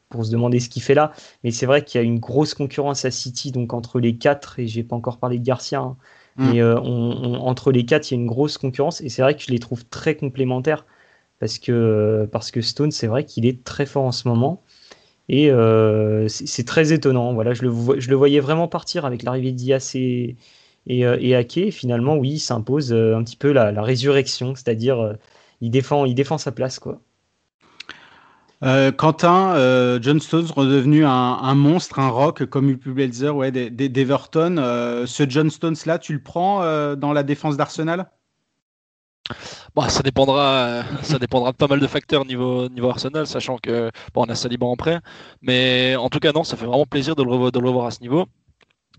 pour 0.08 0.24
se 0.24 0.32
demander 0.32 0.58
ce 0.58 0.68
qu'il 0.68 0.82
fait 0.82 0.94
là. 0.94 1.12
Mais 1.44 1.52
c'est 1.52 1.66
vrai 1.66 1.84
qu'il 1.84 2.00
y 2.00 2.02
a 2.02 2.04
une 2.04 2.18
grosse 2.18 2.54
concurrence 2.54 3.04
à 3.04 3.12
City, 3.12 3.52
donc 3.52 3.72
entre 3.72 4.00
les 4.00 4.16
quatre, 4.16 4.58
et 4.58 4.66
j'ai 4.66 4.82
pas 4.82 4.96
encore 4.96 5.18
parlé 5.18 5.38
de 5.38 5.44
Garcia. 5.44 5.78
Hein, 5.78 5.96
Mm. 6.36 6.50
Mais 6.50 6.60
euh, 6.60 6.78
entre 6.78 7.72
les 7.72 7.84
quatre, 7.84 8.10
il 8.10 8.14
y 8.14 8.16
a 8.18 8.20
une 8.20 8.26
grosse 8.26 8.58
concurrence 8.58 9.00
et 9.00 9.08
c'est 9.08 9.22
vrai 9.22 9.36
que 9.36 9.42
je 9.42 9.50
les 9.50 9.58
trouve 9.58 9.84
très 9.86 10.16
complémentaires 10.16 10.84
parce 11.40 11.58
que, 11.58 12.28
parce 12.32 12.50
que 12.50 12.60
Stone, 12.60 12.90
c'est 12.90 13.06
vrai 13.06 13.24
qu'il 13.24 13.46
est 13.46 13.64
très 13.64 13.86
fort 13.86 14.04
en 14.04 14.12
ce 14.12 14.28
moment. 14.28 14.62
Et 15.28 15.50
euh, 15.50 16.28
c'est 16.28 16.66
très 16.66 16.92
étonnant. 16.92 17.32
Voilà, 17.32 17.54
je 17.54 17.62
le, 17.62 18.00
je 18.00 18.10
le 18.10 18.16
voyais 18.16 18.40
vraiment 18.40 18.68
partir 18.68 19.06
avec 19.06 19.22
l'arrivée 19.22 19.52
d'Ias 19.52 19.92
et, 19.94 20.36
et, 20.86 21.06
euh, 21.06 21.16
et 21.20 21.34
Ake. 21.34 21.70
finalement, 21.70 22.16
oui, 22.16 22.32
il 22.32 22.40
s'impose 22.40 22.92
un 22.92 23.22
petit 23.24 23.36
peu 23.36 23.52
la, 23.52 23.72
la 23.72 23.82
résurrection, 23.82 24.54
c'est-à-dire 24.54 25.16
il, 25.60 25.70
défend, 25.70 26.04
il 26.04 26.14
défend 26.14 26.38
sa 26.38 26.52
place. 26.52 26.78
quoi. 26.78 27.00
Euh, 28.62 28.92
Quentin, 28.92 29.54
euh, 29.56 29.98
John 30.00 30.20
Stones 30.20 30.46
redevenu 30.54 31.04
un, 31.04 31.54
monstre, 31.54 31.98
un 31.98 32.08
rock 32.08 32.46
comme 32.46 32.70
Upu 32.70 32.92
Blazer, 32.92 33.34
ouais, 33.34 33.50
d'Everton. 33.50 34.56
Euh, 34.58 35.06
ce 35.06 35.28
John 35.28 35.50
Stones 35.50 35.76
là, 35.84 35.98
tu 35.98 36.14
le 36.14 36.22
prends 36.22 36.60
dans 36.96 37.12
la 37.12 37.22
défense 37.22 37.56
d'Arsenal? 37.56 38.10
Bon, 39.74 39.88
ça 39.88 40.02
dépendra, 40.02 40.82
ça 41.02 41.18
dépendra 41.18 41.52
de 41.52 41.56
pas 41.56 41.66
mal 41.66 41.80
de 41.80 41.86
facteurs 41.86 42.26
niveau, 42.26 42.68
niveau 42.68 42.90
Arsenal, 42.90 43.26
sachant 43.26 43.56
que 43.58 43.90
bon, 44.12 44.24
on 44.26 44.30
a 44.30 44.34
Saliba 44.34 44.66
en 44.66 44.76
prêt, 44.76 45.00
mais 45.40 45.96
en 45.96 46.10
tout 46.10 46.18
cas 46.18 46.32
non, 46.32 46.44
ça 46.44 46.56
fait 46.56 46.66
vraiment 46.66 46.84
plaisir 46.84 47.16
de 47.16 47.22
le 47.22 47.50
de 47.50 47.58
le 47.58 47.68
revoir 47.68 47.86
à 47.86 47.90
ce 47.90 48.00
niveau. 48.00 48.26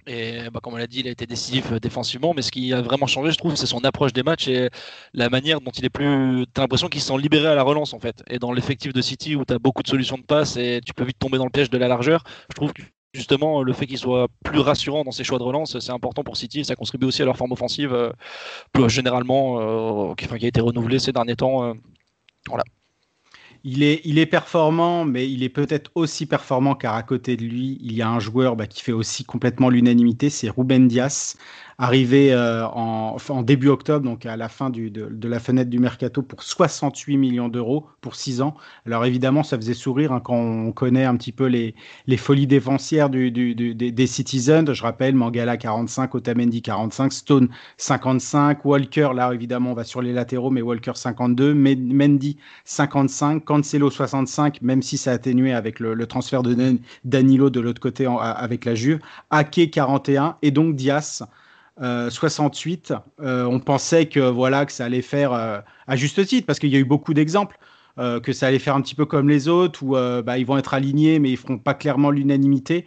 Et 0.08 0.50
bah, 0.54 0.60
comme 0.62 0.74
on 0.74 0.78
l'a 0.78 0.88
dit, 0.88 1.00
il 1.00 1.08
a 1.08 1.12
été 1.12 1.26
décisif 1.26 1.72
euh, 1.72 1.80
défensivement, 1.80 2.34
mais 2.36 2.44
ce 2.44 2.52
qui 2.52 2.74
a 2.74 2.82
vraiment 2.82 3.08
changé, 3.08 3.32
je 3.32 3.38
trouve, 3.38 3.56
c'est 3.56 3.66
son 3.66 3.84
approche 3.84 4.14
des 4.14 4.22
matchs 4.22 4.48
et 4.48 4.70
la 5.14 5.30
manière 5.30 5.62
dont 5.62 5.72
il 5.72 5.84
est 5.84 5.90
plus. 5.90 6.46
Tu 6.54 6.60
as 6.60 6.62
l'impression 6.62 6.90
qu'il 6.90 7.02
se 7.02 7.08
sent 7.08 7.18
libéré 7.18 7.48
à 7.48 7.56
la 7.56 7.64
relance, 7.64 7.94
en 7.94 8.00
fait. 8.00 8.24
Et 8.30 8.38
dans 8.38 8.52
l'effectif 8.52 8.94
de 8.94 9.02
City, 9.02 9.36
où 9.36 9.46
tu 9.46 9.54
as 9.54 9.60
beaucoup 9.60 9.82
de 9.82 9.88
solutions 9.88 10.18
de 10.18 10.24
passe 10.24 10.58
et 10.58 10.82
tu 10.86 10.94
peux 10.94 11.04
vite 11.06 11.18
tomber 11.18 11.38
dans 11.40 11.46
le 11.46 11.50
piège 11.50 11.72
de 11.72 11.78
la 11.78 11.88
largeur, 11.88 12.24
je 12.50 12.56
trouve 12.56 12.72
que 12.74 12.84
justement, 13.14 13.64
le 13.64 13.74
fait 13.74 13.88
qu'il 13.88 13.98
soit 13.98 14.28
plus 14.44 14.60
rassurant 14.60 15.04
dans 15.04 15.12
ses 15.12 15.24
choix 15.24 15.40
de 15.40 15.44
relance, 15.44 15.80
c'est 15.80 15.92
important 15.92 16.24
pour 16.24 16.38
City. 16.38 16.64
Ça 16.66 16.76
contribue 16.76 17.08
aussi 17.08 17.24
à 17.24 17.26
leur 17.26 17.38
forme 17.38 17.54
offensive, 17.54 17.94
euh, 17.94 18.12
plus 18.74 18.90
généralement, 18.90 20.12
euh, 20.12 20.14
qui, 20.16 20.26
a 20.26 20.48
été 20.48 20.62
renouvelée 20.62 21.00
ces 21.00 21.14
derniers 21.14 21.36
temps. 21.36 21.74
voilà. 22.48 22.64
Il 23.68 23.82
est, 23.84 24.00
il 24.06 24.20
est 24.20 24.28
performant, 24.28 25.06
mais 25.06 25.30
il 25.30 25.42
est 25.42 25.50
peut-être 25.50 25.90
aussi 25.96 26.28
performant 26.28 26.76
car 26.76 26.94
à 26.94 27.02
côté 27.04 27.36
de 27.36 27.44
lui, 27.44 27.80
il 27.82 27.94
y 27.94 28.02
a 28.04 28.08
un 28.08 28.20
joueur 28.20 28.56
bah, 28.56 28.68
qui 28.68 28.82
fait 28.84 28.92
aussi 28.92 29.26
complètement 29.26 29.70
l'unanimité, 29.70 30.30
c'est 30.30 30.50
Ruben 30.50 30.88
Dias, 30.88 31.36
arrivé 31.78 32.34
euh, 32.34 32.66
en, 32.68 33.18
en, 33.30 33.42
début 33.42 33.68
octobre, 33.68 34.06
donc 34.06 34.26
à 34.26 34.38
la 34.38 34.48
fin 34.48 34.70
du, 34.70 34.90
de, 34.90 35.08
de, 35.08 35.28
la 35.28 35.40
fenêtre 35.40 35.70
du 35.70 35.80
mercato 35.80 36.22
pour 36.22 36.42
68 36.42 37.18
millions 37.18 37.50
d'euros 37.50 37.88
pour 38.02 38.16
6 38.16 38.42
ans. 38.42 38.56
Alors 38.86 39.06
évidemment, 39.06 39.44
ça 39.44 39.58
faisait 39.58 39.74
sourire 39.74 40.14
hein, 40.14 40.22
quand 40.24 40.36
on 40.36 40.72
connaît 40.72 41.04
un 41.04 41.18
petit 41.18 41.34
peu 41.34 41.46
les, 41.46 41.76
les 42.08 42.18
folies 42.18 42.48
défensières 42.48 43.10
du, 43.10 43.32
du, 43.32 43.56
des, 43.56 43.92
des, 43.92 44.08
Citizens. 44.08 44.72
Je 44.72 44.84
rappelle, 44.84 45.16
Mangala 45.16 45.58
45, 45.58 46.16
Otamendi 46.16 46.62
45, 46.62 47.12
Stone 47.12 47.50
55, 47.78 48.64
Walker, 48.64 49.10
là 49.14 49.34
évidemment 49.34 49.72
on 49.72 49.76
va 49.76 49.84
sur 49.84 50.02
les 50.02 50.14
latéraux, 50.14 50.52
mais 50.52 50.62
Walker 50.62 50.94
52, 50.96 51.54
Mendy 51.54 52.38
55, 52.64 53.44
Cancelo 53.44 53.90
65, 53.90 54.62
même 54.62 54.82
si 54.82 54.98
ça 54.98 55.12
a 55.12 55.14
atténué 55.16 55.54
avec 55.54 55.80
le, 55.80 55.94
le 55.94 56.08
transfert 56.08 56.44
de 56.44 56.56
Danilo 57.04 57.50
de 57.50 57.60
l'autre 57.60 57.82
côté 57.82 58.08
en, 58.08 58.18
avec 58.18 58.64
la 58.64 58.76
Juve, 58.76 59.00
Ake 59.30 59.72
41 59.72 60.38
et 60.42 60.52
donc 60.52 60.76
Dias 60.76 61.24
68, 61.26 61.45
euh, 61.82 62.10
euh, 63.22 63.46
on 63.46 63.60
pensait 63.60 64.06
que 64.06 64.20
voilà 64.20 64.66
que 64.66 64.72
ça 64.72 64.86
allait 64.86 65.02
faire 65.02 65.34
euh, 65.34 65.60
à 65.88 65.96
juste 65.96 66.26
titre 66.26 66.46
parce 66.48 66.60
qu'il 66.60 66.70
y 66.70 66.76
a 66.76 66.80
eu 66.80 66.86
beaucoup 66.86 67.14
d'exemples 67.14 67.58
que 68.24 68.34
ça 68.34 68.48
allait 68.48 68.60
faire 68.60 68.76
un 68.76 68.82
petit 68.82 68.94
peu 68.94 69.06
comme 69.06 69.30
les 69.30 69.48
autres 69.48 69.82
où 69.82 69.92
bah, 69.94 70.38
ils 70.38 70.46
vont 70.46 70.58
être 70.58 70.74
alignés 70.74 71.18
mais 71.18 71.32
ils 71.32 71.38
feront 71.38 71.58
pas 71.58 71.74
clairement 71.74 72.12
l'unanimité. 72.12 72.86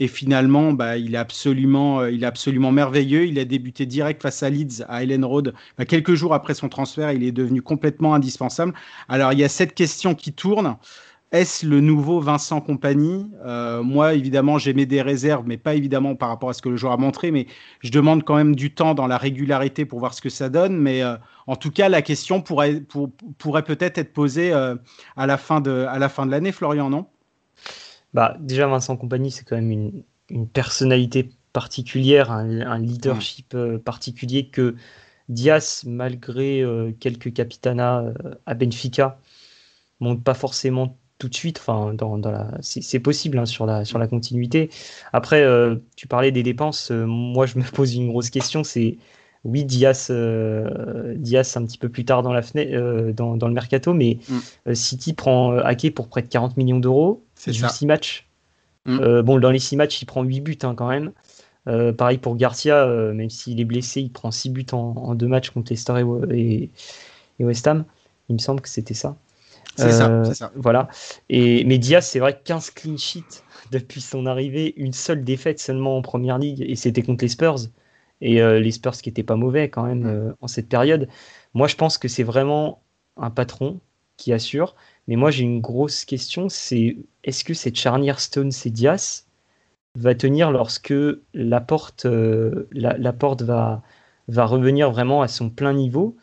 Et 0.00 0.08
finalement, 0.08 0.72
bah, 0.72 0.96
il, 0.96 1.14
est 1.14 1.18
absolument, 1.18 2.04
il 2.06 2.24
est 2.24 2.26
absolument 2.26 2.72
merveilleux. 2.72 3.26
Il 3.26 3.38
a 3.38 3.44
débuté 3.44 3.86
direct 3.86 4.20
face 4.20 4.42
à 4.42 4.50
Leeds, 4.50 4.82
à 4.88 5.04
Ellen 5.04 5.24
Road. 5.24 5.54
Bah, 5.78 5.84
quelques 5.84 6.14
jours 6.14 6.34
après 6.34 6.54
son 6.54 6.68
transfert, 6.68 7.12
il 7.12 7.22
est 7.22 7.30
devenu 7.30 7.62
complètement 7.62 8.12
indispensable. 8.12 8.74
Alors, 9.08 9.32
il 9.32 9.38
y 9.38 9.44
a 9.44 9.48
cette 9.48 9.72
question 9.72 10.16
qui 10.16 10.32
tourne. 10.32 10.76
Est-ce 11.32 11.64
le 11.64 11.80
nouveau 11.80 12.20
Vincent 12.20 12.60
Compagnie? 12.60 13.30
Euh, 13.44 13.84
Moi, 13.84 14.14
évidemment, 14.14 14.58
j'ai 14.58 14.74
mis 14.74 14.84
des 14.84 15.00
réserves, 15.00 15.44
mais 15.46 15.58
pas 15.58 15.76
évidemment 15.76 16.16
par 16.16 16.28
rapport 16.28 16.50
à 16.50 16.54
ce 16.54 16.60
que 16.60 16.68
le 16.68 16.76
joueur 16.76 16.92
a 16.92 16.96
montré. 16.96 17.30
Mais 17.30 17.46
je 17.80 17.90
demande 17.92 18.24
quand 18.24 18.34
même 18.34 18.56
du 18.56 18.74
temps 18.74 18.94
dans 18.94 19.06
la 19.06 19.16
régularité 19.16 19.84
pour 19.84 20.00
voir 20.00 20.12
ce 20.12 20.20
que 20.20 20.28
ça 20.28 20.48
donne. 20.48 20.76
Mais 20.76 21.04
euh, 21.04 21.16
en 21.46 21.54
tout 21.54 21.70
cas, 21.70 21.88
la 21.88 22.02
question 22.02 22.42
pourrait, 22.42 22.82
pourrait 23.38 23.62
peut-être 23.62 23.98
être 23.98 24.12
posée 24.12 24.52
euh, 24.52 24.74
à 25.16 25.28
la 25.28 25.36
fin 25.38 25.60
de, 25.60 25.86
l'année, 26.28 26.50
Florian, 26.50 26.90
non? 26.90 27.06
Bah, 28.12 28.36
Déjà, 28.40 28.66
Vincent 28.66 28.96
Compagnie, 28.96 29.30
c'est 29.30 29.44
quand 29.44 29.56
même 29.56 29.70
une, 29.70 30.02
une 30.30 30.48
personnalité 30.48 31.30
particulière, 31.52 32.32
un, 32.32 32.78
leadership 32.78 33.56
particulier 33.84 34.48
que 34.48 34.74
Diaz, 35.28 35.84
malgré 35.86 36.64
quelques 37.00 37.32
capitanats 37.32 38.04
à 38.46 38.54
Benfica, 38.54 39.18
montre 40.00 40.22
pas 40.22 40.34
forcément 40.34 40.96
tout 41.20 41.28
de 41.28 41.34
suite. 41.34 41.58
Enfin, 41.60 41.94
dans, 41.94 42.18
dans 42.18 42.32
la, 42.32 42.50
c'est 42.60 42.98
possible 42.98 43.38
hein, 43.38 43.46
sur, 43.46 43.66
la, 43.66 43.84
sur 43.84 44.00
la 44.00 44.08
continuité. 44.08 44.70
Après, 45.12 45.42
euh, 45.42 45.76
tu 45.94 46.08
parlais 46.08 46.32
des 46.32 46.42
dépenses. 46.42 46.90
Euh, 46.90 47.06
moi, 47.06 47.46
je 47.46 47.58
me 47.58 47.62
pose 47.72 47.94
une 47.94 48.08
grosse 48.08 48.30
question. 48.30 48.64
C'est 48.64 48.96
oui, 49.44 49.64
Diaz, 49.64 50.08
euh, 50.10 51.14
Diaz 51.16 51.56
un 51.56 51.64
petit 51.64 51.78
peu 51.78 51.88
plus 51.88 52.04
tard 52.04 52.22
dans, 52.22 52.32
la 52.32 52.42
fenêtre, 52.42 53.12
dans, 53.12 53.36
dans, 53.36 53.48
le 53.48 53.54
mercato, 53.54 53.94
mais 53.94 54.18
mm. 54.28 54.74
City 54.74 55.14
prend 55.14 55.56
Ake 55.58 55.94
pour 55.94 56.08
près 56.08 56.22
de 56.22 56.28
40 56.28 56.56
millions 56.56 56.80
d'euros. 56.80 57.22
C'est 57.36 57.52
6 57.52 57.86
matchs. 57.86 58.26
Mm. 58.86 59.20
bon, 59.20 59.38
dans 59.38 59.50
les 59.50 59.58
6 59.58 59.76
matchs, 59.76 60.02
il 60.02 60.06
prend 60.06 60.22
8 60.24 60.40
buts 60.40 60.58
hein, 60.62 60.74
quand 60.74 60.88
même. 60.88 61.12
pareil 61.94 62.18
pour 62.18 62.36
Garcia, 62.36 62.86
même 63.14 63.30
s'il 63.30 63.60
est 63.60 63.64
blessé, 63.64 64.02
il 64.02 64.10
prend 64.10 64.30
6 64.30 64.50
buts 64.50 64.66
en, 64.72 64.94
en 64.96 65.14
2 65.14 65.26
matchs 65.26 65.48
contre 65.48 65.72
Leicester 65.72 66.04
et, 66.32 66.68
et 67.38 67.44
West 67.44 67.66
Ham. 67.66 67.86
Il 68.28 68.34
me 68.34 68.38
semble 68.38 68.60
que 68.60 68.68
c'était 68.68 68.92
ça. 68.92 69.16
C'est 69.76 69.92
ça, 69.92 70.22
c'est 70.24 70.34
ça. 70.34 70.52
Voilà. 70.56 70.88
Et, 71.28 71.64
mais 71.64 71.78
Diaz, 71.78 72.06
c'est 72.06 72.18
vrai, 72.18 72.40
15 72.44 72.70
clean 72.70 72.96
sheets 72.96 73.42
depuis 73.70 74.00
son 74.00 74.26
arrivée, 74.26 74.74
une 74.76 74.92
seule 74.92 75.24
défaite 75.24 75.58
seulement 75.58 75.96
en 75.96 76.02
première 76.02 76.38
ligue, 76.38 76.62
et 76.66 76.76
c'était 76.76 77.02
contre 77.02 77.24
les 77.24 77.28
Spurs. 77.28 77.58
Et 78.22 78.42
les 78.42 78.70
Spurs 78.72 78.92
qui 78.98 79.08
n'étaient 79.08 79.22
pas 79.22 79.36
mauvais 79.36 79.70
quand 79.70 79.84
même 79.84 80.34
en 80.42 80.46
cette 80.46 80.68
période. 80.68 81.08
Moi, 81.54 81.68
je 81.68 81.76
pense 81.76 81.96
que 81.96 82.06
c'est 82.06 82.22
vraiment 82.22 82.82
un 83.16 83.30
patron 83.30 83.80
qui 84.20 84.32
assure. 84.32 84.76
Mais 85.08 85.16
moi, 85.16 85.30
j'ai 85.30 85.44
une 85.44 85.60
grosse 85.60 86.04
question, 86.04 86.48
c'est 86.48 86.96
est-ce 87.24 87.42
que 87.42 87.54
cette 87.54 87.76
charnière 87.76 88.20
Stones 88.20 88.52
et 88.64 88.70
Diaz 88.70 89.26
va 89.96 90.14
tenir 90.14 90.52
lorsque 90.52 90.94
la 91.34 91.60
porte, 91.60 92.06
euh, 92.06 92.68
la, 92.72 93.12
porte 93.12 93.42
va, 93.42 93.82
va 94.28 94.44
revenir 94.44 94.90
vraiment 94.92 95.22
à 95.22 95.28
son 95.28 95.50
plein 95.50 95.72
niveau? 95.72 96.16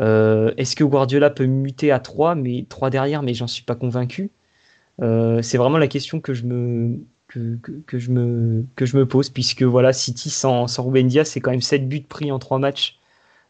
Euh, 0.00 0.52
Est-ce 0.56 0.76
que 0.76 0.84
Guardiola 0.84 1.30
peut 1.30 1.46
muter 1.46 1.90
à 1.90 2.00
3, 2.00 2.34
mais 2.34 2.66
3 2.68 2.90
derrière, 2.90 3.22
mais 3.22 3.34
j'en 3.34 3.46
suis 3.46 3.64
pas 3.64 3.74
convaincu. 3.74 4.30
Euh, 5.02 5.42
C'est 5.42 5.58
vraiment 5.58 5.78
la 5.78 5.88
question 5.88 6.20
que 6.20 6.34
je 6.34 6.44
me, 6.46 6.98
pose, 9.04 9.30
puisque 9.30 9.62
voilà, 9.62 9.92
City 9.92 10.30
sans, 10.30 10.66
sans 10.68 10.84
Ruben 10.84 11.10
c'est 11.24 11.40
quand 11.40 11.50
même 11.50 11.60
7 11.62 11.88
buts 11.88 12.02
pris 12.08 12.32
en 12.32 12.38
3 12.38 12.58
matchs 12.58 12.98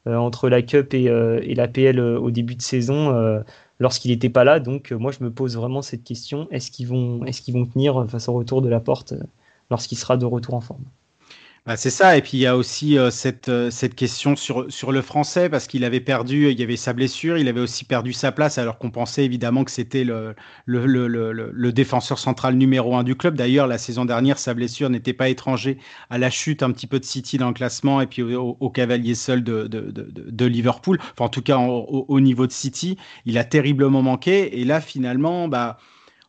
entre 0.07 0.49
la 0.49 0.63
Cup 0.63 0.95
et, 0.95 1.05
et 1.07 1.55
la 1.57 1.69
PL 1.69 2.01
au 2.01 2.31
début 2.31 2.55
de 2.55 2.63
saison 2.63 3.43
lorsqu'il 3.81 4.11
n'était 4.13 4.31
pas 4.31 4.45
là. 4.45 4.61
Donc 4.61 4.93
moi 4.93 5.13
je 5.13 5.25
me 5.25 5.31
pose 5.33 5.57
vraiment 5.57 5.83
cette 5.83 6.05
question. 6.05 6.49
Est-ce 6.51 6.71
qu'ils 6.71 6.89
vont, 6.89 7.25
est 7.25 7.33
qu'ils 7.41 7.55
vont 7.55 7.67
tenir 7.67 8.07
face 8.09 8.29
au 8.29 8.35
retour 8.35 8.63
de 8.63 8.69
la 8.69 8.81
porte 8.81 9.15
lorsqu'il 9.71 9.99
sera 9.99 10.17
de 10.17 10.25
retour 10.27 10.55
en 10.55 10.61
forme? 10.61 10.85
Bah, 11.67 11.77
c'est 11.77 11.91
ça, 11.91 12.17
et 12.17 12.23
puis 12.23 12.39
il 12.39 12.41
y 12.41 12.47
a 12.47 12.57
aussi 12.57 12.97
euh, 12.97 13.11
cette, 13.11 13.49
euh, 13.49 13.73
cette 13.73 13.97
question 13.97 14.37
sur, 14.37 14.71
sur 14.71 14.93
le 14.93 15.03
français, 15.03 15.49
parce 15.49 15.67
qu'il 15.67 15.83
avait 15.85 15.99
perdu, 15.99 16.49
il 16.53 16.61
y 16.61 16.63
avait 16.63 16.77
sa 16.77 16.93
blessure, 16.93 17.39
il 17.39 17.49
avait 17.49 17.61
aussi 17.61 17.85
perdu 17.85 18.13
sa 18.13 18.31
place, 18.31 18.57
alors 18.59 18.79
qu'on 18.79 18.93
pensait 18.93 19.25
évidemment 19.25 19.65
que 19.65 19.73
c'était 19.73 20.05
le, 20.05 20.37
le, 20.65 20.87
le, 20.87 21.09
le, 21.09 21.73
défenseur 21.73 22.21
central 22.21 22.55
numéro 22.55 22.97
un 22.97 23.03
du 23.03 23.17
club. 23.17 23.35
D'ailleurs, 23.35 23.67
la 23.67 23.79
saison 23.79 24.05
dernière, 24.05 24.39
sa 24.39 24.55
blessure 24.55 24.91
n'était 24.91 25.13
pas 25.13 25.29
étranger 25.29 25.79
à 26.09 26.19
la 26.19 26.31
chute 26.31 26.63
un 26.63 26.71
petit 26.71 26.87
peu 26.87 27.01
de 27.01 27.05
City 27.05 27.37
dans 27.37 27.49
le 27.49 27.55
classement, 27.55 28.01
et 28.01 28.07
puis 28.07 28.23
au, 28.23 28.71
cavalier 28.71 29.17
seul 29.17 29.43
de, 29.43 29.67
de, 29.67 29.91
de, 29.91 30.09
de, 30.09 30.47
Liverpool, 30.47 30.99
enfin 31.01 31.25
en 31.25 31.29
tout 31.29 31.43
cas 31.43 31.59
au, 31.59 32.05
au, 32.07 32.21
niveau 32.21 32.47
de 32.47 32.53
City, 32.53 32.97
il 33.25 33.39
a 33.39 33.45
terriblement 33.45 34.03
manqué, 34.03 34.61
et 34.61 34.65
là 34.65 34.81
finalement, 34.81 35.49
bah 35.49 35.79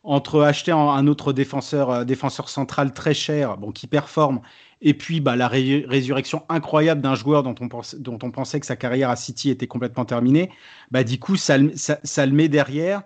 entre 0.08 0.42
acheter 0.42 0.72
un 0.72 1.06
autre 1.06 1.32
défenseur, 1.32 1.90
euh, 1.90 2.04
défenseur 2.04 2.48
central 2.48 2.94
très 2.94 3.14
cher, 3.14 3.58
bon, 3.58 3.72
qui 3.72 3.86
performe, 3.86 4.40
et 4.80 4.94
puis 4.94 5.20
bah, 5.20 5.36
la 5.36 5.48
résurrection 5.48 6.44
incroyable 6.48 7.00
d'un 7.00 7.14
joueur 7.14 7.42
dont 7.42 7.54
on, 7.60 7.68
dont 7.98 8.18
on 8.22 8.30
pensait 8.30 8.60
que 8.60 8.66
sa 8.66 8.76
carrière 8.76 9.10
à 9.10 9.16
City 9.16 9.50
était 9.50 9.66
complètement 9.66 10.04
terminée, 10.04 10.50
bah, 10.90 11.04
du 11.04 11.18
coup, 11.18 11.36
ça, 11.36 11.56
ça, 11.76 12.26
le 12.26 12.32
met 12.32 12.48
derrière. 12.48 13.02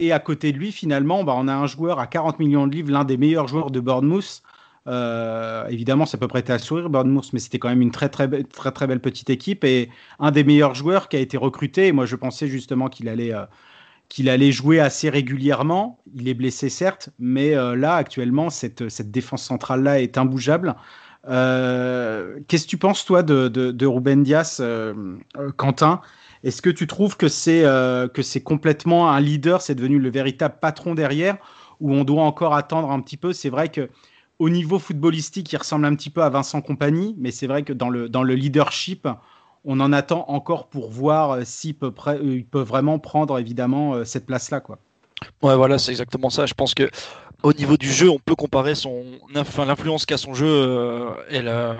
Et 0.00 0.12
à 0.12 0.18
côté 0.18 0.52
de 0.52 0.58
lui, 0.58 0.72
finalement, 0.72 1.22
bah, 1.22 1.34
on 1.36 1.46
a 1.48 1.54
un 1.54 1.66
joueur 1.66 2.00
à 2.00 2.06
40 2.08 2.38
millions 2.40 2.66
de 2.66 2.72
livres, 2.74 2.90
l'un 2.90 3.04
des 3.04 3.16
meilleurs 3.16 3.46
joueurs 3.46 3.70
de 3.70 3.78
Bournemouth. 3.80 4.42
Euh, 4.88 5.66
évidemment, 5.68 6.06
ça 6.06 6.18
peut 6.18 6.26
prêter 6.26 6.52
à 6.52 6.58
sourire, 6.58 6.90
Bournemouth, 6.90 7.32
mais 7.32 7.38
c'était 7.38 7.60
quand 7.60 7.68
même 7.68 7.82
une 7.82 7.92
très, 7.92 8.08
très, 8.08 8.28
très, 8.42 8.72
très 8.72 8.86
belle 8.88 9.00
petite 9.00 9.30
équipe 9.30 9.62
et 9.64 9.90
un 10.18 10.32
des 10.32 10.42
meilleurs 10.42 10.74
joueurs 10.74 11.08
qui 11.08 11.16
a 11.16 11.20
été 11.20 11.36
recruté. 11.36 11.86
Et 11.88 11.92
moi, 11.92 12.04
je 12.04 12.16
pensais 12.16 12.48
justement 12.48 12.88
qu'il 12.88 13.08
allait. 13.08 13.32
Euh, 13.32 13.44
qu'il 14.08 14.28
allait 14.28 14.52
jouer 14.52 14.78
assez 14.78 15.08
régulièrement. 15.08 15.98
Il 16.14 16.28
est 16.28 16.34
blessé 16.34 16.68
certes, 16.68 17.08
mais 17.18 17.54
euh, 17.54 17.74
là 17.74 17.94
actuellement 17.94 18.50
cette, 18.50 18.90
cette 18.90 19.10
défense 19.10 19.42
centrale 19.42 19.82
là 19.82 20.02
est 20.02 20.18
imbougeable. 20.18 20.76
Euh, 21.28 22.40
qu'est-ce 22.48 22.64
que 22.64 22.70
tu 22.70 22.78
penses 22.78 23.04
toi 23.04 23.22
de, 23.22 23.48
de, 23.48 23.86
Ruben 23.86 24.22
Dias, 24.22 24.58
euh, 24.60 25.16
Quentin? 25.56 26.00
Est-ce 26.42 26.60
que 26.60 26.70
tu 26.70 26.86
trouves 26.86 27.16
que 27.16 27.28
c'est 27.28 27.64
c'est 28.22 28.42
complètement 28.42 29.10
un 29.10 29.20
leader, 29.20 29.62
c'est 29.62 29.74
devenu 29.74 29.98
le 29.98 30.10
véritable 30.10 30.56
patron 30.60 30.94
derrière, 30.94 31.36
ou 31.80 31.92
on 31.94 32.04
doit 32.04 32.24
encore 32.24 32.54
attendre 32.54 32.90
un 32.90 33.00
petit 33.00 33.16
peu? 33.16 33.32
C'est 33.32 33.50
vrai 33.50 33.68
que 33.68 33.88
au 34.42 34.48
niveau 34.48 34.80
footballistique, 34.80 35.52
il 35.52 35.56
ressemble 35.56 35.84
un 35.84 35.94
petit 35.94 36.10
peu 36.10 36.22
à 36.22 36.28
Vincent 36.28 36.60
Compagnie, 36.60 37.14
mais 37.16 37.30
c'est 37.30 37.46
vrai 37.46 37.62
que 37.62 37.72
dans 37.72 37.88
le, 37.88 38.08
dans 38.08 38.24
le 38.24 38.34
leadership, 38.34 39.06
on 39.64 39.78
en 39.78 39.92
attend 39.92 40.24
encore 40.28 40.66
pour 40.66 40.90
voir 40.90 41.30
euh, 41.30 41.42
s'il 41.44 41.76
peut, 41.76 41.92
euh, 42.08 42.40
peut, 42.50 42.62
vraiment 42.62 42.98
prendre 42.98 43.38
évidemment 43.38 43.94
euh, 43.94 44.04
cette 44.04 44.26
place-là. 44.26 44.60
Quoi. 44.60 44.78
Ouais, 45.42 45.54
voilà, 45.54 45.78
c'est 45.78 45.92
exactement 45.92 46.30
ça. 46.30 46.46
Je 46.46 46.54
pense 46.54 46.74
que 46.74 46.90
au 47.42 47.52
niveau 47.52 47.76
du 47.76 47.90
jeu, 47.90 48.08
on 48.10 48.18
peut 48.18 48.34
comparer 48.34 48.74
son, 48.74 49.04
enfin, 49.36 49.64
l'influence 49.64 50.06
qu'a 50.06 50.18
son 50.18 50.34
jeu 50.34 51.14
et 51.30 51.42
la, 51.42 51.76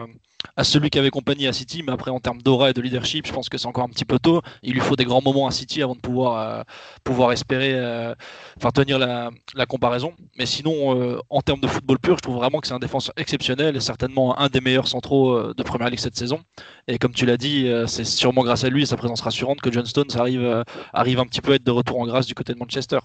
à 0.57 0.65
celui 0.65 0.91
qui 0.91 0.99
avait 0.99 1.11
compagnie 1.11 1.47
à 1.47 1.53
City, 1.53 1.83
mais 1.83 1.93
après 1.93 2.11
en 2.11 2.21
termes 2.21 2.43
d'aura 2.43 2.71
et 2.71 2.73
de 2.73 2.81
leadership, 2.81 3.27
je 3.27 3.33
pense 3.33 3.49
que 3.49 3.59
c'est 3.59 3.67
encore 3.67 3.85
un 3.85 3.89
petit 3.89 4.05
peu 4.05 4.19
tôt. 4.19 4.43
Il 4.63 4.75
lui 4.75 4.81
faut 4.81 4.97
des 4.97 5.05
grands 5.05 5.23
moments 5.23 5.47
à 5.47 5.51
City 5.51 5.83
avant 5.83 5.95
de 5.95 6.01
pouvoir, 6.01 6.65
euh, 7.09 7.31
espérer 7.31 7.75
euh, 7.75 8.15
tenir 8.75 8.99
la, 8.99 9.31
comparaison. 9.67 10.15
Mais 10.39 10.47
sinon, 10.47 11.01
euh, 11.01 11.19
en 11.31 11.41
termes 11.41 11.61
de 11.61 11.67
football 11.67 11.99
pur, 11.99 12.17
je 12.17 12.23
trouve 12.23 12.37
vraiment 12.37 12.61
que 12.61 12.67
c'est 12.67 12.75
un 12.75 12.79
défenseur 12.79 13.15
exceptionnel 13.17 13.77
et 13.77 13.81
certainement 13.81 14.39
un 14.39 14.49
des 14.49 14.61
meilleurs 14.61 14.89
centraux 14.89 15.55
de 15.55 15.63
Première 15.63 15.91
Ligue 15.91 16.01
cette 16.01 16.17
saison. 16.17 16.41
Et 16.89 16.99
comme 16.99 17.13
tu 17.13 17.27
l'as 17.27 17.37
dit, 17.37 17.71
c'est 17.87 18.05
sûrement 18.05 18.43
grâce 18.43 18.65
à 18.65 18.69
lui 18.69 18.83
et 18.83 18.87
sa 18.87 18.97
présence 18.97 19.21
rassurante 19.21 19.61
que 19.61 19.73
John 19.73 19.87
Stones 19.87 20.11
arrive, 20.17 20.65
arrive 20.93 21.21
un 21.21 21.27
petit 21.27 21.41
peu 21.41 21.53
à 21.53 21.55
être 21.57 21.65
de 21.65 21.71
retour 21.71 22.01
en 22.01 22.07
grâce 22.07 22.27
du 22.27 22.35
côté 22.35 22.53
de 22.53 22.59
Manchester. 22.59 22.99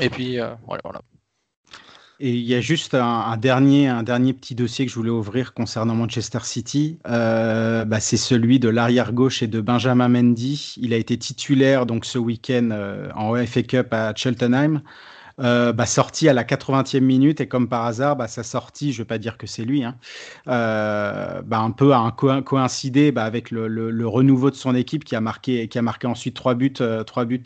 Et 0.00 0.10
puis, 0.10 0.36
voilà. 0.66 0.80
voilà. 0.84 1.00
Et 2.20 2.30
il 2.30 2.44
y 2.44 2.54
a 2.56 2.60
juste 2.60 2.94
un, 2.94 3.36
dernier, 3.36 3.86
un 3.86 4.02
dernier 4.02 4.32
petit 4.32 4.56
dossier 4.56 4.84
que 4.84 4.90
je 4.90 4.96
voulais 4.96 5.10
ouvrir 5.10 5.54
concernant 5.54 5.94
Manchester 5.94 6.40
City. 6.42 6.98
Euh, 7.06 7.84
bah, 7.84 8.00
c'est 8.00 8.16
celui 8.16 8.58
de 8.58 8.68
l'arrière 8.68 9.12
gauche 9.12 9.40
et 9.44 9.46
de 9.46 9.60
Benjamin 9.60 10.08
Mendy. 10.08 10.74
Il 10.78 10.92
a 10.92 10.96
été 10.96 11.16
titulaire 11.16 11.86
donc 11.86 12.04
ce 12.04 12.18
week-end 12.18 12.70
euh, 12.72 13.08
en 13.14 13.36
FA 13.46 13.62
Cup 13.62 13.94
à 13.94 14.12
Cheltenham. 14.16 14.82
Euh, 15.40 15.72
bah, 15.72 15.86
sorti 15.86 16.28
à 16.28 16.32
la 16.32 16.42
80e 16.42 16.98
minute 16.98 17.40
et 17.40 17.46
comme 17.46 17.68
par 17.68 17.84
hasard, 17.84 18.16
bah, 18.16 18.26
sa 18.26 18.42
sortie, 18.42 18.92
je 18.92 18.98
ne 18.98 19.04
vais 19.04 19.08
pas 19.08 19.18
dire 19.18 19.38
que 19.38 19.46
c'est 19.46 19.64
lui, 19.64 19.84
hein, 19.84 19.94
euh, 20.48 21.40
un 21.48 21.70
peu 21.70 21.94
a 21.94 22.12
coïncidé 22.44 23.12
avec 23.14 23.52
le, 23.52 24.08
renouveau 24.08 24.50
de 24.50 24.56
son 24.56 24.74
équipe 24.74 25.04
qui 25.04 25.14
a 25.14 25.20
marqué, 25.20 25.68
qui 25.68 25.78
a 25.78 25.82
marqué 25.82 26.08
ensuite 26.08 26.34
trois 26.34 26.56
buts, 26.56 26.72
trois 27.06 27.24
buts 27.24 27.44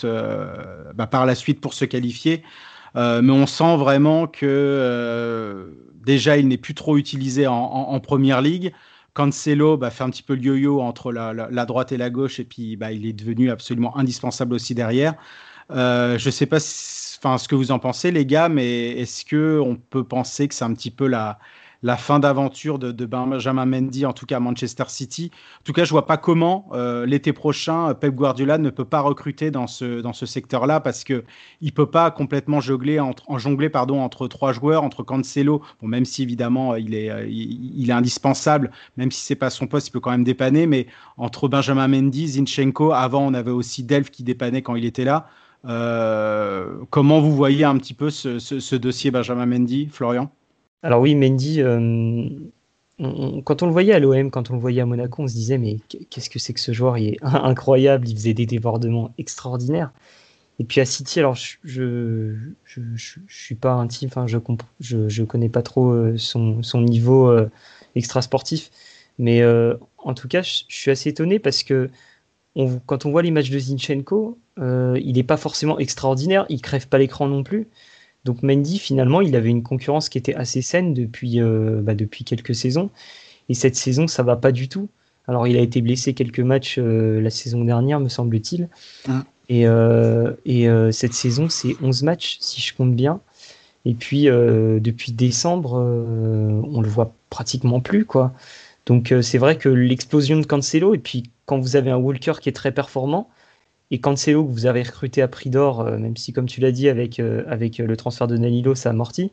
par 1.10 1.26
la 1.26 1.34
suite 1.34 1.60
pour 1.60 1.74
se 1.74 1.84
qualifier. 1.84 2.42
Euh, 2.96 3.22
mais 3.22 3.32
on 3.32 3.46
sent 3.46 3.76
vraiment 3.76 4.26
que 4.26 4.46
euh, 4.46 5.66
déjà 5.94 6.36
il 6.36 6.48
n'est 6.48 6.58
plus 6.58 6.74
trop 6.74 6.96
utilisé 6.96 7.46
en, 7.46 8.00
première 8.00 8.42
ligue. 8.42 8.72
Cancelo 9.14 9.76
bah, 9.76 9.90
fait 9.90 10.04
un 10.04 10.10
petit 10.10 10.22
peu 10.22 10.34
le 10.34 10.42
yo-yo 10.42 10.80
entre 10.80 11.12
la, 11.12 11.66
droite 11.66 11.92
et 11.92 11.96
la 11.96 12.10
gauche, 12.10 12.40
et 12.40 12.44
puis 12.44 12.76
bah, 12.76 12.92
il 12.92 13.06
est 13.06 13.12
devenu 13.12 13.50
absolument 13.50 13.96
indispensable 13.96 14.54
aussi 14.54 14.74
derrière. 14.74 15.14
Euh, 15.70 16.18
je 16.18 16.26
ne 16.26 16.30
sais 16.30 16.46
pas 16.46 16.60
ce 16.60 17.48
que 17.48 17.54
vous 17.54 17.70
en 17.70 17.78
pensez, 17.78 18.10
les 18.10 18.26
gars, 18.26 18.48
mais 18.48 18.90
est-ce 18.90 19.24
qu'on 19.24 19.76
peut 19.76 20.04
penser 20.04 20.48
que 20.48 20.54
c'est 20.54 20.64
un 20.64 20.74
petit 20.74 20.90
peu 20.90 21.06
la, 21.06 21.38
la 21.82 21.96
fin 21.96 22.18
d'aventure 22.18 22.78
de, 22.78 23.06
Benjamin 23.06 23.66
Mendy, 23.66 24.06
en 24.06 24.12
tout 24.12 24.26
cas 24.26 24.36
à 24.36 24.40
Manchester 24.40 24.84
City. 24.88 25.30
En 25.60 25.64
tout 25.64 25.72
cas, 25.72 25.84
je 25.84 25.90
vois 25.90 26.06
pas 26.06 26.16
comment 26.16 26.68
euh, 26.72 27.04
l'été 27.06 27.32
prochain 27.32 27.92
Pep 27.94 28.14
Guardiola 28.14 28.58
ne 28.58 28.70
peut 28.70 28.84
pas 28.84 29.00
recruter 29.00 29.50
dans 29.50 29.66
ce, 29.66 30.00
dans 30.00 30.12
ce 30.12 30.24
secteur-là 30.24 30.80
parce 30.80 31.02
que 31.02 31.24
il 31.60 31.72
peut 31.72 31.90
pas 31.90 32.10
complètement 32.10 32.60
jongler 32.60 33.00
entre, 33.00 33.24
en 33.28 33.38
pardon 33.70 34.00
entre 34.00 34.28
trois 34.28 34.52
joueurs, 34.52 34.84
entre 34.84 35.02
Cancelo, 35.02 35.62
bon 35.80 35.88
même 35.88 36.04
si 36.04 36.22
évidemment 36.22 36.76
il 36.76 36.94
est, 36.94 37.10
euh, 37.10 37.26
il, 37.28 37.90
est 37.90 37.92
indispensable, 37.92 38.70
même 38.96 39.10
si 39.10 39.24
c'est 39.24 39.34
pas 39.34 39.50
son 39.50 39.66
poste, 39.66 39.88
il 39.88 39.90
peut 39.90 40.00
quand 40.00 40.10
même 40.10 40.24
dépanner, 40.24 40.66
mais 40.66 40.86
entre 41.16 41.48
Benjamin 41.48 41.88
Mendy, 41.88 42.28
Zinchenko, 42.28 42.92
avant 42.92 43.26
on 43.26 43.34
avait 43.34 43.50
aussi 43.50 43.82
Delph 43.82 44.10
qui 44.10 44.22
dépannait 44.22 44.62
quand 44.62 44.76
il 44.76 44.84
était 44.84 45.04
là. 45.04 45.26
Euh, 45.64 46.78
comment 46.90 47.20
vous 47.20 47.34
voyez 47.34 47.64
un 47.64 47.76
petit 47.78 47.94
peu 47.94 48.10
ce, 48.10 48.38
ce 48.38 48.76
dossier 48.76 49.10
Benjamin 49.10 49.46
Mendy, 49.46 49.86
Florian? 49.86 50.30
Alors 50.82 51.00
oui, 51.00 51.14
Mendy, 51.14 51.60
euh, 51.62 52.28
quand 53.44 53.62
on 53.62 53.66
le 53.66 53.72
voyait 53.72 53.92
à 53.92 53.98
l'OM, 54.00 54.30
quand 54.30 54.50
on 54.50 54.54
le 54.54 54.60
voyait 54.60 54.80
à 54.80 54.86
Monaco, 54.86 55.22
on 55.22 55.28
se 55.28 55.34
disait 55.34 55.58
mais 55.58 55.78
qu'est-ce 56.10 56.28
que 56.28 56.38
c'est 56.38 56.52
que 56.52 56.60
ce 56.60 56.72
joueur? 56.72 56.98
Il 56.98 57.14
est 57.14 57.18
incroyable, 57.22 58.08
il 58.08 58.16
faisait 58.16 58.34
des 58.34 58.46
débordements 58.46 59.14
extraordinaires. 59.18 59.92
Et 60.58 60.64
puis 60.64 60.80
à 60.80 60.84
City, 60.84 61.20
alors 61.20 61.34
je 61.34 61.56
je, 61.64 62.34
je, 62.64 63.18
suis 63.28 63.54
pas 63.54 63.72
intime, 63.72 64.08
enfin 64.08 64.26
je 64.26 64.38
je, 64.80 65.08
je 65.08 65.22
connais 65.24 65.48
pas 65.48 65.62
trop 65.62 65.90
euh, 65.90 66.16
son, 66.18 66.62
son 66.62 66.82
niveau 66.82 67.28
euh, 67.28 67.48
extra 67.94 68.22
sportif, 68.22 68.70
mais 69.18 69.42
en 69.98 70.14
tout 70.14 70.28
cas 70.28 70.42
je, 70.42 70.64
suis 70.68 70.90
assez 70.90 71.10
étonné 71.10 71.38
parce 71.38 71.62
que 71.62 71.90
quand 72.86 73.06
on 73.06 73.10
voit 73.10 73.22
les 73.22 73.30
matchs 73.30 73.50
de 73.50 73.58
Zinchenko, 73.58 74.38
il 74.58 75.12
n'est 75.14 75.22
pas 75.22 75.36
forcément 75.36 75.78
extraordinaire, 75.78 76.44
il 76.48 76.60
crève 76.60 76.88
pas 76.88 76.98
l'écran 76.98 77.28
non 77.28 77.42
plus. 77.42 77.68
Donc 78.24 78.42
Mendy, 78.42 78.78
finalement, 78.78 79.20
il 79.20 79.34
avait 79.34 79.50
une 79.50 79.62
concurrence 79.62 80.08
qui 80.08 80.18
était 80.18 80.34
assez 80.34 80.62
saine 80.62 80.94
depuis, 80.94 81.40
euh, 81.40 81.80
bah, 81.82 81.94
depuis 81.94 82.24
quelques 82.24 82.54
saisons. 82.54 82.90
Et 83.48 83.54
cette 83.54 83.74
saison, 83.74 84.06
ça 84.06 84.22
va 84.22 84.36
pas 84.36 84.52
du 84.52 84.68
tout. 84.68 84.88
Alors, 85.26 85.46
il 85.46 85.56
a 85.56 85.60
été 85.60 85.80
blessé 85.80 86.14
quelques 86.14 86.40
matchs 86.40 86.76
euh, 86.78 87.20
la 87.20 87.30
saison 87.30 87.64
dernière, 87.64 88.00
me 88.00 88.08
semble-t-il. 88.08 88.68
Ah. 89.08 89.24
Et, 89.48 89.66
euh, 89.66 90.32
et 90.46 90.66
cette 90.92 91.12
saison, 91.12 91.48
c'est 91.48 91.74
11 91.82 92.04
matchs, 92.04 92.38
si 92.40 92.60
je 92.60 92.74
compte 92.74 92.94
bien. 92.94 93.20
Et 93.84 93.94
puis, 93.94 94.26
depuis 94.26 95.12
décembre, 95.12 95.74
on 95.74 96.80
le 96.80 96.88
voit 96.88 97.12
pratiquement 97.28 97.80
plus. 97.80 98.06
quoi. 98.06 98.32
Donc, 98.86 99.12
c'est 99.20 99.38
vrai 99.38 99.58
que 99.58 99.68
l'explosion 99.68 100.38
de 100.38 100.46
Cancelo, 100.46 100.94
et 100.94 100.98
puis 100.98 101.24
quand 101.44 101.58
vous 101.58 101.76
avez 101.76 101.90
un 101.90 101.96
Walker 101.96 102.34
qui 102.40 102.48
est 102.48 102.52
très 102.52 102.72
performant, 102.72 103.28
et 103.92 104.00
Cancelo, 104.00 104.44
que 104.44 104.50
vous 104.52 104.66
avez 104.66 104.82
recruté 104.82 105.22
à 105.22 105.28
prix 105.28 105.50
d'or, 105.50 105.84
même 105.84 106.16
si, 106.16 106.32
comme 106.32 106.46
tu 106.46 106.60
l'as 106.60 106.72
dit, 106.72 106.88
avec, 106.88 107.20
avec 107.20 107.78
le 107.78 107.96
transfert 107.96 108.26
de 108.26 108.36
Danilo, 108.36 108.74
ça 108.74 108.90
amortit, 108.90 109.32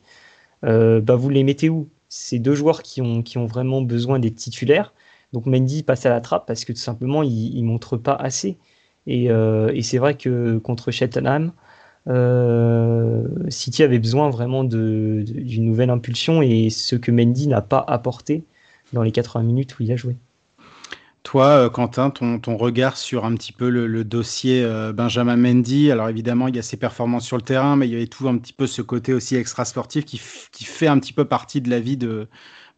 bah, 0.63 1.15
vous 1.15 1.29
les 1.29 1.43
mettez 1.43 1.69
où? 1.69 1.89
Ces 2.09 2.39
deux 2.39 2.55
joueurs 2.55 2.83
qui 2.83 3.01
ont, 3.01 3.23
qui 3.23 3.37
ont 3.37 3.45
vraiment 3.45 3.81
besoin 3.81 4.19
d'être 4.19 4.35
titulaires. 4.35 4.93
Donc 5.33 5.45
Mendy 5.45 5.83
passe 5.83 6.05
à 6.05 6.09
la 6.09 6.21
trappe 6.21 6.47
parce 6.47 6.65
que 6.65 6.73
tout 6.73 6.79
simplement, 6.79 7.23
il 7.23 7.61
ne 7.61 7.67
montre 7.67 7.97
pas 7.97 8.15
assez. 8.15 8.57
Et, 9.07 9.25
et 9.27 9.81
c'est 9.83 9.97
vrai 9.97 10.15
que 10.17 10.57
contre 10.59 10.91
Cheltenham, 10.91 11.53
euh, 12.07 13.27
City 13.49 13.83
avait 13.83 13.99
besoin 13.99 14.29
vraiment 14.29 14.63
d'une 14.63 15.65
nouvelle 15.65 15.89
impulsion 15.89 16.41
et 16.41 16.69
ce 16.69 16.95
que 16.95 17.11
Mendy 17.11 17.47
n'a 17.47 17.61
pas 17.61 17.83
apporté 17.87 18.45
dans 18.93 19.03
les 19.03 19.11
80 19.11 19.43
minutes 19.43 19.77
où 19.79 19.83
il 19.83 19.91
a 19.91 19.95
joué. 19.95 20.17
Toi, 21.23 21.45
euh, 21.65 21.69
Quentin, 21.69 22.09
ton, 22.09 22.39
ton, 22.39 22.55
regard 22.57 22.97
sur 22.97 23.25
un 23.25 23.35
petit 23.35 23.51
peu 23.51 23.69
le, 23.69 24.03
dossier 24.03 24.63
euh, 24.63 24.93
Benjamin 24.93 25.35
Mendy. 25.35 25.91
Alors 25.91 26.09
évidemment, 26.09 26.47
il 26.47 26.55
y 26.55 26.59
a 26.59 26.61
ses 26.63 26.77
performances 26.77 27.25
sur 27.25 27.37
le 27.37 27.43
terrain, 27.43 27.75
mais 27.75 27.87
il 27.87 27.91
y 27.93 27.95
avait 27.95 28.07
tout 28.07 28.27
un 28.27 28.37
petit 28.37 28.53
peu 28.53 28.67
ce 28.67 28.81
côté 28.81 29.13
aussi 29.13 29.35
extra-sportif 29.35 30.05
qui, 30.05 30.21
qui 30.51 30.63
fait 30.63 30.87
un 30.87 30.97
petit 30.99 31.13
peu 31.13 31.25
partie 31.25 31.61
de 31.61 31.69
la 31.69 31.79
vie 31.79 31.97
de, 31.97 32.29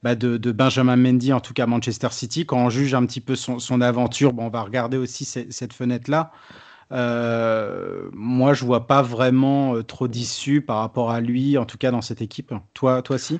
bah 0.04 0.16
de, 0.16 0.38
de, 0.38 0.52
Benjamin 0.52 0.96
Mendy, 0.98 1.34
en 1.34 1.40
tout 1.40 1.54
cas 1.54 1.68
Manchester 1.68 2.10
City. 2.12 2.46
Quand 2.46 2.58
on 2.58 2.70
juge 2.70 2.94
un 2.96 3.06
petit 3.06 3.22
peu 3.22 3.36
son, 3.36 3.60
son 3.60 3.80
aventure, 3.82 4.34
bon, 4.34 4.46
on 4.48 4.50
va 4.50 4.64
regarder 4.64 4.98
aussi 4.98 5.26
cette 5.26 5.74
fenêtre-là. 5.74 6.32
Euh, 6.92 8.10
moi, 8.14 8.54
je 8.54 8.66
vois 8.66 8.88
pas 8.88 9.02
vraiment 9.02 9.82
trop 9.84 10.08
d'issue 10.08 10.62
par 10.62 10.80
rapport 10.80 11.12
à 11.12 11.22
lui, 11.22 11.58
en 11.58 11.66
tout 11.66 11.78
cas 11.78 11.92
dans 11.92 12.02
cette 12.02 12.22
équipe. 12.22 12.54
Toi, 12.74 13.02
toi, 13.02 13.18
si 13.18 13.40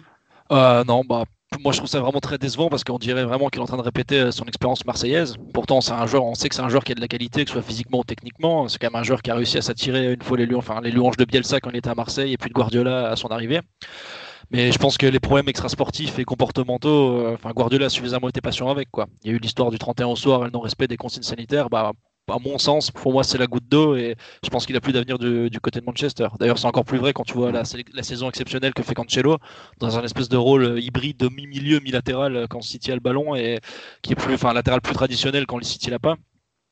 Non, 0.52 1.04
bah. 1.08 1.26
Moi, 1.60 1.74
je 1.74 1.78
trouve 1.78 1.90
ça 1.90 2.00
vraiment 2.00 2.22
très 2.22 2.38
décevant 2.38 2.70
parce 2.70 2.84
qu'on 2.86 2.98
dirait 2.98 3.26
vraiment 3.26 3.50
qu'il 3.50 3.60
est 3.60 3.64
en 3.64 3.68
train 3.68 3.78
de 3.78 3.82
répéter 3.82 4.32
son 4.32 4.46
expérience 4.46 4.86
marseillaise. 4.86 5.36
Pourtant, 5.54 5.82
c'est 5.82 5.92
un 5.92 6.06
joueur, 6.08 6.24
on 6.24 6.34
sait 6.34 6.48
que 6.48 6.56
c'est 6.56 6.62
un 6.62 6.70
joueur 6.70 6.84
qui 6.84 6.94
a 6.94 6.96
de 6.96 7.02
la 7.02 7.10
qualité, 7.10 7.44
que 7.44 7.50
ce 7.50 7.56
soit 7.56 7.62
physiquement 7.62 8.00
ou 8.00 8.04
techniquement. 8.06 8.70
C'est 8.70 8.80
quand 8.80 8.90
même 8.90 9.00
un 9.00 9.04
joueur 9.04 9.22
qui 9.22 9.32
a 9.32 9.36
réussi 9.36 9.58
à 9.58 9.62
s'attirer 9.62 10.14
une 10.14 10.22
fois 10.22 10.38
les, 10.38 10.56
enfin, 10.56 10.80
les 10.82 10.92
louanges 10.92 11.18
de 11.18 11.26
Bielsa 11.26 11.60
quand 11.60 11.70
il 11.70 11.76
était 11.76 11.90
à 11.90 11.96
Marseille 11.96 12.32
et 12.32 12.38
puis 12.38 12.50
de 12.50 12.54
Guardiola 12.54 13.10
à 13.10 13.16
son 13.18 13.28
arrivée. 13.28 13.60
Mais 14.50 14.72
je 14.72 14.78
pense 14.80 14.98
que 14.98 15.06
les 15.06 15.20
problèmes 15.20 15.50
extrasportifs 15.50 16.20
et 16.20 16.24
comportementaux, 16.24 17.28
enfin 17.34 17.52
Guardiola 17.52 17.88
a 17.88 17.90
suffisamment 17.90 18.30
été 18.30 18.42
patient 18.42 18.70
avec. 18.70 18.90
Quoi. 18.90 19.08
Il 19.24 19.32
y 19.32 19.34
a 19.34 19.38
eu 19.38 19.40
l'histoire 19.40 19.72
du 19.72 19.78
31 19.78 20.08
au 20.08 20.16
soir 20.16 20.42
et 20.42 20.46
le 20.46 20.52
non-respect 20.52 20.88
des 20.88 20.98
consignes 20.98 21.24
sanitaires. 21.24 21.70
Bah, 21.70 21.92
à 22.30 22.38
mon 22.40 22.58
sens, 22.58 22.92
pour 22.92 23.14
moi, 23.14 23.24
c'est 23.24 23.38
la 23.38 23.48
goutte 23.48 23.68
d'eau 23.68 23.96
et 23.96 24.16
je 24.44 24.50
pense 24.50 24.66
qu'il 24.66 24.76
a 24.76 24.82
plus 24.82 24.94
d'avenir 24.94 25.18
du, 25.20 25.60
côté 25.60 25.80
de 25.80 25.86
Manchester. 25.86 26.28
D'ailleurs, 26.40 26.58
c'est 26.58 26.68
encore 26.68 26.86
plus 26.86 26.98
vrai 26.98 27.14
quand 27.14 27.24
tu 27.24 27.34
vois 27.34 27.52
la, 27.52 27.64
saison 27.66 28.30
exceptionnelle 28.30 28.74
que 28.74 28.84
fait 28.84 28.94
Cancelo 28.94 29.38
dans 29.80 29.98
un 29.98 30.04
espèce 30.04 30.30
de 30.30 30.38
rôle 30.38 30.80
hybride 30.82 31.18
de 31.18 31.30
mi-milieu, 31.30 31.80
mi-latéral 31.80 32.48
quand 32.50 32.62
City 32.62 32.92
a 32.92 32.96
le 32.96 33.02
ballon 33.02 33.36
et 33.36 33.60
qui 34.02 34.14
est 34.14 34.16
plus, 34.16 34.36
enfin, 34.36 34.54
latéral 34.54 34.82
plus 34.82 34.94
traditionnel 34.94 35.46
quand 35.46 35.58
le 35.58 35.64
City 35.64 35.90
l'a 35.90 36.00
pas. 36.00 36.16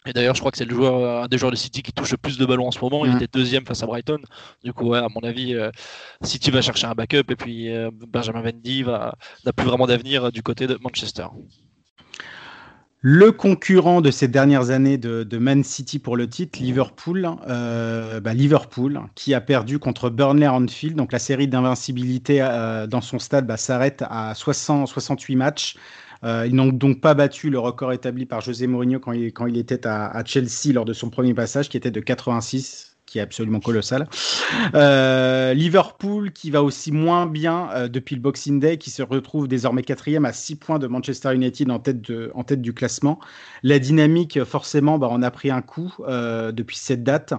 Et 0.05 0.13
d'ailleurs, 0.13 0.33
je 0.33 0.39
crois 0.39 0.51
que 0.51 0.57
c'est 0.57 0.65
le 0.65 0.73
joueur, 0.73 1.23
un 1.23 1.27
des 1.27 1.37
joueurs 1.37 1.51
de 1.51 1.57
City 1.57 1.83
qui 1.83 1.91
touche 1.91 2.11
le 2.11 2.17
plus 2.17 2.37
de 2.37 2.45
ballons 2.45 2.67
en 2.67 2.71
ce 2.71 2.79
moment. 2.79 3.05
Il 3.05 3.11
mm. 3.11 3.15
était 3.17 3.27
deuxième 3.27 3.65
face 3.65 3.83
à 3.83 3.85
Brighton. 3.85 4.19
Du 4.63 4.71
coup, 4.71 4.93
à 4.93 5.07
mon 5.09 5.21
avis, 5.21 5.55
euh, 5.55 5.71
City 6.23 6.51
va 6.51 6.61
chercher 6.61 6.87
un 6.87 6.93
backup 6.95 7.29
et 7.29 7.35
puis 7.35 7.69
euh, 7.69 7.91
Benjamin 8.07 8.41
Mendy 8.41 8.83
n'a 8.83 9.53
plus 9.53 9.65
vraiment 9.65 9.87
d'avenir 9.87 10.31
du 10.31 10.41
côté 10.41 10.67
de 10.67 10.77
Manchester. 10.81 11.27
Le 13.01 13.31
concurrent 13.31 14.01
de 14.01 14.11
ces 14.11 14.27
dernières 14.27 14.71
années 14.71 14.97
de, 14.97 15.37
Man 15.37 15.63
City 15.63 15.99
pour 15.99 16.17
le 16.17 16.27
titre, 16.27 16.59
Liverpool, 16.59 17.29
euh, 17.47 18.19
bah, 18.19 18.33
Liverpool, 18.33 18.99
qui 19.15 19.33
a 19.33 19.39
perdu 19.39 19.79
contre 19.79 20.09
Burnley 20.09 20.47
Anfield. 20.47 20.97
Donc 20.97 21.13
la 21.13 21.19
série 21.19 21.47
d'invincibilité 21.47 22.41
euh, 22.41 22.87
dans 22.87 22.99
son 22.99 23.17
stade 23.17 23.47
bah, 23.47 23.55
s'arrête 23.55 24.03
à 24.09 24.33
68 24.35 25.35
matchs. 25.37 25.77
Euh, 26.25 26.45
ils 26.45 26.53
n'ont 26.53 26.73
donc 26.73 26.99
pas 26.99 27.13
battu 27.13 27.49
le 27.49 27.59
record 27.59 27.93
établi 27.93 28.25
par 28.25 28.41
José 28.41 28.67
Mourinho 28.67 28.99
quand 28.99 29.13
il, 29.13 29.57
était 29.57 29.87
à, 29.87 30.07
à, 30.07 30.25
Chelsea 30.25 30.73
lors 30.73 30.83
de 30.83 30.91
son 30.91 31.09
premier 31.09 31.33
passage, 31.33 31.69
qui 31.69 31.77
était 31.77 31.91
de 31.91 32.01
86 32.01 32.88
qui 33.09 33.19
est 33.19 33.21
absolument 33.21 33.59
colossal. 33.59 34.07
Euh, 34.75 35.53
Liverpool 35.53 36.31
qui 36.31 36.51
va 36.51 36.63
aussi 36.63 36.91
moins 36.91 37.25
bien 37.25 37.69
euh, 37.71 37.87
depuis 37.87 38.15
le 38.15 38.21
Boxing 38.21 38.59
Day, 38.59 38.77
qui 38.77 38.91
se 38.91 39.01
retrouve 39.01 39.47
désormais 39.47 39.83
quatrième 39.83 40.25
à 40.25 40.33
6 40.33 40.55
points 40.57 40.79
de 40.79 40.87
Manchester 40.87 41.33
United 41.33 41.69
en 41.71 41.79
tête, 41.79 42.61
du 42.61 42.73
classement. 42.73 43.19
La 43.63 43.79
dynamique, 43.79 44.43
forcément, 44.43 44.97
bah, 44.99 45.07
on 45.11 45.21
a 45.21 45.31
pris 45.31 45.49
un 45.49 45.61
coup 45.61 45.93
euh, 46.07 46.51
depuis 46.51 46.77
cette 46.77 47.03
date. 47.03 47.33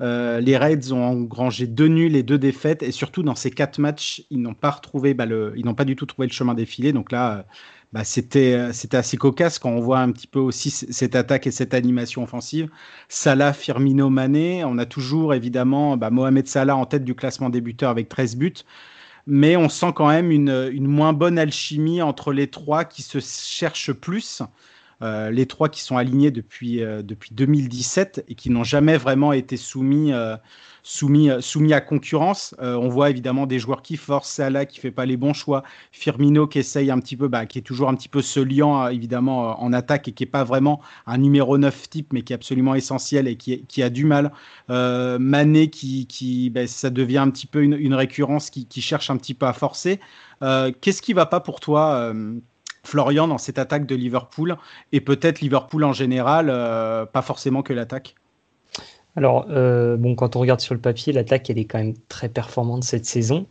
les 0.00 0.56
Reds 0.56 0.92
ont 0.92 1.04
engrangé 1.04 1.66
deux 1.66 1.88
nuls 1.88 2.16
et 2.16 2.22
deux 2.22 2.38
défaites, 2.38 2.82
et 2.82 2.92
surtout 2.92 3.22
dans 3.22 3.34
ces 3.34 3.50
quatre 3.50 3.78
matchs, 3.78 4.22
ils 4.30 4.40
n'ont 4.40 4.54
pas 4.54 4.70
retrouvé, 4.70 5.14
bah, 5.14 5.26
ils 5.56 5.64
n'ont 5.64 5.74
pas 5.74 5.84
du 5.84 5.96
tout 5.96 6.06
trouvé 6.06 6.28
le 6.28 6.32
chemin 6.32 6.54
défilé. 6.54 6.92
Donc 6.92 7.12
là, 7.12 7.46
bah, 7.94 8.02
c'était, 8.02 8.54
euh, 8.54 8.72
c'était 8.72 8.96
assez 8.96 9.16
cocasse 9.16 9.60
quand 9.60 9.70
on 9.70 9.80
voit 9.80 10.00
un 10.00 10.10
petit 10.10 10.26
peu 10.26 10.40
aussi 10.40 10.70
cette 10.72 11.14
attaque 11.14 11.46
et 11.46 11.52
cette 11.52 11.74
animation 11.74 12.24
offensive. 12.24 12.68
Salah, 13.08 13.52
Firmino, 13.52 14.10
Mané, 14.10 14.64
on 14.64 14.78
a 14.78 14.84
toujours 14.84 15.32
évidemment 15.32 15.96
bah, 15.96 16.10
Mohamed 16.10 16.48
Salah 16.48 16.74
en 16.76 16.86
tête 16.86 17.04
du 17.04 17.14
classement 17.14 17.50
débuteur 17.50 17.90
avec 17.90 18.08
13 18.08 18.36
buts. 18.36 18.54
Mais 19.28 19.56
on 19.56 19.68
sent 19.68 19.92
quand 19.94 20.08
même 20.08 20.32
une, 20.32 20.70
une 20.72 20.88
moins 20.88 21.12
bonne 21.12 21.38
alchimie 21.38 22.02
entre 22.02 22.32
les 22.32 22.48
trois 22.48 22.84
qui 22.84 23.02
se 23.02 23.20
cherchent 23.20 23.92
plus. 23.92 24.42
Euh, 25.04 25.30
les 25.30 25.46
trois 25.46 25.68
qui 25.68 25.82
sont 25.82 25.96
alignés 25.96 26.30
depuis, 26.30 26.82
euh, 26.82 27.02
depuis 27.02 27.34
2017 27.34 28.24
et 28.28 28.34
qui 28.34 28.50
n'ont 28.50 28.64
jamais 28.64 28.96
vraiment 28.96 29.32
été 29.32 29.56
soumis 29.56 30.12
soumis, 30.84 31.30
soumis 31.40 31.72
à 31.72 31.80
concurrence. 31.80 32.54
Euh, 32.60 32.76
on 32.76 32.88
voit 32.88 33.10
évidemment 33.10 33.46
des 33.46 33.58
joueurs 33.58 33.82
qui 33.82 33.96
forcent, 33.96 34.30
Salah 34.30 34.66
qui 34.66 34.78
fait 34.78 34.92
pas 34.92 35.06
les 35.06 35.16
bons 35.16 35.32
choix, 35.32 35.64
Firmino 35.90 36.46
qui 36.46 36.60
essaye 36.60 36.90
un 36.92 37.00
petit 37.00 37.16
peu, 37.16 37.26
bah, 37.26 37.46
qui 37.46 37.58
est 37.58 37.62
toujours 37.62 37.88
un 37.88 37.94
petit 37.94 38.08
peu 38.08 38.22
se 38.22 38.38
liant 38.38 38.84
euh, 38.84 38.90
évidemment 38.90 39.50
euh, 39.50 39.54
en 39.54 39.72
attaque 39.72 40.06
et 40.06 40.12
qui 40.12 40.22
est 40.22 40.28
pas 40.28 40.44
vraiment 40.44 40.80
un 41.06 41.18
numéro 41.18 41.58
9 41.58 41.88
type, 41.90 42.12
mais 42.12 42.22
qui 42.22 42.32
est 42.32 42.36
absolument 42.36 42.74
essentiel 42.74 43.26
et 43.26 43.36
qui, 43.36 43.64
qui 43.66 43.82
a 43.82 43.90
du 43.90 44.04
mal. 44.04 44.30
Mané 44.68 45.70
qui, 45.70 46.06
qui 46.06 46.50
bah, 46.50 46.66
ça 46.66 46.90
devient 46.90 47.18
un 47.18 47.30
petit 47.30 47.46
peu 47.46 47.62
une, 47.62 47.94
récurrence 47.94 48.50
qui, 48.50 48.66
qui, 48.66 48.82
cherche 48.82 49.08
un 49.10 49.16
petit 49.16 49.34
peu 49.34 49.46
à 49.46 49.52
forcer. 49.52 50.00
Qu'est-ce 50.40 51.00
qui 51.00 51.14
va 51.14 51.26
pas 51.26 51.40
pour 51.40 51.60
toi 51.60 52.12
Florian, 52.84 53.28
dans 53.28 53.38
cette 53.38 53.58
attaque 53.58 53.86
de 53.86 53.94
Liverpool, 53.94 54.56
et 54.92 55.00
peut-être 55.00 55.40
Liverpool 55.40 55.84
en 55.84 55.92
général, 55.92 56.46
pas 57.12 57.22
forcément 57.22 57.62
que 57.62 57.72
l'attaque 57.72 58.14
alors, 59.16 59.46
euh, 59.50 59.96
bon, 59.96 60.14
quand 60.14 60.36
on 60.36 60.40
regarde 60.40 60.60
sur 60.60 60.74
le 60.74 60.80
papier, 60.80 61.12
l'attaque, 61.12 61.48
elle 61.50 61.58
est 61.58 61.64
quand 61.64 61.78
même 61.78 61.94
très 62.08 62.28
performante 62.28 62.84
cette 62.84 63.06
saison. 63.06 63.46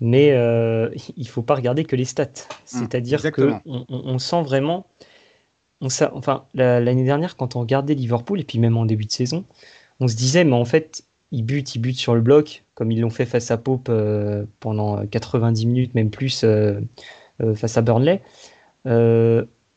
Mais 0.00 0.30
euh, 0.32 0.90
il 1.16 1.24
ne 1.24 1.28
faut 1.28 1.42
pas 1.42 1.54
regarder 1.54 1.84
que 1.84 1.96
les 1.96 2.04
stats. 2.04 2.24
Mmh, 2.24 2.34
C'est-à-dire 2.64 3.32
qu'on 3.32 3.60
on, 3.66 4.18
sent 4.18 4.42
vraiment. 4.42 4.86
On, 5.80 5.88
enfin, 6.12 6.44
l'année 6.54 7.04
dernière, 7.04 7.36
quand 7.36 7.56
on 7.56 7.60
regardait 7.60 7.94
Liverpool, 7.94 8.40
et 8.40 8.44
puis 8.44 8.58
même 8.58 8.76
en 8.76 8.86
début 8.86 9.04
de 9.04 9.12
saison, 9.12 9.44
on 10.00 10.08
se 10.08 10.16
disait, 10.16 10.44
mais 10.44 10.56
en 10.56 10.64
fait, 10.64 11.04
ils 11.30 11.42
butent, 11.42 11.74
ils 11.74 11.80
butent 11.80 11.98
sur 11.98 12.14
le 12.14 12.20
bloc, 12.20 12.64
comme 12.74 12.90
ils 12.90 13.00
l'ont 13.00 13.10
fait 13.10 13.26
face 13.26 13.50
à 13.50 13.58
Pope 13.58 13.88
euh, 13.90 14.44
pendant 14.60 15.04
90 15.06 15.66
minutes, 15.66 15.94
même 15.94 16.10
plus 16.10 16.44
face 17.54 17.76
à 17.76 17.82
Burnley. 17.82 18.22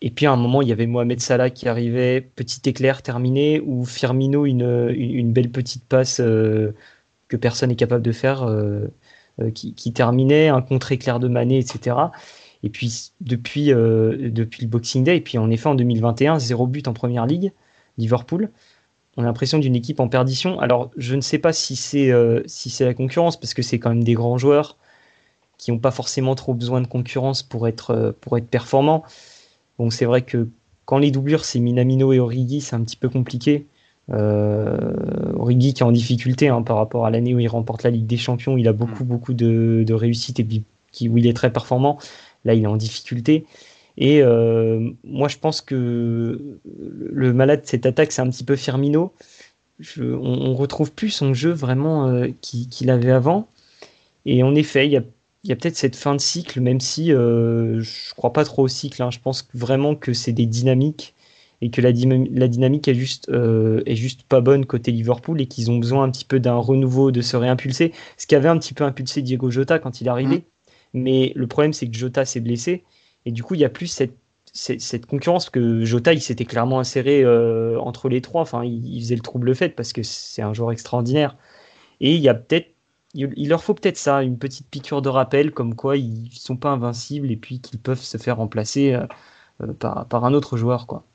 Et 0.01 0.09
puis 0.09 0.25
à 0.25 0.31
un 0.31 0.35
moment, 0.35 0.61
il 0.61 0.67
y 0.67 0.71
avait 0.71 0.87
Mohamed 0.87 1.19
Salah 1.19 1.51
qui 1.51 1.69
arrivait, 1.69 2.21
petit 2.21 2.61
éclair 2.67 3.03
terminé, 3.03 3.59
ou 3.59 3.85
Firmino, 3.85 4.45
une, 4.45 4.89
une, 4.95 5.31
belle 5.31 5.51
petite 5.51 5.85
passe 5.85 6.19
euh, 6.19 6.73
que 7.27 7.37
personne 7.37 7.69
n'est 7.69 7.75
capable 7.75 8.01
de 8.01 8.11
faire, 8.11 8.43
euh, 8.43 8.87
euh, 9.39 9.51
qui, 9.51 9.93
terminait, 9.93 10.47
un 10.47 10.61
contre-éclair 10.63 11.19
de 11.19 11.27
Mané, 11.27 11.59
etc. 11.59 11.95
Et 12.63 12.69
puis 12.69 13.11
depuis, 13.21 13.67
depuis 13.67 14.63
le 14.63 14.67
Boxing 14.67 15.03
Day, 15.03 15.17
et 15.17 15.21
puis 15.21 15.37
en 15.37 15.49
effet 15.51 15.69
en 15.69 15.75
2021, 15.75 16.39
zéro 16.39 16.67
but 16.67 16.87
en 16.87 16.93
Première 16.93 17.25
Ligue, 17.25 17.51
Liverpool. 17.97 18.49
On 19.17 19.23
a 19.23 19.25
l'impression 19.25 19.59
d'une 19.59 19.75
équipe 19.75 19.99
en 19.99 20.07
perdition. 20.07 20.59
Alors 20.59 20.91
je 20.95 21.15
ne 21.15 21.21
sais 21.21 21.39
pas 21.39 21.53
si 21.53 21.75
c'est 21.75 22.11
si 22.45 22.69
c'est 22.69 22.85
la 22.85 22.93
concurrence, 22.93 23.39
parce 23.39 23.55
que 23.55 23.63
c'est 23.63 23.79
quand 23.79 23.89
même 23.89 24.03
des 24.03 24.13
grands 24.13 24.37
joueurs 24.37 24.77
qui 25.61 25.71
n'ont 25.71 25.79
pas 25.79 25.91
forcément 25.91 26.35
trop 26.35 26.53
besoin 26.53 26.81
de 26.81 26.87
concurrence 26.87 27.43
pour 27.43 27.67
être, 27.69 28.13
pour 28.19 28.37
être 28.37 28.47
performants. 28.47 29.03
Bon, 29.77 29.89
c'est 29.89 30.05
vrai 30.05 30.23
que 30.23 30.49
quand 30.85 30.97
les 30.97 31.11
doublures, 31.11 31.45
c'est 31.45 31.59
Minamino 31.59 32.11
et 32.11 32.19
Origi, 32.19 32.59
c'est 32.59 32.75
un 32.75 32.81
petit 32.81 32.97
peu 32.97 33.07
compliqué. 33.07 33.67
Euh, 34.09 34.75
Origi 35.37 35.73
qui 35.73 35.83
est 35.83 35.85
en 35.85 35.91
difficulté 35.91 36.49
hein, 36.49 36.63
par 36.63 36.77
rapport 36.77 37.05
à 37.05 37.11
l'année 37.11 37.33
où 37.33 37.39
il 37.39 37.47
remporte 37.47 37.83
la 37.83 37.91
Ligue 37.91 38.07
des 38.07 38.17
Champions, 38.17 38.57
il 38.57 38.67
a 38.67 38.73
beaucoup, 38.73 39.03
mm. 39.03 39.07
beaucoup 39.07 39.33
de, 39.33 39.83
de 39.87 39.93
réussite 39.93 40.39
et 40.39 40.47
qui, 40.91 41.07
où 41.07 41.17
il 41.17 41.27
est 41.27 41.33
très 41.33 41.53
performant. 41.53 41.97
Là, 42.43 42.55
il 42.55 42.63
est 42.63 42.67
en 42.67 42.75
difficulté. 42.75 43.45
Et 43.97 44.21
euh, 44.21 44.89
moi, 45.03 45.27
je 45.27 45.37
pense 45.37 45.61
que 45.61 46.59
le 46.65 47.33
malade 47.33 47.61
de 47.61 47.67
cette 47.67 47.85
attaque, 47.85 48.11
c'est 48.11 48.21
un 48.21 48.29
petit 48.29 48.43
peu 48.43 48.55
Firmino. 48.55 49.13
on, 49.97 50.03
on, 50.03 50.55
retrouve 50.55 50.91
plus 50.91 51.11
son 51.11 51.33
jeu 51.33 51.51
vraiment 51.51 52.07
euh, 52.07 52.29
qu'il 52.41 52.89
avait 52.89 53.11
avant. 53.11 53.47
Et 54.25 54.43
en 54.43 54.55
effet, 54.55 54.87
il 54.87 54.91
y 54.91 54.97
a 54.97 55.03
il 55.43 55.49
y 55.49 55.53
a 55.53 55.55
peut-être 55.55 55.75
cette 55.75 55.95
fin 55.95 56.15
de 56.15 56.21
cycle, 56.21 56.61
même 56.61 56.79
si 56.79 57.11
euh, 57.11 57.81
je 57.81 58.13
crois 58.13 58.31
pas 58.31 58.45
trop 58.45 58.63
au 58.63 58.67
cycle. 58.67 59.01
Hein. 59.01 59.09
Je 59.11 59.19
pense 59.19 59.47
vraiment 59.53 59.95
que 59.95 60.13
c'est 60.13 60.33
des 60.33 60.45
dynamiques 60.45 61.15
et 61.61 61.71
que 61.71 61.81
la, 61.81 61.91
la 61.91 62.47
dynamique 62.47 62.87
est 62.87 62.95
juste, 62.95 63.29
euh, 63.29 63.81
est 63.85 63.95
juste 63.95 64.23
pas 64.23 64.41
bonne 64.41 64.65
côté 64.65 64.91
Liverpool 64.91 65.41
et 65.41 65.47
qu'ils 65.47 65.71
ont 65.71 65.77
besoin 65.77 66.03
un 66.03 66.11
petit 66.11 66.25
peu 66.25 66.39
d'un 66.39 66.55
renouveau, 66.55 67.11
de 67.11 67.21
se 67.21 67.37
réimpulser. 67.37 67.91
Ce 68.17 68.27
qui 68.27 68.35
avait 68.35 68.49
un 68.49 68.57
petit 68.57 68.73
peu 68.73 68.83
impulsé 68.83 69.21
Diego 69.21 69.49
Jota 69.49 69.79
quand 69.79 70.01
il 70.01 70.07
est 70.07 70.11
arrivé. 70.11 70.37
Mmh. 70.37 70.43
Mais 70.93 71.31
le 71.35 71.47
problème, 71.47 71.73
c'est 71.73 71.87
que 71.87 71.97
Jota 71.97 72.25
s'est 72.25 72.39
blessé 72.39 72.83
et 73.25 73.31
du 73.31 73.43
coup, 73.43 73.55
il 73.55 73.61
y 73.61 73.65
a 73.65 73.69
plus 73.69 73.87
cette, 73.87 74.15
cette 74.53 75.05
concurrence 75.05 75.49
que 75.49 75.85
Jota 75.85 76.13
il 76.13 76.21
s'était 76.21 76.45
clairement 76.45 76.79
inséré 76.79 77.25
entre 77.77 78.09
les 78.09 78.21
trois. 78.21 78.41
Enfin, 78.41 78.63
il, 78.65 78.99
faisait 78.99 79.15
le 79.15 79.21
trouble 79.21 79.55
fait 79.55 79.69
parce 79.69 79.93
que 79.93 80.03
c'est 80.03 80.41
un 80.41 80.53
joueur 80.53 80.71
extraordinaire. 80.71 81.37
Et 82.01 82.15
il 82.15 82.21
y 82.21 82.29
a 82.29 82.33
peut-être 82.33 82.73
il, 83.13 83.49
leur 83.49 83.63
faut 83.63 83.73
peut-être 83.73 83.97
ça, 83.97 84.23
une 84.23 84.37
petite 84.37 84.67
piqûre 84.69 85.01
de 85.01 85.09
rappel, 85.09 85.51
comme 85.51 85.75
quoi 85.75 85.97
ils 85.97 86.29
sont 86.33 86.57
pas 86.57 86.69
invincibles 86.69 87.31
et 87.31 87.37
puis 87.37 87.59
qu'ils 87.59 87.79
peuvent 87.79 88.01
se 88.01 88.17
faire 88.17 88.37
remplacer 88.37 88.97
par, 89.79 90.05
par, 90.07 90.25
un 90.25 90.33
autre 90.33 90.57
joueur, 90.57 90.87
quoi. 90.87 91.05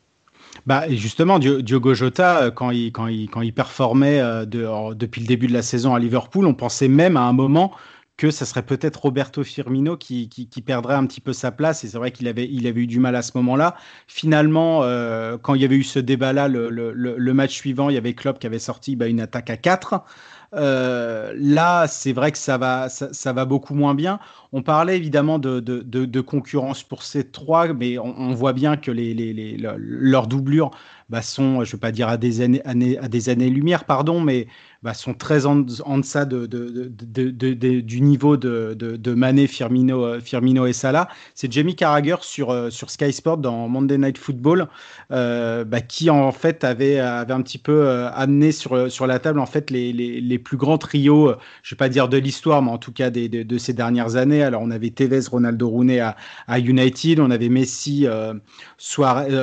Bah, 0.65 0.85
justement, 0.89 1.39
Diogo 1.39 1.95
Jota, 1.95 2.45
euh, 2.45 2.51
quand 2.51 2.71
il, 2.71 2.91
quand 2.93 3.07
il, 3.07 3.29
quand 3.29 3.43
il 3.43 3.53
performait 3.53 4.21
euh, 4.21 4.45
depuis 4.47 5.21
le 5.21 5.27
début 5.27 5.47
de 5.47 5.53
la 5.53 5.63
saison 5.63 5.95
à 5.95 5.99
Liverpool, 5.99 6.47
on 6.47 6.55
pensait 6.55 6.89
même 6.89 7.17
à 7.17 7.23
un 7.23 7.33
moment 7.33 7.73
que 8.17 8.31
ça 8.31 8.47
serait 8.47 8.63
peut-être 8.63 9.03
Roberto 9.03 9.45
Firmino 9.45 9.99
qui, 9.99 10.31
qui, 10.31 10.63
perdrait 10.63 10.95
un 10.95 11.05
petit 11.05 11.21
peu 11.21 11.35
sa 11.35 11.51
place. 11.53 11.85
Et 11.85 11.89
c'est 11.89 11.99
vrai 11.99 12.13
qu'il 12.13 12.29
avait, 12.29 12.49
il 12.51 12.67
avait 12.67 12.81
eu 12.81 12.87
du 12.87 12.99
mal 12.99 13.15
à 13.15 13.21
ce 13.21 13.33
moment-là. 13.35 13.77
Finalement, 14.07 14.85
euh, 14.85 15.37
quand 15.37 15.55
il 15.55 15.61
y 15.61 15.67
avait 15.67 15.77
eu 15.77 15.83
ce 15.83 15.99
débat-là, 15.99 16.49
le, 16.49 16.71
le, 16.71 16.93
le, 16.95 17.35
match 17.35 17.53
suivant, 17.53 17.91
il 17.91 17.95
y 17.95 17.99
avait 17.99 18.15
Klopp 18.15 18.39
qui 18.39 18.47
avait 18.47 18.59
sorti 18.59 18.97
bah, 18.97 19.07
une 19.07 19.21
attaque 19.21 19.51
à 19.51 19.59
4. 19.59 20.03
Euh, 20.57 21.35
là, 21.37 21.87
c'est 21.87 22.13
vrai 22.13 22.33
que 22.33 22.39
ça 22.39 22.57
va, 22.57 22.89
ça, 22.89 23.33
va 23.33 23.45
beaucoup 23.45 23.75
moins 23.75 23.95
bien. 23.95 24.19
On 24.53 24.63
parlait 24.63 24.97
évidemment 24.97 25.39
de, 25.39 26.21
concurrence 26.21 26.83
pour 26.83 27.03
ces 27.03 27.31
trois, 27.31 27.73
mais 27.73 27.99
on, 27.99 28.35
voit 28.35 28.53
bien 28.53 28.77
que 28.77 28.91
leurs 28.91 30.27
doublures 30.27 30.71
bah, 31.11 31.23
sont, 31.23 31.63
je 31.65 31.71
ne 31.71 31.73
veux 31.73 31.81
pas 31.81 31.93
dire 31.93 32.09
à 32.09 32.17
des 32.17 32.41
années, 32.41 32.63
à 32.65 33.09
des 33.09 33.29
années-lumière, 33.29 33.85
pardon, 33.85 34.21
mais 34.21 34.47
bah, 34.87 34.95
sont 34.95 35.15
très 35.15 35.47
en, 35.47 35.57
deçà 35.57 36.25
de, 36.25 36.47
du 36.47 38.01
niveau 38.01 38.37
de, 38.37 39.15
Mané, 39.15 39.49
Firmino, 39.49 40.05
euh, 40.05 40.21
Firmino 40.21 40.65
et 40.65 40.73
Salah. 40.73 41.09
C'est 41.35 41.53
Jamie 41.53 41.75
Carragher 41.75 42.15
sur, 42.21 42.51
euh, 42.51 42.71
sur 42.71 42.89
Sky 42.91 43.13
Sport 43.13 43.39
dans 43.39 43.67
Monday 43.67 43.99
Night 43.99 44.17
Football 44.17 44.69
euh, 45.11 45.65
bah, 45.65 45.81
qui 45.81 46.09
en 46.09 46.31
fait 46.31 46.63
avait, 46.63 47.01
un 47.01 47.43
petit 47.43 47.59
peu 47.59 47.89
amené 48.15 48.53
sur, 48.53 49.07
la 49.09 49.19
table 49.19 49.41
en 49.41 49.47
fait 49.47 49.73
les, 49.73 50.39
plus 50.39 50.57
grands 50.57 50.79
trios, 50.79 51.33
je 51.65 51.75
ne 51.75 51.77
vais 51.77 51.79
pas 51.79 51.89
dire 51.89 52.09
de 52.09 52.19
l'histoire, 52.19 52.63
mais 52.63 52.71
en 52.71 52.79
tout 52.79 52.93
cas 52.93 53.11
de, 53.11 53.59
ces 53.59 53.73
dernières 53.73 54.15
années. 54.15 54.45
Alors 54.45 54.63
on 54.63 54.71
avait 54.71 54.91
Tevez, 54.91 55.27
Ronaldo 55.29 55.69
Rooney 55.69 55.99
à, 55.99 56.15
United, 56.61 57.19
on 57.19 57.33
avait 57.33 57.49
Messi, 57.49 58.07
Suarez, 58.79 59.35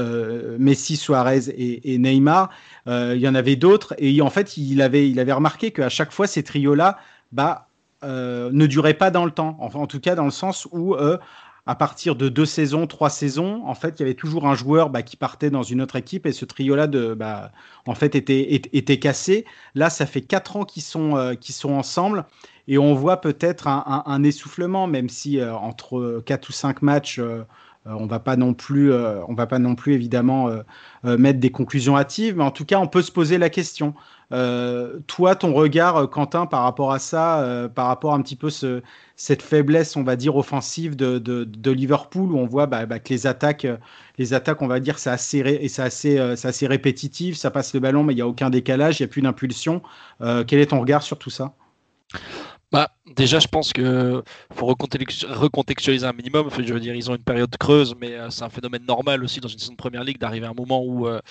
Messi, 0.57 0.95
Suarez 0.95 1.49
et, 1.49 1.97
Neymar. 1.97 2.49
Euh, 2.87 3.13
il 3.15 3.21
y 3.21 3.27
en 3.27 3.35
avait 3.35 3.55
d'autres. 3.55 3.93
Et 3.97 4.21
en 4.21 4.29
fait, 4.29 4.57
il 4.57 4.81
avait, 4.81 5.09
il 5.09 5.19
avait 5.19 5.32
remarqué 5.35 5.71
qu'à 5.71 5.89
chaque 5.89 6.11
fois, 6.11 6.27
ces 6.27 6.43
trios-là 6.43 6.97
bah, 7.31 7.67
euh, 8.03 8.49
ne 8.51 8.65
duraient 8.65 8.93
pas 8.93 9.11
dans 9.11 9.25
le 9.25 9.31
temps. 9.31 9.57
En 9.59 9.87
tout 9.87 9.99
cas, 9.99 10.15
dans 10.15 10.25
le 10.25 10.31
sens 10.31 10.67
où 10.71 10.95
euh, 10.95 11.17
à 11.65 11.75
partir 11.75 12.15
de 12.15 12.29
deux 12.29 12.45
saisons, 12.45 12.87
trois 12.87 13.09
saisons, 13.09 13.63
en 13.65 13.75
fait, 13.75 13.99
il 13.99 14.01
y 14.01 14.03
avait 14.03 14.13
toujours 14.13 14.47
un 14.47 14.55
joueur 14.55 14.89
bah, 14.89 15.01
qui 15.01 15.15
partait 15.15 15.49
dans 15.49 15.63
une 15.63 15.81
autre 15.81 15.95
équipe 15.95 16.25
et 16.25 16.33
ce 16.33 16.45
trio-là, 16.45 16.87
bah, 16.87 17.51
en 17.87 17.95
fait, 17.95 18.15
était, 18.15 18.53
était, 18.53 18.99
cassé. 18.99 19.45
Là, 19.75 19.89
ça 19.89 20.05
fait 20.05 20.21
quatre 20.21 20.57
ans 20.57 20.65
qu'ils 20.65 20.83
sont, 20.83 21.35
sont 21.41 21.71
ensemble 21.71 22.25
et 22.67 22.77
on 22.77 22.93
voit 22.93 23.21
peut-être 23.21 23.67
un, 23.67 24.03
un, 24.05 24.23
essoufflement, 24.23 24.87
même 24.87 25.09
si 25.09 25.41
entre 25.43 26.21
quatre 26.25 26.49
ou 26.49 26.51
cinq 26.51 26.81
matchs, 26.81 27.19
euh, 27.19 27.43
on 27.85 28.05
va 28.05 28.19
pas 28.19 28.35
non 28.35 28.53
plus, 28.53 28.91
euh, 28.91 29.21
va 29.29 29.47
pas 29.47 29.59
non 29.59 29.75
plus 29.75 29.93
évidemment 29.93 30.47
euh, 30.47 31.17
mettre 31.17 31.39
des 31.39 31.51
conclusions 31.51 31.97
hâtives, 31.97 32.37
mais 32.37 32.43
en 32.43 32.51
tout 32.51 32.65
cas, 32.65 32.79
on 32.79 32.87
peut 32.87 33.01
se 33.01 33.11
poser 33.11 33.37
la 33.37 33.49
question. 33.49 33.93
toi, 35.07 35.35
ton 35.35 35.53
regard, 35.53 36.09
Quentin, 36.09 36.45
par 36.45 36.63
rapport 36.63 36.91
à 36.91 36.99
ça, 36.99 37.69
par 37.75 37.87
rapport 37.87 38.13
à 38.13 38.15
un 38.15 38.21
petit 38.21 38.35
peu 38.35 38.49
cette 39.15 39.41
faiblesse, 39.41 39.95
on 39.95 40.03
va 40.03 40.15
dire, 40.15 40.35
offensive 40.35 40.95
de, 40.95 41.71
Liverpool, 41.71 42.31
où 42.31 42.37
on 42.37 42.47
voit 42.47 42.65
bah, 42.65 42.85
bah, 42.85 42.99
que 42.99 43.09
les 43.09 43.27
attaques, 43.27 43.67
les 44.17 44.33
attaques, 44.33 44.61
on 44.61 44.67
va 44.67 44.79
dire, 44.79 44.97
c'est 44.97 45.09
assez, 45.09 46.17
assez 46.19 46.67
répétitif, 46.67 47.35
ça 47.35 47.51
passe 47.51 47.73
le 47.73 47.79
ballon, 47.79 48.03
mais 48.03 48.13
il 48.13 48.17
n'y 48.17 48.21
a 48.21 48.27
aucun 48.27 48.49
décalage, 48.49 48.99
il 48.99 49.03
n'y 49.03 49.09
a 49.09 49.11
plus 49.11 49.21
d'impulsion. 49.21 49.81
quel 50.19 50.59
est 50.59 50.67
ton 50.67 50.79
regard 50.79 51.03
sur 51.03 51.19
tout 51.19 51.29
ça? 51.29 51.53
Bah, 52.73 52.89
déjà, 53.15 53.37
je 53.37 53.47
pense 53.47 53.71
qu'il 53.71 54.23
faut 54.51 54.65
recontextualiser 54.65 56.07
un 56.07 56.13
minimum. 56.13 56.49
Je 56.57 56.73
veux 56.73 56.79
dire, 56.79 56.95
ils 56.95 57.11
ont 57.11 57.15
une 57.15 57.23
période 57.23 57.55
creuse, 57.57 57.93
mais 58.01 58.13
euh, 58.13 58.31
c'est 58.31 58.43
un 58.43 58.49
phénomène 58.49 58.83
normal 58.87 59.23
aussi 59.23 59.39
dans 59.39 59.47
une 59.47 59.59
saison 59.59 59.73
de 59.73 59.77
première 59.77 60.03
ligue 60.03 60.17
d'arriver 60.17 60.47
à 60.47 60.49
un 60.49 60.53
moment 60.55 60.83
où, 60.83 61.07
euh, 61.07 61.21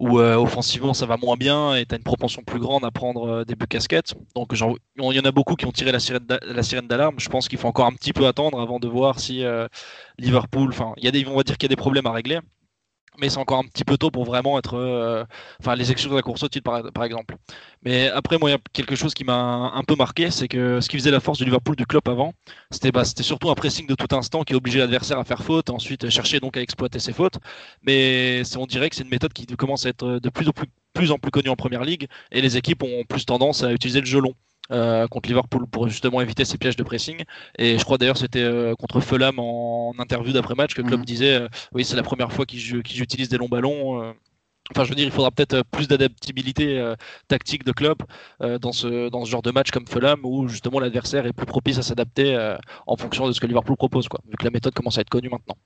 euh, 0.00 0.36
offensivement 0.36 0.94
ça 0.94 1.06
va 1.06 1.16
moins 1.16 1.36
bien 1.36 1.74
et 1.74 1.84
tu 1.84 1.94
as 1.96 1.98
une 1.98 2.04
propension 2.04 2.42
plus 2.44 2.60
grande 2.60 2.84
à 2.84 2.92
prendre 2.92 3.44
des 3.44 3.56
buts 3.56 3.66
casquettes. 3.66 4.14
Donc, 4.36 4.52
il 4.52 5.16
y 5.16 5.20
en 5.20 5.24
a 5.24 5.32
beaucoup 5.32 5.56
qui 5.56 5.66
ont 5.66 5.72
tiré 5.72 5.90
la 5.90 5.98
sirène 5.98 6.86
d'alarme. 6.86 7.16
Je 7.18 7.28
pense 7.28 7.48
qu'il 7.48 7.58
faut 7.58 7.68
encore 7.68 7.86
un 7.86 7.92
petit 7.92 8.12
peu 8.12 8.26
attendre 8.28 8.60
avant 8.60 8.78
de 8.78 8.86
voir 8.86 9.18
si 9.18 9.44
Liverpool, 10.18 10.68
enfin, 10.70 10.92
il 10.98 11.04
y 11.04 11.08
a 11.08 11.10
des, 11.10 11.26
on 11.26 11.36
va 11.36 11.42
dire 11.42 11.58
qu'il 11.58 11.68
y 11.68 11.72
a 11.72 11.74
des 11.74 11.76
problèmes 11.76 12.06
à 12.06 12.12
régler 12.12 12.38
mais 13.18 13.28
c'est 13.30 13.38
encore 13.38 13.58
un 13.58 13.64
petit 13.64 13.84
peu 13.84 13.96
tôt 13.96 14.10
pour 14.10 14.24
vraiment 14.24 14.58
être. 14.58 14.74
Euh, 14.74 15.24
enfin, 15.60 15.74
les 15.76 15.90
exclure 15.90 16.12
de 16.12 16.16
la 16.16 16.22
course 16.22 16.42
au 16.42 16.48
titre, 16.48 16.64
par, 16.92 17.04
exemple. 17.04 17.36
Mais 17.82 18.08
après, 18.08 18.38
moi, 18.38 18.50
il 18.50 18.52
y 18.54 18.56
a 18.56 18.60
quelque 18.72 18.96
chose 18.96 19.14
qui 19.14 19.24
m'a 19.24 19.72
un, 19.74 19.82
peu 19.84 19.94
marqué, 19.96 20.30
c'est 20.30 20.48
que 20.48 20.80
ce 20.80 20.88
qui 20.88 20.96
faisait 20.98 21.10
la 21.10 21.20
force 21.20 21.38
du 21.38 21.44
Liverpool 21.44 21.76
du 21.76 21.86
club 21.86 22.02
avant, 22.08 22.34
c'était 22.70 22.92
bah, 22.92 23.04
surtout 23.04 23.50
un 23.50 23.54
pressing 23.54 23.86
de 23.86 23.94
tout 23.94 24.14
instant 24.14 24.42
qui 24.42 24.54
obligeait 24.54 24.80
l'adversaire 24.80 25.18
à 25.18 25.24
faire 25.24 25.42
faute, 25.42 25.70
ensuite 25.70 26.08
chercher 26.10 26.40
donc 26.40 26.56
à 26.56 26.60
exploiter 26.60 26.98
ses 26.98 27.12
fautes. 27.12 27.38
Mais 27.82 28.42
on 28.56 28.66
dirait 28.66 28.90
que 28.90 28.96
c'est 28.96 29.04
une 29.04 29.10
méthode 29.10 29.32
qui 29.32 29.46
commence 29.46 29.86
à 29.86 29.90
être 29.90 30.18
de 30.18 30.28
plus 30.30 30.48
en 30.48 30.52
plus, 30.52 30.66
plus 30.92 31.10
en 31.10 31.18
plus 31.18 31.30
connue 31.30 31.50
en 31.50 31.56
première 31.56 31.84
ligue, 31.84 32.08
et 32.30 32.40
les 32.40 32.56
équipes 32.56 32.82
ont 32.82 33.04
plus 33.08 33.26
tendance 33.26 33.62
à 33.62 33.72
utiliser 33.72 34.00
le 34.00 34.06
jeu 34.06 34.20
long. 34.20 34.34
Euh, 34.72 35.06
contre 35.08 35.28
Liverpool 35.28 35.66
pour 35.66 35.88
justement 35.88 36.22
éviter 36.22 36.46
ces 36.46 36.56
pièges 36.56 36.76
de 36.76 36.82
pressing. 36.82 37.22
Et 37.58 37.78
je 37.78 37.84
crois 37.84 37.98
d'ailleurs 37.98 38.16
c'était 38.16 38.42
euh, 38.42 38.74
contre 38.74 39.00
Fulham 39.00 39.38
en, 39.38 39.92
interview 39.98 40.32
d'après-match 40.32 40.74
que 40.74 40.80
Klopp 40.80 41.00
mhm. 41.00 41.04
disait 41.04 41.34
euh, 41.34 41.48
oui 41.72 41.84
c'est 41.84 41.96
la 41.96 42.02
première 42.02 42.32
fois 42.32 42.46
qu'ils 42.46 42.74
utilisent 42.74 43.28
des 43.28 43.36
longs 43.36 43.48
ballons. 43.48 44.14
Enfin, 44.70 44.84
je 44.84 44.88
veux 44.88 44.94
dire, 44.94 45.04
il 45.04 45.10
faudra 45.10 45.30
peut-être 45.30 45.62
plus 45.70 45.88
d'adaptabilité 45.88 46.94
tactique 47.28 47.64
de 47.64 47.72
club 47.72 47.98
dans, 48.40 48.72
ce, 48.72 49.10
dans 49.10 49.26
ce 49.26 49.30
genre 49.30 49.42
de 49.42 49.50
match 49.50 49.70
comme 49.70 49.86
Fulham 49.86 50.20
où 50.24 50.48
justement 50.48 50.80
l'adversaire 50.80 51.26
est 51.26 51.34
plus 51.34 51.44
propice 51.44 51.76
à 51.76 51.82
s'adapter 51.82 52.56
en 52.86 52.96
fonction 52.96 53.26
de 53.26 53.32
ce 53.32 53.40
que 53.40 53.46
Liverpool 53.46 53.76
propose, 53.76 54.08
quoi, 54.08 54.20
vu 54.26 54.36
que 54.38 54.44
la 54.44 54.50
méthode 54.50 54.72
commence 54.72 54.96
à 54.96 55.02
être 55.02 55.10
connue 55.10 55.28
maintenant. 55.28 55.56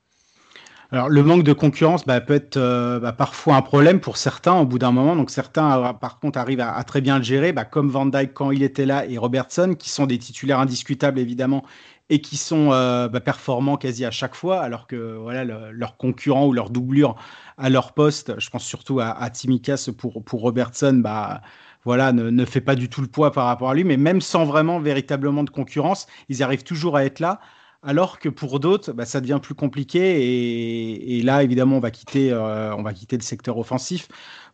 Alors, 0.91 1.11
le 1.11 1.23
manque 1.23 1.43
de 1.43 1.53
concurrence 1.53 2.07
bah, 2.07 2.19
peut 2.23 2.35
être 2.35 2.57
euh, 2.57 2.99
bah, 2.99 3.13
parfois 3.13 3.57
un 3.57 3.63
problème 3.63 4.01
pour 4.01 4.17
certains 4.17 4.55
au 4.59 4.65
bout 4.65 4.79
d'un 4.79 4.91
moment. 4.91 5.17
Donc, 5.17 5.31
certains, 5.31 5.79
euh, 5.79 5.93
par 5.93 6.19
contre, 6.19 6.39
arrivent 6.39 6.61
à, 6.63 6.83
très 6.85 7.03
bien 7.03 7.19
le 7.19 7.25
gérer, 7.25 7.53
bah, 7.53 7.67
comme 7.67 7.91
Van 7.91 8.07
Dyke 8.07 8.33
quand 8.33 8.53
il 8.53 8.63
était 8.63 8.87
là 8.87 9.05
et 9.05 9.19
Robertson, 9.19 9.75
qui 9.79 9.91
sont 9.91 10.07
des 10.07 10.19
titulaires 10.19 10.61
indiscutables, 10.61 11.19
évidemment, 11.19 11.63
et 12.09 12.23
qui 12.23 12.39
sont 12.39 12.71
euh, 12.73 13.09
performants 13.09 13.77
quasi 13.77 14.07
à 14.07 14.11
chaque 14.11 14.35
fois, 14.35 14.61
alors 14.63 14.87
que 14.87 15.17
voilà, 15.17 15.45
leurs 15.45 15.99
concurrents 15.99 16.47
ou 16.47 16.55
leurs 16.55 16.71
doublures 16.71 17.17
à 17.59 17.69
leur 17.69 17.93
poste, 17.93 18.41
je 18.41 18.49
pense 18.49 18.65
surtout 18.65 18.99
à, 19.01 19.11
à 19.11 19.29
Timikas 19.29 19.91
pour, 19.99 20.25
pour 20.25 20.41
Robertson, 20.41 20.95
bah, 21.05 21.43
voilà, 21.85 22.13
ne, 22.13 22.31
ne, 22.31 22.45
fait 22.47 22.63
pas 22.63 22.77
du 22.77 22.89
tout 22.89 23.03
le 23.03 23.09
poids 23.09 23.31
par 23.31 23.45
rapport 23.45 23.69
à 23.69 23.75
lui, 23.75 23.85
mais 23.85 23.99
même 23.99 24.23
sans 24.23 24.47
vraiment 24.47 24.81
véritablement 24.81 25.45
de 25.45 25.51
concurrence, 25.51 26.07
ils 26.31 26.43
arrivent 26.43 26.65
toujours 26.65 26.97
à 26.97 27.05
être 27.05 27.21
là 27.21 27.41
alors 27.83 28.19
que 28.19 28.29
pour 28.29 28.61
d'autres, 28.61 28.93
bah, 28.93 29.05
ça 29.07 29.21
devient 29.21 29.41
plus 29.43 29.55
compliqué. 29.55 31.19
Et, 31.19 31.23
là, 31.23 31.43
évidemment, 31.43 31.77
on 31.77 31.81
va 31.81 31.91
quitter, 31.91 32.33
euh, 32.33 32.75
on 32.75 32.83
va 32.83 32.93
quitter 32.93 33.17
le 33.17 33.23
secteur 33.23 33.59
offensif 33.59 34.09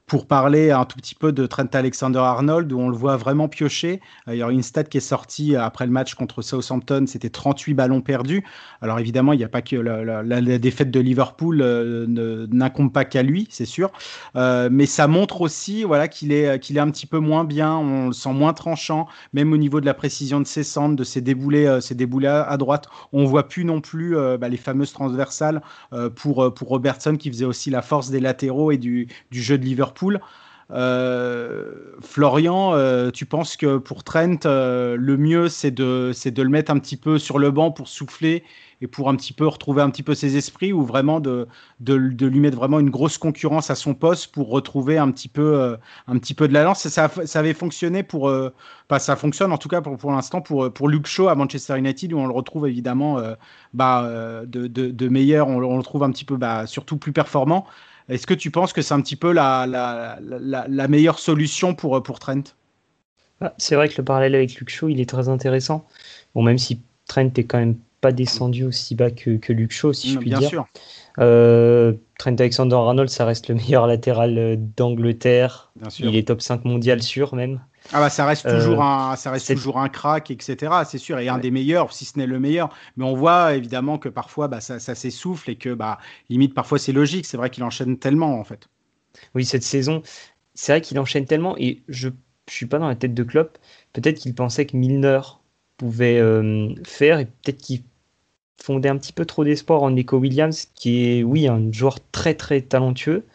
pour 0.07 0.27
parler 0.27 0.71
un 0.71 0.85
tout 0.85 0.97
petit 0.99 1.15
peu 1.15 1.33
de 1.33 1.47
Trent 1.47 1.65
Alexander-Arnold, 1.73 2.71
où 2.73 2.79
on 2.79 2.91
le 2.91 2.97
voit 2.97 3.17
vraiment 3.17 3.49
piocher. 3.49 4.03
Euh, 4.29 4.35
il 4.35 4.39
y 4.39 4.43
a 4.43 4.51
une 4.51 4.63
stat 4.63 4.85
qui 4.85 4.99
est 4.99 5.01
sortie 5.01 5.57
après 5.57 5.87
le 5.87 5.93
match 5.93 6.15
contre 6.15 6.43
Southampton, 6.43 7.05
c'était 7.07 7.31
38 7.31 7.75
ballons 7.75 8.03
perdus. 8.03 8.45
Alors 8.83 8.99
évidemment, 8.99 9.33
il 9.33 9.39
n'y 9.39 9.45
a 9.45 9.49
pas 9.49 9.63
que 9.63 9.77
la, 9.77 10.59
défaite 10.59 10.91
de 10.91 11.01
Liverpool 11.01 11.61
euh, 11.63 12.47
n'incombe 12.51 12.93
pas 12.93 13.07
qu'à 13.07 13.23
lui, 13.23 13.49
c'est 13.51 13.65
sûr. 13.65 13.93
Euh, 14.37 14.69
mais 14.71 14.85
ça 14.85 15.09
montre 15.09 15.41
aussi 15.41 15.85
voilà, 15.85 16.09
qu'il 16.09 16.33
est, 16.33 16.59
qu'il 16.59 16.77
est 16.77 16.81
un 16.81 16.91
petit 16.91 17.07
peu 17.07 17.19
moins 17.19 17.45
bien, 17.45 17.75
on 17.75 18.09
le 18.09 18.13
sent 18.13 18.33
moins 18.33 18.53
tranchant, 18.53 19.07
même 19.33 19.53
au 19.53 19.57
niveau 19.57 19.81
de 19.81 19.87
la 19.87 19.95
précision 19.95 20.39
de 20.41 20.47
ses 20.47 20.65
centres, 20.65 20.97
de 20.97 21.05
ses 21.05 21.23
déboulés, 21.23 21.79
déboulés 21.93 22.29
à, 22.29 22.57
droite. 22.59 22.89
On 23.13 23.25
voit 23.25 23.49
plus 23.49 23.65
non 23.65 23.81
plus 23.81 24.17
bah, 24.39 24.49
les 24.49 24.57
fameuses 24.57 24.93
transversales 24.93 25.63
pour, 26.15 26.53
pour 26.55 26.69
Robertson, 26.69 27.17
qui 27.17 27.31
faisait 27.31 27.45
aussi 27.45 27.71
la 27.71 27.83
force 27.83 28.11
des 28.11 28.21
latéraux 28.21 28.71
et 28.71 28.77
du 28.77 29.09
jeu 29.31 29.57
de 29.57 29.65
Liverpool 29.65 29.94
Euh, 30.71 31.93
Florian, 32.01 32.75
euh, 32.75 33.11
tu 33.11 33.27
penses 33.27 33.57
que 33.57 33.77
pour 33.77 34.03
Trent, 34.03 34.47
euh, 34.47 34.97
le 34.99 35.17
mieux 35.17 35.49
c'est 35.49 35.71
de, 35.71 36.13
de 36.25 36.43
le 36.43 36.49
mettre 36.49 36.73
un 36.73 36.79
petit 36.79 36.97
peu 36.97 37.19
sur 37.19 37.39
le 37.39 37.51
banc 37.51 37.71
pour 37.71 37.87
souffler 37.87 38.45
et 38.81 38.87
pour 38.87 39.11
un 39.11 39.17
petit 39.17 39.35
peu 39.35 39.47
retrouver 39.47 39.83
un 39.83 39.91
petit 39.91 40.03
peu 40.03 40.15
ses 40.15 40.37
esprits 40.37 40.73
ou 40.73 40.83
vraiment 40.83 41.21
de, 41.21 41.47
de, 41.81 41.95
lui 42.27 42.41
mettre 42.41 42.57
vraiment 42.57 42.81
une 42.81 42.91
grosse 42.91 43.19
concurrence 43.19 43.71
à 43.71 43.75
son 43.75 43.95
poste 43.95 44.33
pour 44.33 44.49
retrouver 44.49 44.99
un 44.99 45.11
petit 45.11 45.29
peu, 45.29 45.77
un 46.07 46.19
petit 46.19 46.35
peu 46.35 46.49
de 46.49 46.53
la 46.53 46.65
lance? 46.65 46.89
Ça, 46.89 47.09
avait 47.35 47.55
fonctionné 47.55 48.03
pour. 48.03 48.33
pas 48.89 48.99
ça 48.99 49.17
fonctionne 49.17 49.53
en 49.53 49.59
tout 49.59 49.69
cas 49.69 49.81
pour, 49.81 49.97
pour 49.97 50.13
l'instant 50.13 50.41
pour, 50.41 50.73
pour 50.73 50.89
Luke 50.89 51.07
Shaw 51.07 51.29
à 51.29 51.35
Manchester 51.35 51.79
United 51.79 52.13
où 52.13 52.19
on 52.19 52.27
le 52.27 52.33
retrouve 52.33 52.67
évidemment 52.67 53.23
bah, 53.75 54.43
de, 54.47 54.67
de, 54.67 55.09
meilleur, 55.09 55.49
on, 55.49 55.63
on, 55.63 55.77
le 55.77 55.85
trouve 55.85 56.03
un 56.03 56.11
petit 56.11 56.25
peu 56.25 56.37
bah, 56.37 56.67
surtout 56.67 56.97
plus 56.97 57.13
performant. 57.13 57.67
Est-ce 58.09 58.27
que 58.27 58.35
tu 58.35 58.51
penses 58.51 58.73
que 58.73 58.83
c'est 58.83 58.95
un 58.95 59.01
petit 59.01 59.17
peu 59.17 59.33
la, 59.33 59.67
la, 59.67 60.89
meilleure 60.89 61.19
solution 61.19 61.75
pour, 61.75 62.03
pour 62.03 62.19
Trent? 62.19 62.43
Ah, 63.41 63.55
C'est 63.59 63.77
vrai 63.77 63.89
que 63.89 63.95
le 63.97 64.05
parallèle 64.05 64.35
avec 64.35 64.55
Luke 64.57 64.71
Shaw, 64.71 64.89
il 64.89 65.01
est 65.01 65.09
très 65.09 65.29
intéressant. 65.29 65.87
Bon, 66.35 66.43
même 66.43 66.59
si 66.59 66.81
Trent 67.07 67.31
est 67.37 67.45
quand 67.45 67.59
même 67.59 67.77
pas 68.01 68.13
descendu 68.13 68.65
aussi 68.65 68.95
bas 68.95 69.11
que, 69.11 69.37
que 69.37 69.53
Luke 69.53 69.73
Shaw, 69.73 69.95
si 69.95 70.11
je 70.11 70.19
puis 70.19 70.29
bien 70.29 70.39
dire. 70.39 70.51
sûr. 70.51 70.67
Euh, 71.19 71.95
Trent 72.19 72.37
Alexander-Arnold, 72.39 73.09
ça 73.09 73.25
reste 73.25 73.49
le 73.49 73.55
meilleur 73.55 73.87
latéral 73.89 74.37
euh, 74.37 74.57
d'Angleterre. 74.77 75.73
Bien 75.77 75.89
sûr. 75.89 76.07
Il 76.07 76.17
est 76.17 76.29
top 76.29 76.43
5 76.43 76.65
mondial 76.67 77.03
sûr 77.03 77.35
même. 77.35 77.61
Ah 77.93 78.01
bah 78.01 78.11
ça 78.11 78.27
reste 78.27 78.47
Euh, 78.47 78.49
toujours 78.49 78.83
un, 78.83 79.17
ça 79.17 79.31
reste 79.31 79.49
toujours 79.49 79.79
un 79.79 79.89
crack, 79.89 80.31
etc. 80.31 80.85
C'est 80.85 80.99
sûr, 80.99 81.19
et 81.19 81.29
un 81.29 81.39
Ouais. 81.39 81.41
des 81.41 81.51
meilleurs, 81.51 81.93
si 81.93 82.05
ce 82.05 82.19
n'est 82.19 82.27
le 82.27 82.41
meilleur. 82.41 82.69
Mais 82.97 83.05
on 83.05 83.15
voit 83.15 83.55
évidemment 83.55 83.99
que 83.99 84.09
parfois 84.09 84.49
bah, 84.49 84.61
ça, 84.61 84.81
ça 84.81 84.95
s'essouffle 84.95 85.51
et 85.51 85.57
que 85.57 85.73
bah 85.75 85.99
limite 86.29 86.55
parfois 86.55 86.79
c'est 86.79 86.93
logique. 86.93 87.27
C'est 87.27 87.37
vrai 87.37 87.51
qu'il 87.51 87.63
enchaîne 87.65 87.99
tellement 87.99 88.39
en 88.41 88.45
fait. 88.45 88.69
Oui, 89.35 89.45
cette 89.45 89.63
saison, 89.63 90.03
c'est 90.55 90.73
vrai 90.73 90.81
qu'il 90.81 90.99
enchaîne 90.99 91.27
tellement 91.27 91.57
et 91.59 91.83
je 91.89 92.09
ne 92.09 92.15
suis 92.51 92.67
pas 92.67 92.79
dans 92.79 92.89
la 92.89 92.97
tête 92.97 93.15
de 93.15 93.23
Klopp. 93.23 93.59
Peut-être 93.93 94.19
qu'il 94.19 94.35
pensait 94.35 94.67
que 94.67 94.77
Milner 94.77 95.21
pouvait 95.77 96.19
euh, 96.21 96.75
faire 96.85 97.19
et 97.19 97.27
peut-être 97.27 97.59
qu'il 97.59 97.83
fondait 98.63 98.91
un 98.91 98.99
petit 98.99 99.13
peu 99.13 99.27
trop 99.27 99.45
d'espoir 99.45 99.83
en 99.85 99.93
Nico 99.93 100.19
Williams, 100.19 100.69
qui 100.75 101.07
est, 101.21 101.25
oui, 101.25 101.49
un 101.49 101.73
joueur 101.73 101.99
très 102.13 102.35
très 102.35 102.63
talentueux, 102.63 103.27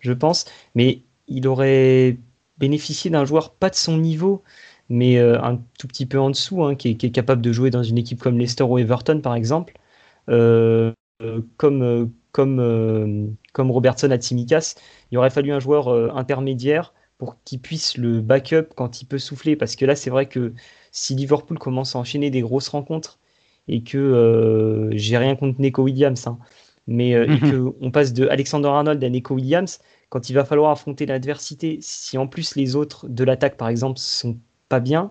je 0.00 0.12
pense, 0.12 0.46
mais 0.74 1.02
il 1.28 1.48
aurait 1.48 2.18
bénéficié 2.58 3.10
d'un 3.10 3.24
joueur 3.24 3.54
pas 3.54 3.70
de 3.70 3.74
son 3.74 3.98
niveau, 3.98 4.42
mais 4.88 5.18
euh, 5.18 5.40
un 5.42 5.60
tout 5.78 5.88
petit 5.88 6.06
peu 6.06 6.18
en 6.18 6.30
dessous, 6.30 6.64
hein, 6.64 6.74
qui, 6.74 6.90
est, 6.90 6.94
qui 6.96 7.06
est 7.06 7.10
capable 7.10 7.42
de 7.42 7.52
jouer 7.52 7.70
dans 7.70 7.82
une 7.82 7.98
équipe 7.98 8.20
comme 8.22 8.38
Leicester 8.38 8.64
ou 8.64 8.78
Everton, 8.78 9.20
par 9.20 9.34
exemple, 9.34 9.74
euh, 10.30 10.92
euh, 11.22 11.42
comme, 11.56 12.12
comme, 12.32 13.36
comme 13.52 13.70
Robertson 13.70 14.10
à 14.10 14.16
Tsimikas. 14.18 14.74
Il 15.10 15.18
aurait 15.18 15.30
fallu 15.30 15.52
un 15.52 15.60
joueur 15.60 15.88
intermédiaire 16.16 16.92
pour 17.18 17.36
qu'il 17.44 17.60
puisse 17.60 17.96
le 17.96 18.20
backup 18.20 18.74
quand 18.76 19.00
il 19.02 19.06
peut 19.06 19.18
souffler, 19.18 19.56
parce 19.56 19.76
que 19.76 19.84
là, 19.84 19.96
c'est 19.96 20.10
vrai 20.10 20.26
que 20.26 20.52
si 20.92 21.14
Liverpool 21.14 21.58
commence 21.58 21.96
à 21.96 21.98
enchaîner 21.98 22.30
des 22.30 22.40
grosses 22.40 22.68
rencontres 22.68 23.18
et 23.68 23.82
que 23.82 23.98
euh, 23.98 24.90
j'ai 24.96 25.16
rien 25.16 25.36
contre 25.36 25.60
Neko 25.60 25.82
Williams, 25.82 26.26
hein, 26.26 26.38
mais 26.86 27.14
euh, 27.14 27.26
et 27.26 27.40
que 27.40 27.74
on 27.80 27.90
passe 27.90 28.12
de 28.12 28.28
Alexander 28.28 28.68
Arnold 28.68 29.02
à 29.02 29.08
Neko 29.08 29.34
Williams, 29.34 29.80
quand 30.10 30.30
il 30.30 30.34
va 30.34 30.44
falloir 30.44 30.70
affronter 30.70 31.06
l'adversité, 31.06 31.78
si 31.80 32.18
en 32.18 32.26
plus 32.26 32.56
les 32.56 32.76
autres 32.76 33.08
de 33.08 33.24
l'attaque 33.24 33.56
par 33.56 33.68
exemple 33.68 33.98
sont 33.98 34.38
pas 34.68 34.80
bien, 34.80 35.10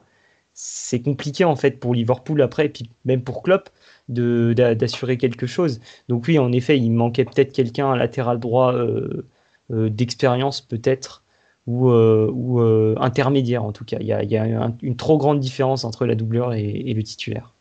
c'est 0.53 1.01
compliqué 1.01 1.45
en 1.45 1.55
fait 1.55 1.79
pour 1.79 1.93
Liverpool 1.95 2.41
après, 2.41 2.67
et 2.67 2.69
puis 2.69 2.89
même 3.05 3.23
pour 3.23 3.43
Klopp 3.43 3.69
d'assurer 4.09 5.17
quelque 5.17 5.47
chose. 5.47 5.79
Donc 6.09 6.25
oui, 6.27 6.39
en 6.39 6.51
effet, 6.51 6.77
il 6.77 6.91
manquait 6.91 7.25
peut-être 7.25 7.53
quelqu'un 7.53 7.91
à 7.91 7.97
latéral 7.97 8.39
droit 8.39 8.73
euh, 8.73 9.25
euh, 9.71 9.89
d'expérience 9.89 10.61
peut-être 10.61 11.23
ou, 11.67 11.89
euh, 11.89 12.29
ou 12.33 12.59
intermédiaire 12.99 13.63
en 13.63 13.71
tout 13.71 13.85
cas. 13.85 13.97
Il 13.99 14.07
y 14.07 14.13
a, 14.13 14.73
une 14.81 14.97
trop 14.97 15.17
grande 15.17 15.39
différence 15.39 15.85
entre 15.85 16.05
la 16.05 16.15
doubleur 16.15 16.53
et 16.53 16.93
le 16.93 17.03
titulaire. 17.03 17.52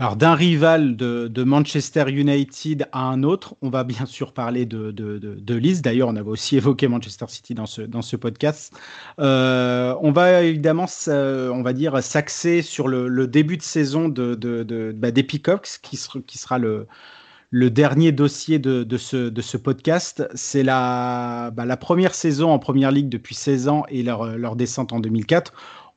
Alors 0.00 0.16
d'un 0.16 0.34
rival 0.34 0.96
de, 0.96 1.44
Manchester 1.44 2.06
United 2.10 2.88
à 2.90 3.04
un 3.04 3.22
autre, 3.22 3.54
on 3.62 3.70
va 3.70 3.84
bien 3.84 4.06
sûr 4.06 4.32
parler 4.32 4.66
de, 4.66 4.90
de, 4.90 5.18
de, 5.18 5.54
Leeds. 5.54 5.82
D'ailleurs, 5.82 6.08
on 6.08 6.16
avait 6.16 6.30
aussi 6.30 6.56
évoqué 6.58 6.88
Manchester 6.88 7.26
City 7.28 7.54
dans 7.54 7.66
ce, 7.66 7.82
dans 7.82 8.02
ce 8.02 8.16
podcast. 8.16 8.74
Euh, 9.20 9.94
on 10.00 10.10
va 10.10 10.42
évidemment, 10.42 10.84
s- 10.84 11.08
on 11.08 11.62
va 11.62 11.72
dire, 11.72 12.02
s'axer 12.02 12.62
sur 12.62 12.88
le, 12.88 13.26
début 13.28 13.56
de 13.56 13.62
saison 13.62 14.08
de, 14.08 14.34
de, 14.34 14.92
bah, 14.96 15.12
des 15.12 15.22
Peacocks, 15.22 15.78
qui, 15.80 15.96
sera- 15.96 16.18
qui 16.26 16.38
sera 16.38 16.58
le, 16.58 16.88
le 17.50 17.70
dernier 17.70 18.10
dossier 18.10 18.58
de, 18.58 18.82
de 18.82 18.96
ce, 18.96 19.28
de 19.28 19.42
ce 19.42 19.56
podcast. 19.56 20.26
C'est 20.34 20.64
la, 20.64 21.52
bah, 21.52 21.66
la 21.66 21.76
première 21.76 22.16
saison 22.16 22.50
en 22.50 22.58
Première 22.58 22.90
Ligue 22.90 23.08
depuis 23.08 23.36
16 23.36 23.68
ans 23.68 23.84
et 23.88 24.02
leur, 24.02 24.36
leur 24.36 24.56
descente 24.56 24.92
en 24.92 24.98
2004. 24.98 25.52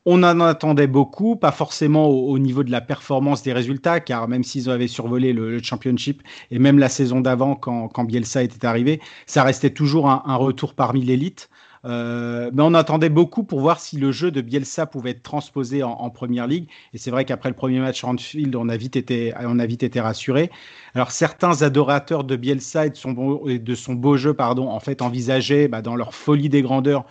On 0.09 0.23
en 0.23 0.39
attendait 0.39 0.87
beaucoup, 0.87 1.35
pas 1.35 1.51
forcément 1.51 2.07
au, 2.07 2.29
au 2.29 2.39
niveau 2.39 2.63
de 2.63 2.71
la 2.71 2.79
performance 2.79 3.43
des 3.43 3.51
résultats, 3.51 3.99
car 3.99 4.29
même 4.29 4.45
s'ils 4.45 4.69
avaient 4.69 4.87
survolé 4.87 5.33
le, 5.33 5.61
championship 5.61 6.23
et 6.49 6.59
même 6.59 6.79
la 6.79 6.87
saison 6.87 7.19
d'avant, 7.19 7.55
quand, 7.55 8.05
Bielsa 8.05 8.41
était 8.41 8.65
arrivé, 8.65 9.01
ça 9.25 9.43
restait 9.43 9.71
toujours 9.71 10.09
un, 10.09 10.35
retour 10.37 10.75
parmi 10.75 11.03
l'élite. 11.03 11.49
Euh, 11.83 12.49
mais 12.53 12.63
on 12.63 12.73
attendait 12.73 13.09
beaucoup 13.09 13.43
pour 13.43 13.59
voir 13.59 13.81
si 13.81 13.97
le 13.97 14.13
jeu 14.13 14.31
de 14.31 14.39
Bielsa 14.39 14.85
pouvait 14.85 15.09
être 15.09 15.23
transposé 15.23 15.83
en, 15.83 16.09
première 16.09 16.47
ligue. 16.47 16.69
Et 16.93 16.97
c'est 16.97 17.11
vrai 17.11 17.25
qu'après 17.25 17.49
le 17.49 17.55
premier 17.55 17.79
match 17.79 18.05
Anfield, 18.05 18.55
on 18.55 18.69
a 18.69 18.77
vite 18.77 18.95
été, 18.95 19.33
on 19.41 19.59
a 19.59 19.65
vite 19.65 19.83
été 19.83 19.99
rassuré. 19.99 20.49
Alors 20.95 21.11
certains 21.11 21.63
adorateurs 21.63 22.23
de 22.23 22.37
Bielsa 22.37 22.85
et 22.85 22.91
de 22.91 22.95
son 22.95 23.11
beau, 23.11 23.49
et 23.49 23.59
de 23.59 23.75
son 23.75 23.93
beau 23.93 24.15
jeu, 24.15 24.33
pardon, 24.33 24.69
en 24.69 24.79
fait 24.79 25.01
envisageaient 25.01 25.67
bah, 25.67 25.81
dans 25.81 25.97
leur 25.97 26.15
folie 26.15 26.47
des 26.47 26.61
grandeurs 26.61 27.03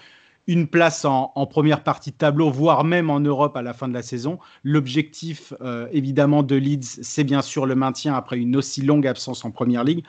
une 0.47 0.69
place 0.69 1.05
en, 1.05 1.29
première 1.47 1.83
partie 1.83 2.13
de 2.13 2.17
tableau, 2.17 2.51
voire 2.51 2.85
même 2.85 3.11
en 3.11 3.21
Europe 3.21 3.57
à 3.57 3.63
la 3.63 3.73
fin 3.73 3.89
de 3.89 3.95
la 3.95 4.03
saison. 4.03 4.39
L'objectif, 4.63 5.53
euh, 5.61 5.89
évidemment, 5.93 6.43
de 6.43 6.55
Leeds, 6.55 7.01
c'est 7.03 7.25
bien 7.25 7.43
sûr 7.43 7.67
le 7.67 7.75
maintien 7.75 8.15
après 8.15 8.39
une 8.39 8.57
aussi 8.57 8.83
longue 8.83 9.07
absence 9.07 9.45
en 9.45 9.51
première 9.51 9.85
ligue. 9.85 10.05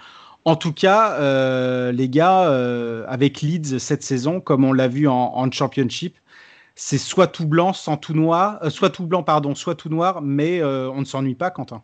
En 0.46 0.56
tout 0.56 0.74
cas, 0.74 1.14
euh, 1.14 1.92
les 1.92 2.08
gars, 2.08 2.50
euh, 2.50 3.04
avec 3.08 3.42
Leeds 3.42 3.80
cette 3.80 4.04
saison, 4.04 4.40
comme 4.40 4.64
on 4.64 4.74
l'a 4.74 4.88
vu 4.88 5.08
en, 5.08 5.14
en 5.14 5.52
championship, 5.52 6.18
c'est 6.76 7.00
soit 7.00 7.28
tout 7.28 7.48
blanc, 7.48 7.74
sans 7.74 7.98
tout 7.98 8.14
noir, 8.14 8.60
soit 8.70 8.92
tout 8.92 9.08
blanc, 9.08 9.24
pardon, 9.24 9.56
soit 9.56 9.76
tout 9.76 9.90
noir, 9.90 10.22
mais 10.22 10.64
on 10.64 11.00
ne 11.00 11.06
s'ennuie 11.06 11.34
pas, 11.34 11.50
Quentin. 11.50 11.82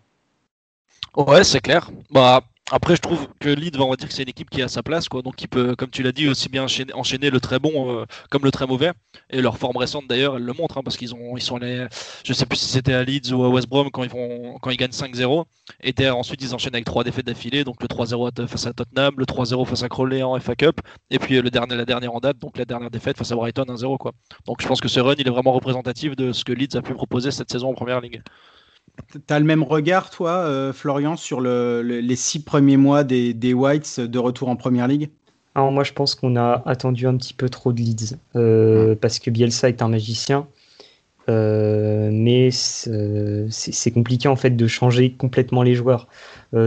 Ouais, 1.16 1.44
c'est 1.44 1.62
clair. 1.62 1.90
Bah, 2.12 2.42
après, 2.74 2.96
je 2.96 3.02
trouve 3.02 3.28
que 3.40 3.50
Leeds, 3.50 3.80
on 3.80 3.88
va 3.88 3.96
dire 3.96 4.08
que 4.08 4.14
c'est 4.16 4.24
une 4.24 4.30
équipe 4.30 4.50
qui 4.50 4.64
a 4.64 4.68
sa 4.68 4.82
place, 4.82 5.08
quoi. 5.08 5.22
Donc, 5.22 5.36
qui 5.36 5.48
peut, 5.48 5.76
comme 5.76 5.92
tu 5.92 6.02
l'as 6.02 6.12
dit, 6.12 6.28
aussi 6.28 6.50
bien 6.50 6.66
enchaîner, 6.96 7.30
le 7.30 7.40
très 7.40 7.60
bon 7.60 8.02
euh, 8.02 8.06
comme 8.32 8.44
le 8.44 8.50
très 8.50 8.66
mauvais. 8.66 8.94
Et 9.30 9.42
leur 9.44 9.60
forme 9.60 9.78
récente, 9.78 10.06
d'ailleurs, 10.10 10.38
elle 10.38 10.44
le 10.44 10.54
montre, 10.54 10.80
hein, 10.80 10.82
parce 10.84 10.98
qu'ils 10.98 11.14
ont, 11.14 11.38
ils 11.38 11.44
sont 11.44 11.58
les, 11.58 11.86
je 12.26 12.34
sais 12.34 12.48
plus 12.48 12.58
si 12.58 12.66
c'était 12.66 12.94
à 12.94 13.04
Leeds 13.04 13.32
ou 13.32 13.44
à 13.44 13.50
West 13.50 13.70
Brom 13.70 13.92
quand 13.92 14.04
ils 14.04 14.10
quand 14.10 14.72
ils 14.72 14.78
gagnent 14.78 14.90
5-0. 14.90 15.46
Et 15.84 16.10
ensuite, 16.10 16.42
ils 16.42 16.56
enchaînent 16.56 16.74
avec 16.74 16.86
trois 16.86 17.04
défaites 17.04 17.28
d'affilée. 17.28 17.64
Donc, 17.64 17.80
le 17.80 17.88
3-0 17.88 18.48
face 18.48 18.66
à 18.66 18.74
Tottenham, 18.74 19.14
le 19.18 19.26
3-0 19.26 19.68
face 19.68 19.84
à 19.84 19.90
Crowley 19.90 20.24
en 20.24 20.40
FA 20.40 20.56
Cup, 20.56 20.82
et 21.12 21.20
puis 21.20 21.40
le 21.40 21.52
dernier, 21.52 21.76
la 21.76 21.86
dernière 21.86 22.16
en 22.16 22.20
date, 22.20 22.40
donc 22.40 22.58
la 22.58 22.66
dernière 22.66 22.90
défaite 22.90 23.20
face 23.20 23.32
à 23.32 23.36
Brighton 23.36 23.66
1-0, 23.66 23.98
quoi. 24.00 24.14
Donc, 24.48 24.64
je 24.64 24.68
pense 24.68 24.82
que 24.82 24.88
ce 24.88 25.00
run, 25.00 25.14
il 25.20 25.28
est 25.28 25.32
vraiment 25.32 25.54
représentatif 25.54 26.16
de 26.16 26.32
ce 26.32 26.44
que 26.44 26.54
Leeds 26.54 26.76
a 26.76 26.82
pu 26.82 26.96
proposer 26.96 27.30
cette 27.30 27.52
saison 27.52 27.70
en 27.70 27.76
première 27.76 28.02
ligue. 28.02 28.24
Tu 29.12 29.34
as 29.34 29.40
le 29.40 29.46
même 29.46 29.64
regard, 29.64 30.10
toi, 30.10 30.32
euh, 30.32 30.74
Florian, 30.74 31.16
sur 31.16 31.42
le, 31.42 31.82
le, 31.82 32.00
les 32.00 32.16
six 32.16 32.44
premiers 32.44 32.78
mois 32.78 33.04
des, 33.04 33.34
des, 33.34 33.54
Whites 33.54 34.00
de 34.00 34.20
retour 34.20 34.50
en 34.50 34.56
Première 34.56 34.88
Ligue? 34.88 35.10
Alors 35.56 35.72
moi, 35.72 35.84
je 35.84 35.94
pense 35.94 36.16
qu'on 36.16 36.36
a 36.36 36.64
attendu 36.66 37.08
un 37.08 37.16
petit 37.18 37.34
peu 37.34 37.50
trop 37.50 37.74
de 37.74 37.80
Leeds, 37.80 38.18
euh, 38.36 38.96
parce 38.96 39.20
que 39.20 39.30
Bielsa 39.30 39.70
est 39.70 39.82
un 39.82 39.88
magicien, 39.88 40.48
euh, 41.30 42.10
mais 42.12 42.50
c'est 42.52 43.92
compliqué 43.92 44.28
en 44.28 44.36
fait 44.36 44.52
de 44.52 44.68
changer 44.68 45.14
complètement 45.14 45.64
les 45.64 45.76
joueurs. 45.76 46.08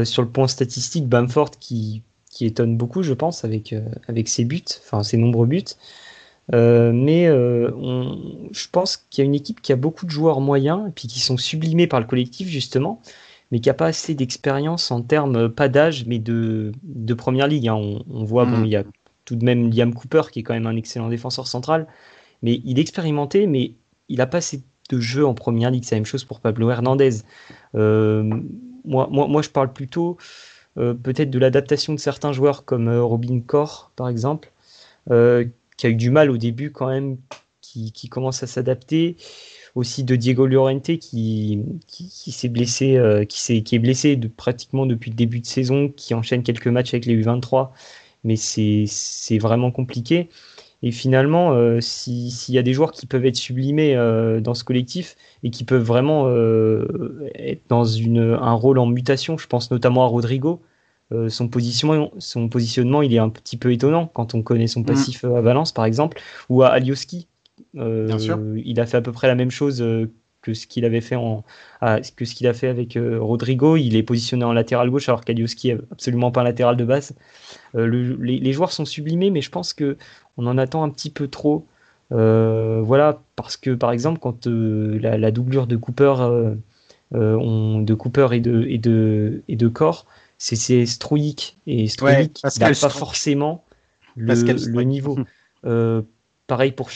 Sur 0.04 0.22
le 0.22 0.28
point 0.28 0.48
statistique, 0.48 1.08
Bamford 1.08 1.50
qui, 1.60 2.02
qui 2.30 2.46
étonne 2.46 2.76
beaucoup, 2.76 3.02
je 3.02 3.12
pense, 3.12 3.44
avec, 3.44 3.74
avec 4.08 4.28
ses 4.28 4.44
buts, 4.44 4.64
enfin 4.84 5.02
ses 5.02 5.16
nombreux 5.16 5.46
buts. 5.46 5.64
Euh, 6.54 6.92
mais 6.92 7.26
euh, 7.26 7.70
on, 7.76 8.48
je 8.52 8.68
pense 8.70 8.96
qu'il 8.96 9.22
y 9.22 9.24
a 9.24 9.26
une 9.26 9.34
équipe 9.34 9.60
qui 9.60 9.72
a 9.72 9.76
beaucoup 9.76 10.06
de 10.06 10.10
joueurs 10.10 10.40
moyens 10.40 10.88
et 10.88 10.92
puis 10.92 11.08
qui 11.08 11.18
sont 11.20 11.36
sublimés 11.36 11.86
par 11.86 12.00
le 12.00 12.06
collectif 12.06 12.48
justement, 12.48 13.00
mais 13.50 13.60
qui 13.60 13.68
n'a 13.68 13.74
pas 13.74 13.86
assez 13.86 14.14
d'expérience 14.14 14.90
en 14.90 15.02
termes 15.02 15.48
pas 15.48 15.68
d'âge 15.68 16.06
mais 16.06 16.18
de, 16.18 16.72
de 16.84 17.14
première 17.14 17.48
ligue. 17.48 17.68
Hein. 17.68 17.74
On, 17.74 18.04
on, 18.10 18.24
voit 18.24 18.46
mmh. 18.46 18.50
bon 18.50 18.64
il 18.64 18.70
y 18.70 18.76
a 18.76 18.84
tout 19.24 19.34
de 19.34 19.44
même 19.44 19.70
Liam 19.72 19.92
Cooper 19.92 20.22
qui 20.30 20.40
est 20.40 20.42
quand 20.44 20.54
même 20.54 20.68
un 20.68 20.76
excellent 20.76 21.08
défenseur 21.08 21.48
central, 21.48 21.88
mais 22.42 22.60
il 22.64 22.78
est 22.78 22.82
expérimenté 22.82 23.46
mais 23.46 23.72
il 24.08 24.18
n'a 24.18 24.26
pas 24.26 24.38
assez 24.38 24.62
de 24.88 25.00
jeu 25.00 25.26
en 25.26 25.34
première 25.34 25.72
ligue. 25.72 25.84
C'est 25.84 25.96
la 25.96 26.00
même 26.00 26.06
chose 26.06 26.24
pour 26.24 26.38
Pablo 26.38 26.70
Hernandez. 26.70 27.22
Euh, 27.74 28.22
moi, 28.84 29.08
moi, 29.10 29.26
moi 29.26 29.42
je 29.42 29.50
parle 29.50 29.72
plutôt 29.72 30.16
euh, 30.78 30.94
peut-être 30.94 31.30
de 31.30 31.40
l'adaptation 31.40 31.92
de 31.92 31.98
certains 31.98 32.30
joueurs 32.32 32.64
comme 32.64 32.86
euh, 32.86 33.02
Robin 33.02 33.40
Corr 33.40 33.90
par 33.96 34.08
exemple 34.08 34.52
qui 35.76 35.86
a 35.86 35.90
eu 35.90 35.94
du 35.94 36.10
mal 36.10 36.30
au 36.30 36.36
début 36.36 36.72
quand 36.72 36.88
même, 36.88 37.18
qui, 37.92 38.08
commence 38.08 38.42
à 38.42 38.46
s'adapter. 38.46 39.16
Aussi 39.74 40.04
de 40.04 40.16
Diego 40.16 40.46
Llorente 40.46 40.96
qui, 40.96 41.62
qui, 41.86 42.32
s'est 42.32 42.48
blessé, 42.48 42.96
euh, 42.96 43.26
qui, 43.26 43.52
est, 43.52 43.62
qui 43.62 43.74
est 43.74 43.78
blessé 43.78 44.16
de, 44.16 44.26
pratiquement 44.26 44.86
depuis 44.86 45.10
le 45.10 45.16
début 45.16 45.40
de 45.40 45.46
saison, 45.46 45.90
qui 45.94 46.14
enchaîne 46.14 46.42
quelques 46.42 46.68
matchs 46.68 46.94
avec 46.94 47.04
les 47.04 47.22
U23, 47.22 47.72
mais 48.24 48.36
c'est 48.36 49.38
vraiment 49.38 49.70
compliqué. 49.70 50.30
Et 50.82 50.92
finalement, 50.92 51.52
euh, 51.52 51.80
s'il 51.82 52.30
si 52.30 52.52
y 52.54 52.58
a 52.58 52.62
des 52.62 52.72
joueurs 52.72 52.92
qui 52.92 53.04
peuvent 53.06 53.26
être 53.26 53.36
sublimés 53.36 53.94
euh, 53.94 54.40
dans 54.40 54.54
ce 54.54 54.64
collectif 54.64 55.16
et 55.42 55.50
qui 55.50 55.64
peuvent 55.64 55.82
vraiment 55.82 56.26
être 57.34 57.62
dans 57.68 57.84
une, 57.84 58.34
un 58.40 58.52
rôle 58.54 58.78
en 58.78 58.86
mutation, 58.86 59.36
je 59.36 59.46
pense 59.46 59.70
notamment 59.70 60.04
à 60.04 60.06
Rodrigo, 60.06 60.62
euh, 61.12 61.28
son, 61.28 61.48
positionnement, 61.48 62.10
son 62.18 62.48
positionnement, 62.48 63.02
il 63.02 63.14
est 63.14 63.18
un 63.18 63.28
petit 63.28 63.56
peu 63.56 63.72
étonnant 63.72 64.06
quand 64.06 64.34
on 64.34 64.42
connaît 64.42 64.66
son 64.66 64.82
passif 64.82 65.22
mmh. 65.22 65.36
à 65.36 65.40
Valence, 65.40 65.72
par 65.72 65.84
exemple, 65.84 66.20
ou 66.48 66.62
à 66.62 66.68
Alioski. 66.68 67.28
Euh, 67.76 68.60
il 68.64 68.80
a 68.80 68.86
fait 68.86 68.96
à 68.96 69.02
peu 69.02 69.12
près 69.12 69.28
la 69.28 69.34
même 69.34 69.50
chose 69.50 69.82
euh, 69.82 70.10
que 70.46 70.54
ce 70.54 70.66
qu'il 70.68 70.84
avait 70.84 71.00
fait 71.00 71.16
en, 71.16 71.44
à, 71.80 72.00
que 72.00 72.24
ce 72.24 72.34
qu'il 72.34 72.46
a 72.46 72.54
fait 72.54 72.68
avec 72.68 72.96
euh, 72.96 73.18
Rodrigo. 73.20 73.76
Il 73.76 73.96
est 73.96 74.04
positionné 74.04 74.44
en 74.44 74.52
latéral 74.52 74.88
gauche, 74.90 75.08
alors 75.08 75.24
qu'Alioski 75.24 75.70
est 75.70 75.78
absolument 75.90 76.30
pas 76.30 76.42
un 76.42 76.44
latéral 76.44 76.76
de 76.76 76.84
base. 76.84 77.16
Euh, 77.74 77.86
Le, 77.86 78.16
les, 78.22 78.38
les, 78.38 78.52
joueurs 78.52 78.70
sont 78.70 78.84
sublimés, 78.84 79.30
mais 79.30 79.40
je 79.40 79.50
pense 79.50 79.72
que 79.74 79.96
on 80.36 80.46
en 80.46 80.56
attend 80.56 80.84
un 80.84 80.90
petit 80.90 81.10
peu 81.10 81.26
trop. 81.26 81.66
Euh, 82.12 82.80
voilà, 82.80 83.20
parce 83.34 83.56
que 83.56 83.74
par 83.74 83.90
exemple, 83.90 84.20
quand 84.20 84.46
la, 84.46 85.18
la, 85.18 85.30
doublure 85.32 85.66
de 85.66 85.76
Cooper 85.76 86.14
on, 87.12 87.80
de 87.80 87.94
Cooper 87.94 88.28
et 88.32 88.40
de, 88.40 88.64
et 88.68 88.78
de, 88.78 89.42
et 89.48 89.56
de 89.56 89.68
Corps, 89.68 90.06
c'est 90.38 90.86
Stroïk. 90.86 91.58
Et 91.66 91.88
Stroïk 91.88 92.42
n'a 92.60 92.68
pas 92.68 92.90
forcément 92.90 93.64
le, 94.16 94.34
le 94.34 94.82
niveau. 94.82 95.18
pareil 96.46 96.72
pour, 96.72 96.90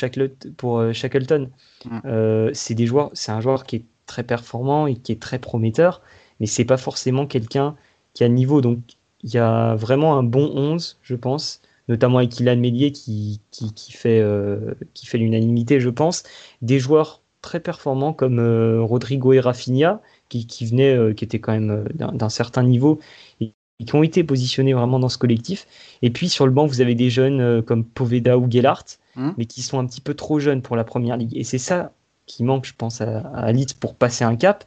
pour 0.56 0.94
Shackleton. 0.94 1.50
Mm. 1.84 2.50
c'est 2.52 2.74
des 2.74 2.86
joueurs, 2.86 3.10
c'est 3.14 3.32
un 3.32 3.40
joueur 3.40 3.64
qui 3.64 3.76
est 3.76 3.84
très 4.06 4.22
performant 4.22 4.86
et 4.86 4.96
qui 4.96 5.12
est 5.12 5.20
très 5.20 5.38
prometteur, 5.38 6.02
mais 6.38 6.46
c'est 6.46 6.64
pas 6.64 6.76
forcément 6.76 7.26
quelqu'un 7.26 7.76
qui 8.14 8.24
a 8.24 8.28
le 8.28 8.34
niveau. 8.34 8.60
Donc 8.60 8.78
il 9.22 9.32
y 9.32 9.38
a 9.38 9.74
vraiment 9.74 10.16
un 10.16 10.22
bon 10.22 10.50
11, 10.54 10.98
je 11.02 11.14
pense, 11.14 11.60
notamment 11.88 12.18
avec 12.18 12.38
Ilan 12.40 12.56
Mélier 12.56 12.92
qui, 12.92 13.40
qui, 13.50 13.92
fait, 13.92 14.20
euh, 14.20 14.74
qui 14.94 15.06
fait 15.06 15.18
l'unanimité, 15.18 15.80
je 15.80 15.90
pense. 15.90 16.22
Des 16.62 16.78
joueurs 16.78 17.22
très 17.42 17.60
performants 17.60 18.12
comme 18.12 18.38
euh, 18.38 18.82
Rodrigo 18.82 19.32
et 19.32 19.40
Rafinha, 19.40 20.00
qui, 20.30 20.46
qui 20.46 20.64
venaient, 20.64 20.96
euh, 20.96 21.12
qui 21.12 21.24
étaient 21.24 21.40
quand 21.40 21.52
même 21.52 21.84
d'un 21.94 22.30
certain 22.30 22.62
niveau 22.62 23.00
et, 23.40 23.52
qui 23.84 23.94
ont 23.94 24.02
été 24.02 24.24
positionnés 24.24 24.72
vraiment 24.72 24.98
dans 24.98 25.10
ce 25.10 25.18
collectif. 25.18 25.66
Et 26.00 26.10
puis 26.10 26.30
sur 26.30 26.46
le 26.46 26.52
banc, 26.52 26.66
vous 26.66 26.80
avez 26.80 26.94
des 26.94 27.10
jeunes 27.10 27.62
comme 27.62 27.84
Poveda 27.84 28.38
ou 28.38 28.50
Gellart, 28.50 28.84
mmh. 29.16 29.30
mais 29.36 29.46
qui 29.46 29.60
sont 29.62 29.78
un 29.78 29.86
petit 29.86 30.00
peu 30.00 30.14
trop 30.14 30.38
jeunes 30.38 30.62
pour 30.62 30.76
la 30.76 30.84
première 30.84 31.16
ligue. 31.18 31.36
Et 31.36 31.44
c'est 31.44 31.58
ça 31.58 31.92
qui 32.26 32.44
manque, 32.44 32.66
je 32.66 32.74
pense, 32.76 33.00
à, 33.00 33.20
à 33.20 33.52
Leeds 33.52 33.74
pour 33.78 33.94
passer 33.94 34.24
un 34.24 34.36
cap. 34.36 34.64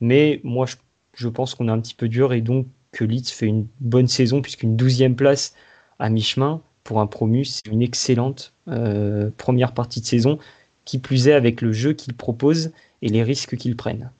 Mais 0.00 0.40
moi, 0.44 0.66
je, 0.66 0.76
je 1.14 1.28
pense 1.28 1.54
qu'on 1.54 1.68
est 1.68 1.72
un 1.72 1.80
petit 1.80 1.94
peu 1.94 2.08
dur 2.08 2.32
et 2.32 2.40
donc 2.40 2.66
que 2.92 3.04
Leeds 3.04 3.30
fait 3.30 3.46
une 3.46 3.66
bonne 3.80 4.08
saison, 4.08 4.42
puisqu'une 4.42 4.76
douzième 4.76 5.16
place 5.16 5.54
à 5.98 6.10
mi-chemin 6.10 6.60
pour 6.84 7.00
un 7.00 7.06
promu, 7.06 7.44
c'est 7.44 7.66
une 7.66 7.82
excellente 7.82 8.54
euh, 8.68 9.30
première 9.36 9.72
partie 9.72 10.00
de 10.00 10.06
saison, 10.06 10.38
qui 10.84 10.98
plus 10.98 11.28
est 11.28 11.34
avec 11.34 11.60
le 11.60 11.72
jeu 11.72 11.92
qu'il 11.92 12.14
propose 12.14 12.72
et 13.02 13.08
les 13.08 13.22
risques 13.22 13.56
qu'il 13.56 13.76
prenne. 13.76 14.10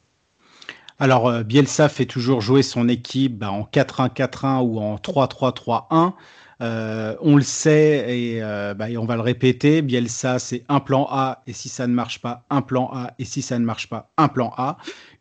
Alors, 1.00 1.28
euh, 1.28 1.42
Bielsa 1.44 1.88
fait 1.88 2.06
toujours 2.06 2.40
jouer 2.40 2.62
son 2.62 2.88
équipe 2.88 3.38
bah, 3.38 3.52
en 3.52 3.62
4-1-4-1 3.62 4.62
ou 4.62 4.80
en 4.80 4.96
3-3-3-1. 4.96 6.12
Euh, 6.60 7.14
on 7.20 7.36
le 7.36 7.42
sait 7.42 8.34
bah, 8.76 8.90
et, 8.90 8.98
on 8.98 9.04
va 9.04 9.14
le 9.14 9.22
répéter, 9.22 9.80
Bielsa, 9.80 10.40
c'est 10.40 10.64
un 10.68 10.80
plan 10.80 11.06
A 11.08 11.42
et 11.46 11.52
si 11.52 11.68
ça 11.68 11.86
ne 11.86 11.94
marche 11.94 12.20
pas, 12.20 12.44
un 12.50 12.62
plan 12.62 12.90
A 12.92 13.12
et 13.20 13.24
si 13.24 13.42
ça 13.42 13.60
ne 13.60 13.64
marche 13.64 13.88
pas, 13.88 14.10
un 14.16 14.26
plan 14.26 14.52
A 14.56 14.76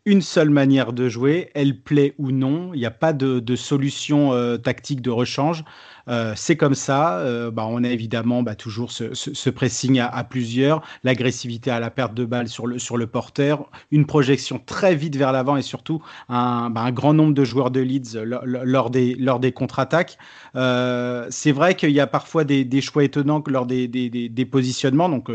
une 0.08 0.22
seule 0.22 0.48
manière 0.48 0.94
de 0.94 1.10
jouer, 1.10 1.50
elle 1.54 1.82
plaît 1.82 2.14
ou 2.16 2.30
non, 2.30 2.72
il 2.72 2.80
n'y 2.80 2.86
a 2.86 2.90
pas 2.90 3.12
de, 3.12 3.56
solution 3.56 4.32
euh, 4.32 4.56
tactique 4.56 5.02
de 5.02 5.10
rechange. 5.10 5.64
Euh, 6.08 6.32
c'est 6.36 6.56
comme 6.56 6.74
ça. 6.74 7.18
Euh, 7.18 7.50
bah, 7.50 7.66
on 7.68 7.84
a 7.84 7.88
évidemment 7.88 8.42
bah, 8.42 8.54
toujours 8.54 8.90
ce, 8.92 9.50
pressing 9.50 10.00
à, 10.00 10.24
plusieurs, 10.24 10.82
l'agressivité 11.04 11.70
à 11.70 11.80
la 11.80 11.90
perte 11.90 12.14
de 12.14 12.24
balle 12.24 12.48
sur 12.48 12.66
le, 12.66 12.78
sur 12.78 12.96
le 12.96 13.06
porteur, 13.06 13.70
une 13.90 14.06
projection 14.06 14.60
très 14.64 14.94
vite 14.94 15.16
vers 15.16 15.32
l'avant 15.32 15.56
et 15.56 15.62
surtout 15.62 16.02
un, 16.28 16.70
bah, 16.70 16.90
grand 16.92 17.14
nombre 17.14 17.34
de 17.34 17.44
joueurs 17.44 17.70
de 17.70 17.80
Leeds 17.80 18.18
lors, 18.24 18.90
des, 18.90 19.14
lors 19.14 19.40
des 19.40 19.52
contre-attaques. 19.52 20.18
Euh, 20.56 21.26
c'est 21.30 21.52
vrai 21.52 21.74
qu'il 21.74 21.90
y 21.90 22.00
a 22.00 22.06
parfois 22.06 22.44
des, 22.44 22.80
choix 22.80 23.04
étonnants 23.04 23.42
lors 23.46 23.66
des, 23.66 23.88
des, 23.88 24.44
positionnements. 24.46 25.08
Donc, 25.08 25.30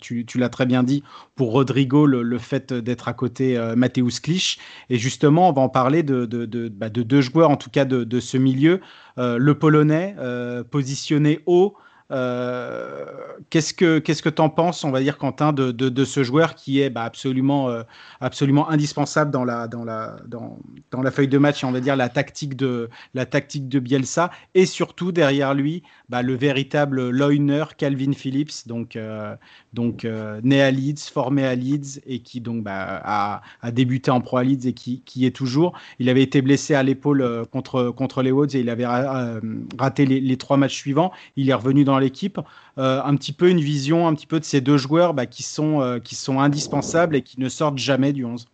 tu, 0.00 0.24
l'as 0.36 0.48
très 0.48 0.66
bien 0.66 0.82
dit 0.82 1.02
pour 1.36 1.52
Rodrigo, 1.52 2.06
le, 2.06 2.38
fait 2.38 2.72
d'être 2.72 3.08
à 3.08 3.12
côté 3.12 3.58
Mateusz 3.76 4.20
Klich. 4.20 4.58
Et 4.90 4.98
justement, 4.98 5.48
on 5.48 5.52
va 5.52 5.62
en 5.62 5.68
parler 5.68 6.02
de, 6.02 6.26
de, 6.26 6.46
de, 6.46 6.68
de 6.68 7.02
deux 7.02 7.20
joueurs, 7.20 7.50
en 7.50 7.56
tout 7.56 7.70
cas 7.70 7.84
de, 7.84 8.20
ce 8.20 8.36
milieu. 8.36 8.80
Euh, 9.18 9.38
le 9.38 9.56
Polonais, 9.56 10.16
euh, 10.18 10.64
positionné 10.64 11.40
haut, 11.46 11.76
qu'est-ce 12.10 13.72
que 13.72 13.98
qu'est-ce 13.98 14.22
que 14.22 14.28
t'en 14.28 14.50
penses, 14.50 14.84
on 14.84 14.90
va 14.90 15.00
dire 15.00 15.16
Quentin, 15.16 15.52
de, 15.52 15.70
de, 15.70 16.04
ce 16.04 16.22
joueur 16.22 16.54
qui 16.54 16.80
est 16.80 16.90
bah, 16.90 17.02
absolument 17.02 17.70
euh, 17.70 17.82
absolument 18.20 18.68
indispensable 18.68 19.30
dans 19.30 19.44
la 19.44 19.68
dans 19.68 19.84
la 19.84 20.16
dans, 20.26 21.02
la 21.02 21.10
feuille 21.10 21.28
de 21.28 21.38
match 21.38 21.64
on 21.64 21.72
va 21.72 21.80
dire 21.80 21.96
la 21.96 22.08
tactique 22.08 22.56
de 22.56 22.90
la 23.14 23.26
tactique 23.26 23.68
de 23.68 23.78
Bielsa 23.78 24.30
et 24.54 24.66
surtout 24.66 25.12
derrière 25.12 25.54
lui 25.54 25.82
bah, 26.08 26.22
le 26.22 26.34
véritable 26.34 27.08
Leuner 27.08 27.64
Calvin 27.76 28.12
Phillips 28.12 28.66
donc 28.66 28.96
euh, 28.96 29.34
donc 29.72 30.06
né 30.42 30.62
à 30.62 30.70
Leeds, 30.70 31.10
formé 31.12 31.44
à 31.44 31.54
Leeds 31.54 32.00
et 32.06 32.20
qui 32.20 32.40
donc 32.40 32.62
bah, 32.62 33.00
a, 33.04 33.42
a, 33.62 33.70
débuté 33.72 34.10
en 34.10 34.20
pro 34.20 34.36
à 34.36 34.44
Leeds 34.44 34.68
et 34.68 34.72
qui, 34.72 35.02
qui 35.04 35.26
est 35.26 35.34
toujours. 35.34 35.72
Il 35.98 36.08
avait 36.08 36.22
été 36.22 36.42
blessé 36.42 36.74
à 36.74 36.82
l'épaule 36.82 37.44
contre 37.50 37.90
contre 37.90 38.22
les 38.22 38.30
Wolves 38.30 38.54
et 38.54 38.60
il 38.60 38.70
avait 38.70 38.86
raté 38.86 40.06
les 40.06 40.36
trois 40.36 40.56
matchs 40.56 40.76
suivants. 40.76 41.12
Il 41.36 41.50
est 41.50 41.54
revenu 41.54 41.84
dans 41.84 41.93
l'équipe, 41.98 42.40
euh, 42.78 43.00
un 43.02 43.16
petit 43.16 43.32
peu 43.32 43.48
une 43.48 43.60
vision 43.60 44.06
un 44.08 44.14
petit 44.14 44.26
peu 44.26 44.40
de 44.40 44.44
ces 44.44 44.60
deux 44.60 44.76
joueurs 44.76 45.14
bah, 45.14 45.26
qui, 45.26 45.42
sont, 45.42 45.80
euh, 45.80 45.98
qui 45.98 46.14
sont 46.14 46.40
indispensables 46.40 47.16
et 47.16 47.22
qui 47.22 47.40
ne 47.40 47.48
sortent 47.48 47.78
jamais 47.78 48.12
du 48.12 48.24
11. 48.24 48.46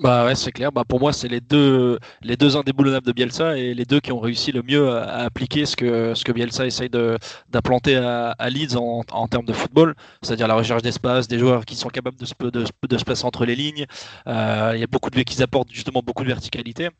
Bah 0.00 0.26
ouais, 0.26 0.34
c'est 0.34 0.52
clair. 0.52 0.70
Bah 0.70 0.84
pour 0.86 1.00
moi, 1.00 1.12
c'est 1.12 1.28
les 1.28 1.40
deux, 1.40 1.98
les 2.22 2.36
deux 2.36 2.56
indéboulonnables 2.56 3.06
de 3.06 3.12
Bielsa 3.12 3.56
et 3.56 3.74
les 3.74 3.84
deux 3.84 4.00
qui 4.00 4.12
ont 4.12 4.20
réussi 4.20 4.52
le 4.52 4.62
mieux 4.62 4.90
à, 4.90 5.24
appliquer 5.24 5.66
ce 5.66 5.76
que, 5.76 6.14
ce 6.14 6.24
que 6.24 6.32
Bielsa 6.32 6.66
essaye 6.66 6.90
d'implanter 6.90 7.96
à, 7.96 8.50
Leeds 8.50 8.76
en, 8.76 9.28
termes 9.28 9.46
de 9.46 9.52
football, 9.52 9.94
c'est-à-dire 10.22 10.46
la 10.46 10.54
recherche 10.54 10.82
d'espace, 10.82 11.26
des 11.26 11.38
joueurs 11.38 11.64
qui 11.64 11.74
sont 11.74 11.88
capables 11.88 12.18
de 12.18 12.26
se, 12.26 12.34
de, 12.38 13.02
placer 13.02 13.24
entre 13.24 13.44
les 13.44 13.56
lignes. 13.56 13.86
Euh, 14.26 14.72
il 14.74 14.80
y 14.80 14.84
a 14.84 14.86
beaucoup 14.86 15.10
de 15.10 15.22
qui 15.22 15.42
apportent 15.42 15.72
justement 15.72 16.02
beaucoup 16.04 16.22
de 16.22 16.28
verticalité. 16.28 16.90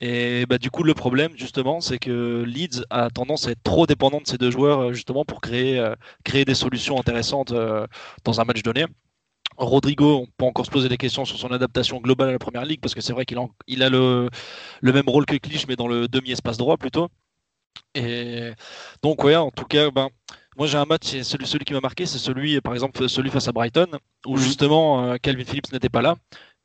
Et 0.00 0.46
bah, 0.46 0.58
du 0.58 0.70
coup, 0.70 0.82
le 0.82 0.94
problème, 0.94 1.32
justement, 1.36 1.80
c'est 1.80 1.98
que 1.98 2.42
Leeds 2.46 2.84
a 2.88 3.10
tendance 3.10 3.46
à 3.46 3.50
être 3.50 3.62
trop 3.62 3.86
dépendant 3.86 4.20
de 4.20 4.26
ces 4.26 4.38
deux 4.38 4.50
joueurs, 4.50 4.80
euh, 4.80 4.92
justement, 4.94 5.24
pour 5.26 5.42
créer, 5.42 5.78
euh, 5.78 5.94
créer 6.24 6.46
des 6.46 6.54
solutions 6.54 6.98
intéressantes 6.98 7.52
euh, 7.52 7.86
dans 8.24 8.40
un 8.40 8.44
match 8.44 8.62
donné. 8.62 8.86
Rodrigo, 9.58 10.22
on 10.22 10.26
peut 10.38 10.46
encore 10.46 10.64
se 10.64 10.70
poser 10.70 10.88
des 10.88 10.96
questions 10.96 11.26
sur 11.26 11.38
son 11.38 11.48
adaptation 11.52 11.98
globale 11.98 12.30
à 12.30 12.32
la 12.32 12.38
première 12.38 12.64
ligue, 12.64 12.80
parce 12.80 12.94
que 12.94 13.02
c'est 13.02 13.12
vrai 13.12 13.26
qu'il 13.26 13.36
a, 13.36 13.46
il 13.66 13.82
a 13.82 13.90
le, 13.90 14.30
le, 14.80 14.92
même 14.92 15.06
rôle 15.06 15.26
que 15.26 15.36
Clich, 15.36 15.66
mais 15.68 15.76
dans 15.76 15.88
le 15.88 16.08
demi-espace 16.08 16.56
droit 16.56 16.78
plutôt. 16.78 17.08
Et 17.94 18.52
donc, 19.02 19.22
ouais, 19.24 19.36
en 19.36 19.50
tout 19.50 19.64
cas, 19.66 19.90
ben, 19.90 20.08
moi 20.56 20.66
j'ai 20.66 20.78
un 20.78 20.86
match, 20.86 21.08
celui, 21.22 21.46
celui 21.46 21.64
qui 21.66 21.74
m'a 21.74 21.80
marqué, 21.80 22.06
c'est 22.06 22.18
celui, 22.18 22.58
par 22.62 22.72
exemple, 22.72 23.06
celui 23.06 23.30
face 23.30 23.48
à 23.48 23.52
Brighton, 23.52 23.88
où 24.26 24.36
mhm. 24.36 24.42
justement 24.42 25.18
Calvin 25.18 25.44
Phillips 25.44 25.72
n'était 25.72 25.90
pas 25.90 26.00
là. 26.00 26.14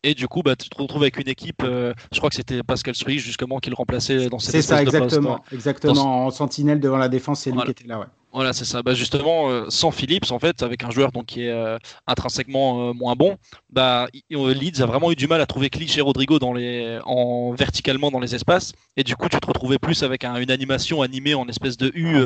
Et 0.06 0.14
du 0.14 0.28
coup, 0.28 0.43
bah, 0.43 0.56
tu 0.56 0.70
te 0.70 0.80
retrouves 0.80 1.01
avec 1.01 1.18
une 1.18 1.28
équipe, 1.28 1.64
euh, 1.64 1.91
je 2.12 2.20
crois 2.20 2.30
que 2.30 2.36
c'était 2.36 2.62
Pascal 2.62 2.93
Struy 2.93 3.18
justement 3.18 3.58
qui 3.58 3.72
le 3.72 3.76
remplaçait 3.76 4.30
dans 4.30 4.38
cette 4.38 4.51
C'est 4.51 4.62
ça, 4.62 4.80
exactement. 4.80 5.43
exactement. 5.51 6.28
En 6.28 6.30
sentinelle 6.30 6.80
devant 6.80 6.97
la 6.97 7.10
défense, 7.10 7.41
c'est 7.41 7.51
lui 7.51 7.60
qui 7.64 7.72
était 7.72 7.88
là. 7.88 7.99
Ouais. 7.99 8.06
Voilà, 8.36 8.52
c'est 8.52 8.66
ça. 8.66 8.84
Bah, 8.84 8.94
justement, 8.94 9.50
euh, 9.50 9.66
sans 9.70 9.92
Phillips, 9.92 10.30
en 10.30 10.40
fait, 10.40 10.62
avec 10.62 10.84
un 10.84 10.92
joueur 10.92 11.14
donc, 11.14 11.26
qui 11.28 11.44
est 11.44 11.52
euh, 11.52 11.78
intrinsèquement 12.06 12.90
euh, 12.90 12.94
moins 12.94 13.16
bon, 13.16 13.38
bah, 13.70 14.08
Leeds 14.30 14.82
a 14.82 14.86
vraiment 14.86 15.10
eu 15.10 15.16
du 15.16 15.26
mal 15.26 15.40
à 15.40 15.46
trouver 15.46 15.70
Clich 15.70 15.98
et 15.98 16.02
Rodrigo 16.02 16.38
dans 16.38 16.52
les, 16.52 17.00
en, 17.06 17.54
verticalement 17.54 18.12
dans 18.12 18.20
les 18.20 18.36
espaces. 18.36 18.74
Et 18.98 19.06
du 19.06 19.16
coup, 19.16 19.30
tu 19.30 19.40
te 19.40 19.48
retrouvais 19.48 19.80
plus 19.80 20.04
avec 20.04 20.26
une 20.26 20.52
animation 20.52 21.02
animée 21.02 21.34
en 21.34 21.48
espèce 21.48 21.78
de 21.78 21.94
U 21.96 22.18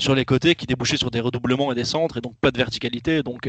sur 0.00 0.16
les 0.16 0.24
côtés 0.24 0.56
qui 0.56 0.66
débouchait 0.66 0.96
sur 0.96 1.12
des 1.12 1.20
redoublements 1.20 1.70
et 1.70 1.76
des 1.76 1.84
centres, 1.84 2.16
et 2.16 2.20
donc 2.20 2.34
pas 2.40 2.50
de 2.50 2.58
verticalité, 2.58 3.22
donc 3.22 3.48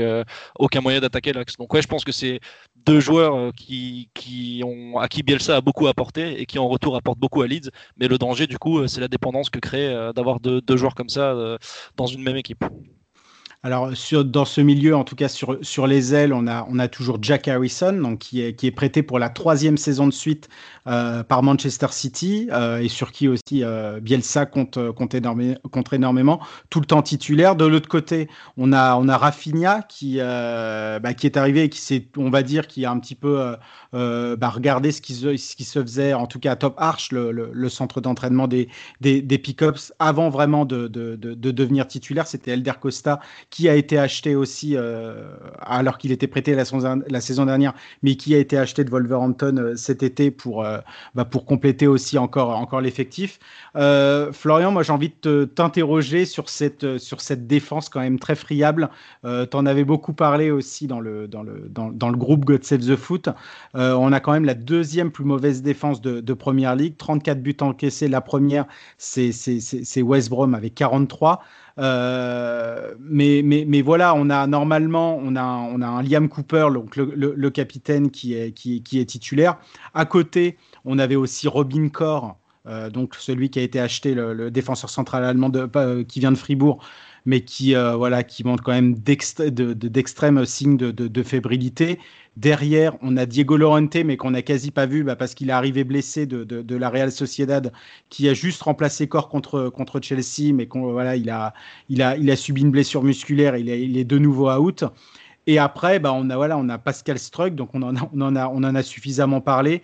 aucun 0.59 0.81
moyen 0.81 0.99
d'attaquer 0.99 1.33
l'axe. 1.33 1.57
Donc, 1.57 1.73
ouais, 1.73 1.81
je 1.81 1.87
pense 1.87 2.03
que 2.03 2.11
c'est 2.11 2.39
deux 2.75 2.99
joueurs 2.99 3.53
qui, 3.55 4.09
qui 4.13 4.61
ont, 4.63 4.99
à 4.99 5.07
qui 5.07 5.23
Bielsa 5.23 5.55
a 5.57 5.61
beaucoup 5.61 5.87
apporté 5.87 6.39
et 6.39 6.45
qui 6.45 6.59
en 6.59 6.67
retour 6.67 6.95
apportent 6.95 7.19
beaucoup 7.19 7.41
à 7.41 7.47
Leeds. 7.47 7.69
Mais 7.97 8.07
le 8.07 8.17
danger, 8.17 8.45
du 8.47 8.59
coup, 8.59 8.87
c'est 8.87 9.01
la 9.01 9.07
dépendance 9.07 9.49
que 9.49 9.59
crée 9.59 10.11
d'avoir 10.15 10.39
deux, 10.39 10.77
joueurs 10.77 10.95
comme 10.95 11.09
ça 11.09 11.57
dans 11.95 12.07
une 12.07 12.23
même 12.23 12.37
équipe. 12.37 12.63
Alors, 13.67 13.91
dans 14.23 14.45
ce 14.45 14.61
milieu, 14.61 14.95
en 14.95 15.03
tout 15.03 15.17
cas 15.17 15.27
sur, 15.27 15.57
sur 15.61 15.87
les 15.87 16.15
ailes, 16.15 16.31
on 16.31 16.47
a, 16.47 16.65
on 16.69 16.79
a 16.79 16.87
toujours 16.87 17.17
Jack 17.21 17.49
Harrison, 17.49 17.91
donc, 17.91 18.19
qui, 18.19 18.41
est, 18.41 18.53
qui 18.53 18.65
est 18.65 18.71
prêté 18.71 19.03
pour 19.03 19.19
la 19.19 19.27
troisième 19.27 19.75
saison 19.75 20.07
de 20.07 20.13
suite 20.13 20.47
euh, 20.87 21.21
par 21.21 21.43
Manchester 21.43 21.87
City 21.91 22.47
euh, 22.53 22.77
et 22.77 22.87
sur 22.87 23.11
qui 23.11 23.27
aussi 23.27 23.65
euh, 23.65 23.99
Bielsa 23.99 24.45
compte, 24.45 24.79
compte, 24.93 25.13
énormément, 25.13 26.39
tout 26.69 26.79
le 26.79 26.85
temps 26.85 27.01
titulaire. 27.01 27.57
De 27.57 27.65
l'autre 27.65 27.89
côté, 27.89 28.29
on 28.55 28.71
a, 28.71 28.95
on 28.95 29.09
a 29.09 29.17
Rafinha 29.17 29.81
qui, 29.81 30.19
bah, 30.19 31.13
qui 31.13 31.25
est 31.25 31.35
arrivé 31.35 31.63
et 31.63 31.69
qui 31.69 31.81
s'est, 31.81 32.07
on 32.15 32.29
va 32.29 32.43
dire, 32.43 32.67
qui 32.67 32.85
a 32.85 32.91
un 32.91 32.99
petit 32.99 33.15
peu 33.15 33.53
bah, 33.91 34.49
regardé 34.49 34.93
ce 34.93 35.01
qui, 35.01 35.13
se, 35.13 35.35
ce 35.35 35.57
qui 35.57 35.65
se 35.65 35.81
faisait, 35.81 36.13
en 36.13 36.27
tout 36.27 36.39
cas 36.39 36.53
à 36.53 36.55
Top 36.55 36.75
Arch, 36.77 37.11
le, 37.11 37.33
le, 37.33 37.67
centre 37.69 37.99
d'entraînement 37.99 38.47
des, 38.47 38.69
des, 39.01 39.21
des 39.21 39.37
pick-ups, 39.37 39.91
avant 39.99 40.29
vraiment 40.29 40.63
de, 40.63 40.87
de, 40.87 41.17
de, 41.17 41.33
de 41.33 41.51
devenir 41.51 41.85
titulaire. 41.85 42.27
C'était 42.27 42.51
Elder 42.51 42.71
Costa 42.79 43.19
qui 43.56 43.56
a 43.65 43.75
été 43.75 43.97
acheté 43.97 44.35
aussi, 44.35 44.75
euh, 44.75 45.23
alors 45.61 45.97
qu'il 45.97 46.11
était 46.11 46.27
prêté 46.27 46.53
la 46.53 46.65
saison, 46.65 47.45
dernière, 47.45 47.73
mais 48.03 48.15
qui 48.15 48.35
a 48.35 48.37
été 48.37 48.57
acheté 48.57 48.83
de 48.83 48.89
Wolverhampton 48.89 49.55
euh, 49.57 49.75
cet 49.75 50.03
été 50.03 50.31
pour, 50.31 50.63
euh, 50.63 50.79
bah, 51.15 51.25
pour 51.25 51.45
compléter 51.45 51.87
aussi 51.87 52.17
encore, 52.17 52.49
encore 52.57 52.81
l'effectif. 52.81 53.39
Florian, 54.33 54.71
moi 54.71 54.83
j'ai 54.83 54.91
envie 54.91 55.11
de 55.21 55.45
t'interroger 55.45 56.25
sur 56.25 56.49
cette, 56.49 56.97
sur 56.97 57.21
cette 57.21 57.47
défense 57.47 57.89
quand 57.89 57.99
même 57.99 58.19
très 58.19 58.35
friable. 58.35 58.89
tu 59.23 59.57
en 59.57 59.65
avais 59.65 59.83
beaucoup 59.83 60.13
parlé 60.13 60.49
aussi 60.49 60.87
dans 60.87 60.99
le, 60.99 61.27
dans 61.27 61.43
le, 61.43 61.69
dans 61.69 62.09
le 62.09 62.17
groupe 62.17 62.43
God 62.43 62.63
Save 62.63 62.81
the 62.81 62.95
Foot. 62.95 63.29
on 63.75 64.11
a 64.11 64.19
quand 64.19 64.31
même 64.31 64.45
la 64.45 64.55
deuxième 64.55 65.11
plus 65.11 65.25
mauvaise 65.25 65.61
défense 65.61 66.01
de, 66.01 66.21
de 66.21 66.33
Première 66.33 66.75
Ligue, 66.75 66.97
34 66.97 67.41
buts 67.41 67.57
encaissés. 67.61 68.07
La 68.07 68.21
première, 68.21 68.65
c'est 68.97 70.01
West 70.01 70.29
Brom 70.29 70.55
avec 70.55 70.73
43. 70.75 71.43
Mais, 71.77 73.41
mais, 73.43 73.65
mais, 73.67 73.81
voilà, 73.81 74.15
on 74.15 74.29
a 74.29 74.47
normalement 74.47 75.19
on 75.21 75.35
a, 75.35 75.43
on 75.43 75.81
a 75.81 75.87
un 75.87 76.01
Liam 76.01 76.29
Cooper, 76.29 76.69
donc 76.73 76.95
le, 76.95 77.49
capitaine 77.49 78.11
qui 78.11 78.33
est, 78.33 78.51
qui, 78.51 78.99
est 78.99 79.05
titulaire. 79.05 79.57
À 79.93 80.05
côté, 80.05 80.57
on 80.85 80.99
avait 80.99 81.15
aussi 81.15 81.47
Robin 81.47 81.89
Corr, 81.89 82.37
donc 82.91 83.15
celui 83.15 83.49
qui 83.49 83.59
a 83.59 83.61
été 83.61 83.79
acheté, 83.79 84.13
le, 84.13 84.49
défenseur 84.51 84.89
central 84.89 85.23
allemand 85.23 85.49
de, 85.49 86.03
qui 86.03 86.19
vient 86.19 86.31
de 86.31 86.37
Fribourg, 86.37 86.83
mais 87.27 87.41
qui, 87.41 87.75
voilà, 87.75 88.23
qui 88.23 88.43
montre 88.43 88.63
quand 88.63 88.71
même 88.71 88.95
d'extrêmes 88.95 90.45
signes 90.45 90.77
de, 90.77 90.91
de, 90.91 91.23
fébrilité. 91.23 91.99
Derrière, 92.37 92.95
on 93.01 93.17
a 93.17 93.25
Diego 93.25 93.57
Lorente, 93.57 93.97
mais 94.05 94.15
qu'on 94.15 94.31
n'a 94.31 94.41
quasi 94.41 94.71
pas 94.71 94.85
vu 94.85 95.03
bah, 95.03 95.15
parce 95.15 95.35
qu'il 95.35 95.49
est 95.49 95.53
arrivé 95.53 95.83
blessé 95.83 96.25
de, 96.25 96.75
la 96.75 96.89
Real 96.89 97.11
Sociedad, 97.11 97.73
qui 98.09 98.29
a 98.29 98.33
juste 98.33 98.63
remplacé 98.63 99.07
corps 99.07 99.27
contre, 99.27 99.69
contre 99.69 99.99
Chelsea, 100.01 100.53
mais 100.53 100.69
voilà, 100.71 101.17
il, 101.17 101.29
a, 101.29 101.53
il, 101.89 102.01
a, 102.01 102.15
il 102.17 102.31
a 102.31 102.35
subi 102.37 102.61
une 102.61 102.71
blessure 102.71 103.03
musculaire, 103.03 103.57
il 103.57 103.67
il 103.67 103.97
est 103.97 104.05
de 104.05 104.17
nouveau 104.17 104.49
out. 104.49 104.85
Et 105.47 105.59
après, 105.59 105.99
bah, 105.99 106.13
on, 106.13 106.29
a, 106.29 106.35
voilà, 106.35 106.57
on 106.57 106.69
a 106.69 106.77
Pascal 106.77 107.19
Struck, 107.19 107.55
donc 107.55 107.69
on 107.73 107.81
en 107.81 107.95
a, 107.95 108.09
on 108.13 108.21
en 108.21 108.35
a, 108.35 108.47
on 108.47 108.57
en 108.57 108.75
a 108.75 108.83
suffisamment 108.83 109.41
parlé, 109.41 109.81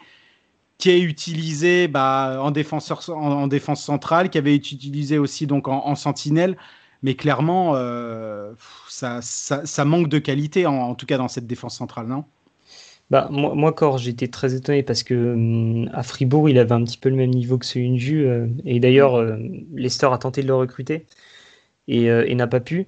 qui 0.77 0.89
est 0.89 1.01
utilisé 1.01 1.87
bah, 1.87 2.39
en, 2.41 2.51
défenseur, 2.51 3.09
en, 3.09 3.47
défense 3.47 3.83
centrale, 3.83 4.29
qui 4.29 4.37
avait 4.37 4.55
été 4.55 4.75
utilisé 4.75 5.17
aussi 5.17 5.47
donc 5.47 5.67
en, 5.67 5.95
sentinelle. 5.95 6.57
Mais 7.03 7.15
clairement, 7.15 7.73
euh, 7.75 8.53
ça, 8.87 9.19
ça, 9.21 9.85
manque 9.85 10.07
de 10.07 10.19
qualité, 10.19 10.65
en 10.65 10.95
tout 10.95 11.05
cas 11.05 11.17
dans 11.17 11.27
cette 11.27 11.45
défense 11.45 11.77
centrale, 11.77 12.07
non? 12.07 12.23
Bah, 13.09 13.27
moi, 13.29 13.53
moi 13.53 13.73
Cor, 13.73 13.97
j'étais 13.97 14.29
très 14.29 14.55
étonné 14.55 14.81
parce 14.81 15.03
que 15.03 15.33
hum, 15.33 15.89
à 15.93 16.01
Fribourg, 16.03 16.49
il 16.49 16.57
avait 16.57 16.71
un 16.71 16.83
petit 16.83 16.97
peu 16.97 17.09
le 17.09 17.17
même 17.17 17.29
niveau 17.29 17.57
que 17.57 17.65
celui 17.65 17.91
de 17.91 17.97
Jus. 17.97 18.25
Euh, 18.25 18.47
et 18.65 18.79
d'ailleurs, 18.79 19.15
euh, 19.15 19.37
Lester 19.75 20.07
a 20.11 20.17
tenté 20.17 20.41
de 20.41 20.47
le 20.47 20.55
recruter 20.55 21.05
et, 21.89 22.05
et 22.05 22.35
n'a 22.35 22.47
pas 22.47 22.61
pu. 22.61 22.87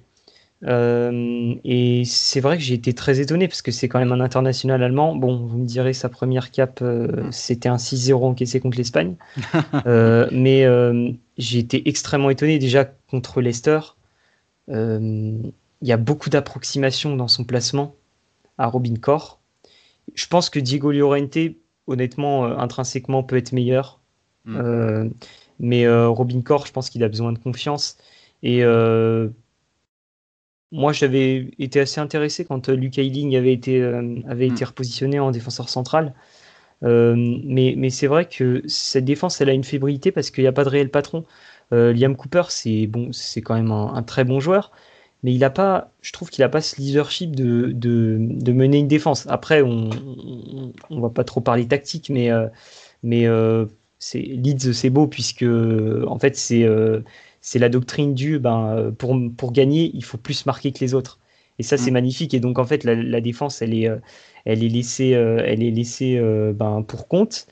et 0.64 2.02
c'est 2.06 2.40
vrai 2.40 2.56
que 2.56 2.62
j'ai 2.62 2.74
été 2.74 2.94
très 2.94 3.20
étonné 3.20 3.46
parce 3.48 3.60
que 3.62 3.70
c'est 3.70 3.88
quand 3.88 3.98
même 3.98 4.12
un 4.12 4.20
international 4.20 4.82
allemand. 4.82 5.14
Bon, 5.14 5.36
vous 5.36 5.58
me 5.58 5.66
direz, 5.66 5.92
sa 5.92 6.08
première 6.08 6.50
cap, 6.50 6.82
c'était 7.30 7.68
un 7.68 7.76
6-0 7.76 8.14
encaissé 8.24 8.60
contre 8.60 8.78
l'Espagne. 8.78 9.16
mais 10.32 10.66
j'ai 11.36 11.58
été 11.58 11.86
extrêmement 11.88 12.30
étonné 12.30 12.58
déjà 12.58 12.86
contre 13.10 13.42
Leicester. 13.42 13.80
Il 14.68 15.52
y 15.88 15.92
a 15.92 15.96
beaucoup 15.96 16.30
d'approximations 16.30 17.16
dans 17.16 17.28
son 17.28 17.44
placement 17.44 17.94
à 18.58 18.66
Robin 18.66 18.94
Corr. 19.00 19.38
Je 20.14 20.26
pense 20.26 20.50
que 20.50 20.58
Diego 20.58 20.92
Llorente, 20.92 21.38
honnêtement, 21.86 22.46
euh, 22.46 22.56
intrinsèquement, 22.56 23.22
peut 23.22 23.36
être 23.36 23.52
meilleur. 23.52 24.00
Mm. 24.44 24.56
Euh, 24.56 25.08
mais 25.58 25.84
euh, 25.86 26.08
Robin 26.08 26.40
Corr, 26.42 26.66
je 26.66 26.72
pense 26.72 26.90
qu'il 26.90 27.02
a 27.04 27.08
besoin 27.08 27.32
de 27.32 27.38
confiance. 27.38 27.96
Et 28.42 28.62
moi, 30.72 30.92
j'avais 30.92 31.50
été 31.58 31.80
assez 31.80 32.00
intéressé 32.00 32.44
quand 32.44 32.68
Luke 32.68 32.98
Ayling 32.98 33.36
avait 33.36 33.52
été, 33.52 33.82
avait 33.82 34.48
été 34.48 34.64
mm. 34.64 34.68
repositionné 34.68 35.18
en 35.18 35.30
défenseur 35.30 35.68
central. 35.68 36.14
mais, 36.82 37.74
mais 37.76 37.90
c'est 37.90 38.06
vrai 38.06 38.28
que 38.28 38.62
cette 38.66 39.04
défense, 39.04 39.40
elle 39.40 39.48
a 39.48 39.52
une 39.52 39.64
fébrilité 39.64 40.12
parce 40.12 40.30
qu'il 40.30 40.44
n'y 40.44 40.48
a 40.48 40.52
pas 40.52 40.64
de 40.64 40.68
réel 40.68 40.90
patron. 40.90 41.24
Liam 41.72 42.16
Cooper, 42.16 42.44
c'est 42.48 42.86
bon, 42.86 43.12
c'est 43.12 43.42
quand 43.42 43.54
même 43.54 43.72
un, 43.72 44.02
très 44.02 44.24
bon 44.24 44.40
joueur, 44.40 44.72
mais 45.22 45.34
il 45.34 45.42
a 45.44 45.50
pas, 45.50 45.90
je 46.02 46.12
trouve 46.12 46.30
qu'il 46.30 46.42
n'a 46.42 46.48
pas 46.48 46.60
ce 46.60 46.80
leadership 46.80 47.34
de, 47.34 47.72
de, 47.72 48.52
mener 48.52 48.78
une 48.78 48.88
défense. 48.88 49.26
Après, 49.28 49.62
on 49.62 49.90
ne 50.90 51.00
va 51.00 51.10
pas 51.10 51.24
trop 51.24 51.40
parler 51.40 51.66
tactique, 51.66 52.10
mais, 52.10 52.30
euh, 52.30 52.46
mais 53.02 53.26
euh, 53.26 53.66
c'est 53.98 54.20
Leeds, 54.20 54.72
c'est 54.72 54.90
beau, 54.90 55.08
puisque 55.08 55.42
en 55.44 56.18
fait, 56.20 56.36
c'est 56.36 56.62
euh, 56.62 57.00
c'est 57.40 57.58
la 57.58 57.68
doctrine 57.68 58.14
du 58.14 58.38
ben, 58.38 58.92
pour, 58.98 59.16
pour 59.36 59.52
gagner, 59.52 59.90
il 59.94 60.04
faut 60.04 60.18
plus 60.18 60.46
marquer 60.46 60.72
que 60.72 60.80
les 60.80 60.94
autres. 60.94 61.18
Et 61.58 61.62
ça, 61.62 61.76
c'est 61.76 61.90
mm. 61.90 61.94
magnifique. 61.94 62.34
Et 62.34 62.40
donc, 62.40 62.58
en 62.58 62.64
fait, 62.64 62.84
la, 62.84 63.20
défense, 63.20 63.62
elle 63.62 63.74
est, 63.74 63.88
elle 64.44 64.62
est 64.64 64.68
laissée, 64.68 65.10
elle 65.10 65.62
est 65.62 65.70
laissée 65.70 66.20
ben, 66.54 66.82
pour 66.82 67.08
compte. 67.08 67.46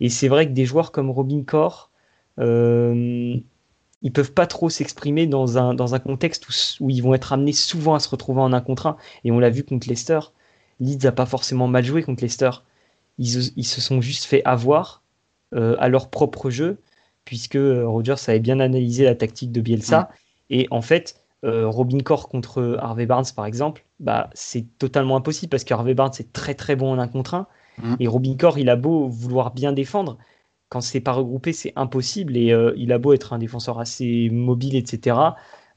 Et 0.00 0.08
c'est 0.08 0.28
vrai 0.28 0.46
que 0.46 0.52
des 0.52 0.64
joueurs 0.66 0.92
comme 0.92 1.10
Robin 1.10 1.42
Corr, 1.44 1.90
ils 4.02 4.12
peuvent 4.12 4.32
pas 4.32 4.46
trop 4.46 4.70
s'exprimer 4.70 5.26
dans 5.26 5.58
un, 5.58 5.74
dans 5.74 5.94
un 5.94 5.98
contexte 5.98 6.48
où, 6.48 6.52
où, 6.84 6.90
ils 6.90 7.02
vont 7.02 7.14
être 7.14 7.32
amenés 7.32 7.52
souvent 7.52 7.94
à 7.94 8.00
se 8.00 8.08
retrouver 8.08 8.40
en 8.40 8.52
un 8.52 8.60
contre 8.60 8.86
un. 8.86 8.96
Et 9.24 9.30
on 9.30 9.38
l'a 9.38 9.50
vu 9.50 9.62
contre 9.62 9.88
Leicester. 9.88 10.20
Leeds 10.80 11.04
n'a 11.04 11.12
pas 11.12 11.26
forcément 11.26 11.68
mal 11.68 11.84
joué 11.84 12.02
contre 12.02 12.22
Leicester. 12.22 12.50
Ils, 13.18 13.52
ils 13.56 13.64
se 13.64 13.80
sont 13.80 14.00
juste 14.00 14.24
fait 14.24 14.42
avoir 14.44 15.02
euh, 15.54 15.76
à 15.80 15.88
leur 15.88 16.10
propre 16.10 16.48
jeu, 16.48 16.78
puisque 17.24 17.56
euh, 17.56 17.86
Rogers 17.86 18.14
avait 18.28 18.38
bien 18.38 18.60
analysé 18.60 19.04
la 19.04 19.16
tactique 19.16 19.52
de 19.52 19.60
Bielsa. 19.60 20.10
Et 20.48 20.68
en 20.70 20.80
fait, 20.80 21.16
euh, 21.44 21.68
Robin 21.68 21.98
Corr 21.98 22.28
contre 22.28 22.78
Harvey 22.80 23.06
Barnes, 23.06 23.26
par 23.34 23.46
exemple, 23.46 23.84
bah, 23.98 24.30
c'est 24.32 24.78
totalement 24.78 25.16
impossible 25.16 25.50
parce 25.50 25.64
qu'Harvey 25.64 25.94
Barnes 25.94 26.12
est 26.20 26.32
très 26.32 26.54
très 26.54 26.76
bon 26.76 26.92
en 26.92 26.98
un 26.98 27.08
contre 27.08 27.34
un. 27.34 27.46
Mm. 27.78 27.96
Et 27.98 28.06
Robin 28.06 28.36
Corr, 28.38 28.58
il 28.58 28.70
a 28.70 28.76
beau 28.76 29.08
vouloir 29.08 29.52
bien 29.52 29.72
défendre, 29.72 30.18
quand 30.70 30.80
c'est 30.80 31.00
pas 31.00 31.12
regroupé, 31.12 31.52
c'est 31.52 31.72
impossible. 31.76 32.36
Et 32.36 32.52
euh, 32.52 32.72
il 32.76 32.92
a 32.92 32.98
beau 32.98 33.12
être 33.12 33.34
un 33.34 33.38
défenseur 33.38 33.78
assez 33.80 34.30
mobile, 34.30 34.76
etc. 34.76 35.16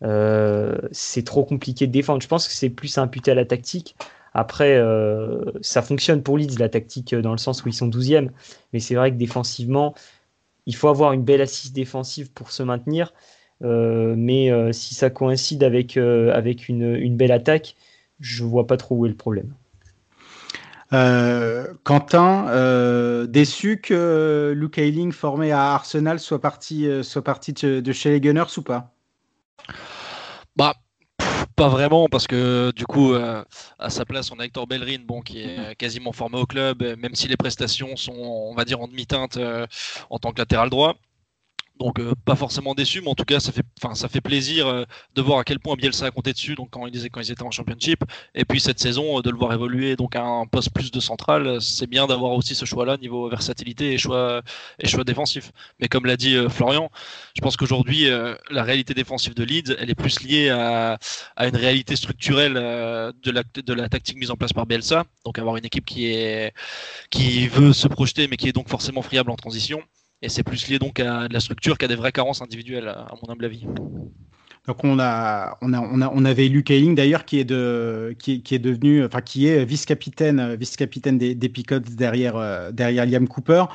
Euh, 0.03 0.77
c'est 0.91 1.25
trop 1.25 1.43
compliqué 1.43 1.87
de 1.87 1.91
défendre. 1.91 2.21
Je 2.21 2.27
pense 2.27 2.47
que 2.47 2.53
c'est 2.53 2.69
plus 2.69 2.97
imputé 2.97 3.31
à 3.31 3.35
la 3.35 3.45
tactique. 3.45 3.95
Après, 4.33 4.77
euh, 4.77 5.43
ça 5.61 5.81
fonctionne 5.81 6.23
pour 6.23 6.37
Leeds, 6.37 6.59
la 6.59 6.69
tactique, 6.69 7.13
dans 7.15 7.31
le 7.31 7.37
sens 7.39 7.65
où 7.65 7.69
ils 7.69 7.73
sont 7.73 7.89
12e. 7.89 8.29
Mais 8.71 8.79
c'est 8.79 8.95
vrai 8.95 9.11
que 9.11 9.17
défensivement, 9.17 9.95
il 10.67 10.75
faut 10.75 10.89
avoir 10.89 11.13
une 11.13 11.23
belle 11.23 11.41
assise 11.41 11.73
défensive 11.73 12.31
pour 12.31 12.51
se 12.51 12.63
maintenir. 12.63 13.13
mais 13.61 14.51
si 14.73 14.95
ça 14.95 15.09
coïncide 15.09 15.63
avec, 15.63 15.97
avec 15.97 16.69
une, 16.69 16.95
une, 16.95 17.17
belle 17.17 17.31
attaque, 17.31 17.75
je 18.19 18.43
vois 18.43 18.67
pas 18.67 18.77
trop 18.77 18.95
où 18.95 19.05
est 19.05 19.09
le 19.09 19.15
problème. 19.15 19.53
Euh, 20.93 21.73
Quentin, 21.83 22.47
euh, 22.49 23.25
déçu 23.25 23.81
que 23.81 24.53
Luke 24.55 24.77
Ayling, 24.77 25.11
formé 25.11 25.51
à 25.51 25.73
Arsenal, 25.73 26.19
soit 26.19 26.39
parti, 26.39 26.87
euh, 26.87 27.01
soit 27.01 27.23
parti 27.23 27.53
de, 27.53 27.91
chez 27.91 28.11
les 28.11 28.21
Gunners 28.21 28.57
ou 28.57 28.61
pas? 28.61 28.93
Bah, 30.55 30.75
pas 31.55 31.67
vraiment, 31.67 32.07
parce 32.07 32.27
que 32.27 32.71
du 32.75 32.85
coup, 32.85 33.13
à 33.13 33.89
sa 33.89 34.05
place, 34.05 34.31
on 34.31 34.39
a 34.39 34.45
Hector 34.45 34.67
Bellerin, 34.67 35.03
bon, 35.05 35.21
qui 35.21 35.41
est 35.41 35.75
quasiment 35.77 36.11
formé 36.11 36.37
au 36.39 36.45
club, 36.45 36.83
même 36.99 37.15
si 37.15 37.27
les 37.27 37.37
prestations 37.37 37.95
sont, 37.95 38.13
on 38.13 38.53
va 38.55 38.65
dire, 38.65 38.81
en 38.81 38.87
demi-teinte 38.87 39.39
en 40.09 40.19
tant 40.19 40.31
que 40.31 40.39
latéral 40.39 40.69
droit. 40.69 40.95
Donc 41.79 41.99
euh, 41.99 42.13
pas 42.23 42.35
forcément 42.35 42.75
déçu, 42.75 43.01
mais 43.01 43.09
en 43.09 43.15
tout 43.15 43.25
cas 43.25 43.39
ça 43.39 43.51
fait, 43.51 43.65
ça 43.93 44.07
fait 44.07 44.21
plaisir 44.21 44.67
euh, 44.67 44.85
de 45.15 45.21
voir 45.21 45.39
à 45.39 45.43
quel 45.43 45.59
point 45.59 45.75
Bielsa 45.75 46.05
a 46.05 46.11
compté 46.11 46.31
dessus. 46.31 46.53
Donc 46.55 46.69
quand 46.69 46.85
ils, 46.85 47.09
quand 47.09 47.19
ils 47.21 47.31
étaient 47.31 47.43
en 47.43 47.51
Championship, 47.51 48.03
et 48.35 48.45
puis 48.45 48.59
cette 48.59 48.79
saison 48.79 49.17
euh, 49.17 49.21
de 49.21 49.31
le 49.31 49.37
voir 49.37 49.53
évoluer 49.53 49.95
donc 49.95 50.15
à 50.15 50.23
un 50.23 50.45
poste 50.45 50.71
plus 50.71 50.91
de 50.91 50.99
central, 50.99 51.59
c'est 51.61 51.87
bien 51.87 52.05
d'avoir 52.05 52.33
aussi 52.33 52.53
ce 52.53 52.65
choix-là 52.65 52.97
niveau 52.97 53.27
versatilité 53.27 53.93
et 53.93 53.97
choix 53.97 54.43
et 54.79 54.87
choix 54.87 55.03
défensif. 55.03 55.51
Mais 55.79 55.87
comme 55.87 56.05
l'a 56.05 56.15
dit 56.15 56.35
Florian, 56.49 56.91
je 57.35 57.41
pense 57.41 57.57
qu'aujourd'hui 57.57 58.07
la 58.51 58.63
réalité 58.63 58.93
défensive 58.93 59.33
de 59.33 59.43
Leeds, 59.43 59.75
elle 59.79 59.89
est 59.89 59.95
plus 59.95 60.21
liée 60.21 60.49
à, 60.49 60.99
à 61.35 61.47
une 61.47 61.55
réalité 61.55 61.95
structurelle 61.95 62.53
de 62.53 63.31
la 63.31 63.43
de 63.55 63.73
la 63.73 63.89
tactique 63.89 64.17
mise 64.17 64.31
en 64.31 64.35
place 64.35 64.53
par 64.53 64.65
Bielsa. 64.67 65.05
Donc 65.25 65.39
avoir 65.39 65.57
une 65.57 65.65
équipe 65.65 65.85
qui 65.85 66.05
est 66.05 66.53
qui 67.09 67.47
veut 67.47 67.73
se 67.73 67.87
projeter, 67.87 68.27
mais 68.27 68.37
qui 68.37 68.47
est 68.47 68.53
donc 68.53 68.69
forcément 68.69 69.01
friable 69.01 69.31
en 69.31 69.35
transition 69.35 69.81
et 70.23 70.29
c'est 70.29 70.43
plus 70.43 70.67
lié 70.69 70.79
donc 70.79 70.99
à 71.01 71.27
de 71.27 71.33
la 71.33 71.39
structure 71.41 71.77
qu'à 71.77 71.87
des 71.87 71.95
vraies 71.95 72.13
carences 72.13 72.41
individuelles, 72.41 72.87
à 72.87 73.13
mon 73.21 73.31
humble 73.31 73.45
avis. 73.45 73.65
Donc 74.65 74.85
on 74.85 74.97
a, 74.97 75.57
on 75.61 75.73
a, 75.73 75.81
on 75.81 76.01
a, 76.01 76.09
on 76.13 76.23
avait 76.23 76.47
Luke 76.47 76.71
Ayling 76.71 76.95
d'ailleurs 76.95 77.25
qui 77.25 77.37
est 77.37 77.43
de, 77.43 78.15
qui, 78.17 78.41
qui, 78.41 78.55
est 78.55 78.59
devenu, 78.59 79.03
enfin 79.03 79.19
qui 79.19 79.47
est 79.47 79.65
vice-capitaine, 79.65 80.55
vice-capitaine 80.55 81.17
des, 81.17 81.35
des 81.35 81.49
Picots 81.49 81.79
derrière, 81.79 82.37
euh, 82.37 82.71
derrière 82.71 83.05
Liam 83.05 83.27
Cooper. 83.27 83.65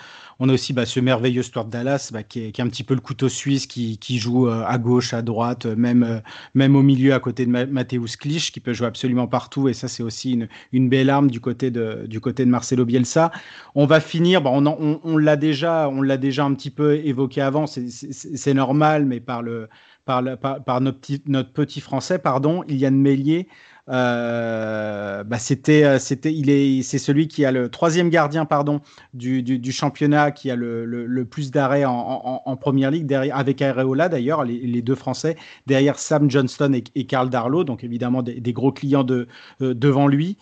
On 0.40 0.48
a 0.48 0.52
aussi 0.54 0.72
bah, 0.72 0.86
ce 0.86 0.98
merveilleux 1.00 1.42
Stuart 1.42 1.66
Dallas 1.66 2.08
bah, 2.10 2.22
qui, 2.22 2.46
est, 2.46 2.52
qui, 2.52 2.62
est, 2.62 2.64
un 2.64 2.68
petit 2.68 2.84
peu 2.84 2.94
le 2.94 3.02
couteau 3.02 3.28
suisse 3.28 3.66
qui, 3.66 3.98
qui 3.98 4.18
joue 4.18 4.48
euh, 4.48 4.64
à 4.66 4.78
gauche, 4.78 5.12
à 5.12 5.20
droite, 5.20 5.66
euh, 5.66 5.76
même, 5.76 6.22
même 6.54 6.74
au 6.74 6.82
milieu 6.82 7.12
à 7.12 7.20
côté 7.20 7.44
de 7.44 7.50
Mateusz 7.50 8.16
Klich 8.16 8.50
qui 8.50 8.60
peut 8.60 8.72
jouer 8.72 8.86
absolument 8.86 9.26
partout 9.26 9.68
et 9.68 9.74
ça 9.74 9.88
c'est 9.88 10.02
aussi 10.02 10.32
une, 10.32 10.48
une, 10.72 10.88
belle 10.88 11.10
arme 11.10 11.30
du 11.30 11.40
côté 11.40 11.70
de, 11.70 12.06
du 12.06 12.20
côté 12.20 12.46
de 12.46 12.50
Marcelo 12.50 12.86
Bielsa. 12.86 13.30
On 13.74 13.84
va 13.84 14.00
finir, 14.00 14.40
bah, 14.40 14.50
on, 14.54 14.64
on, 14.66 15.00
on 15.04 15.16
l'a 15.18 15.36
déjà, 15.36 15.90
on 15.90 16.00
l'a 16.00 16.16
déjà 16.16 16.44
un 16.44 16.54
petit 16.54 16.70
peu 16.70 16.94
évoqué 16.94 17.42
avant, 17.42 17.66
c'est 17.66 18.54
normal, 18.54 19.04
mais 19.04 19.20
par 19.20 19.42
le 19.42 19.68
par, 20.08 20.80
notre, 20.80 21.52
petit, 21.52 21.80
français, 21.80 22.18
pardon, 22.18 22.64
Ilian 22.66 22.92
Mélier. 22.92 23.46
Euh, 23.90 25.24
bah 25.24 25.38
c'était, 25.38 25.84
euh, 25.84 25.98
c'était, 25.98 26.34
il 26.34 26.50
est, 26.50 26.82
c'est 26.82 26.98
celui 26.98 27.26
qui 27.26 27.46
a 27.46 27.52
le 27.52 27.70
troisième 27.70 28.10
gardien, 28.10 28.44
pardon, 28.44 28.80
du, 29.14 29.42
du, 29.42 29.72
championnat, 29.72 30.30
qui 30.30 30.50
a 30.50 30.56
le, 30.56 30.84
le, 30.84 31.24
plus 31.24 31.50
d'arrêts 31.50 31.84
en, 31.86 32.42
en, 32.44 32.56
première 32.56 32.90
ligue, 32.90 33.06
derrière, 33.06 33.36
avec 33.36 33.62
Areola 33.62 34.08
d'ailleurs, 34.08 34.44
les, 34.44 34.82
deux 34.82 34.94
Français, 34.94 35.36
derrière 35.66 35.98
Sam 35.98 36.30
Johnston 36.30 36.72
et, 36.74 36.84
et 36.94 37.06
Karl 37.06 37.30
Darlow, 37.30 37.64
donc 37.64 37.82
évidemment 37.84 38.22
des, 38.22 38.52
gros 38.52 38.72
clients 38.72 39.04
de, 39.04 39.26
euh, 39.62 39.74
devant 39.74 40.06
lui. 40.06 40.36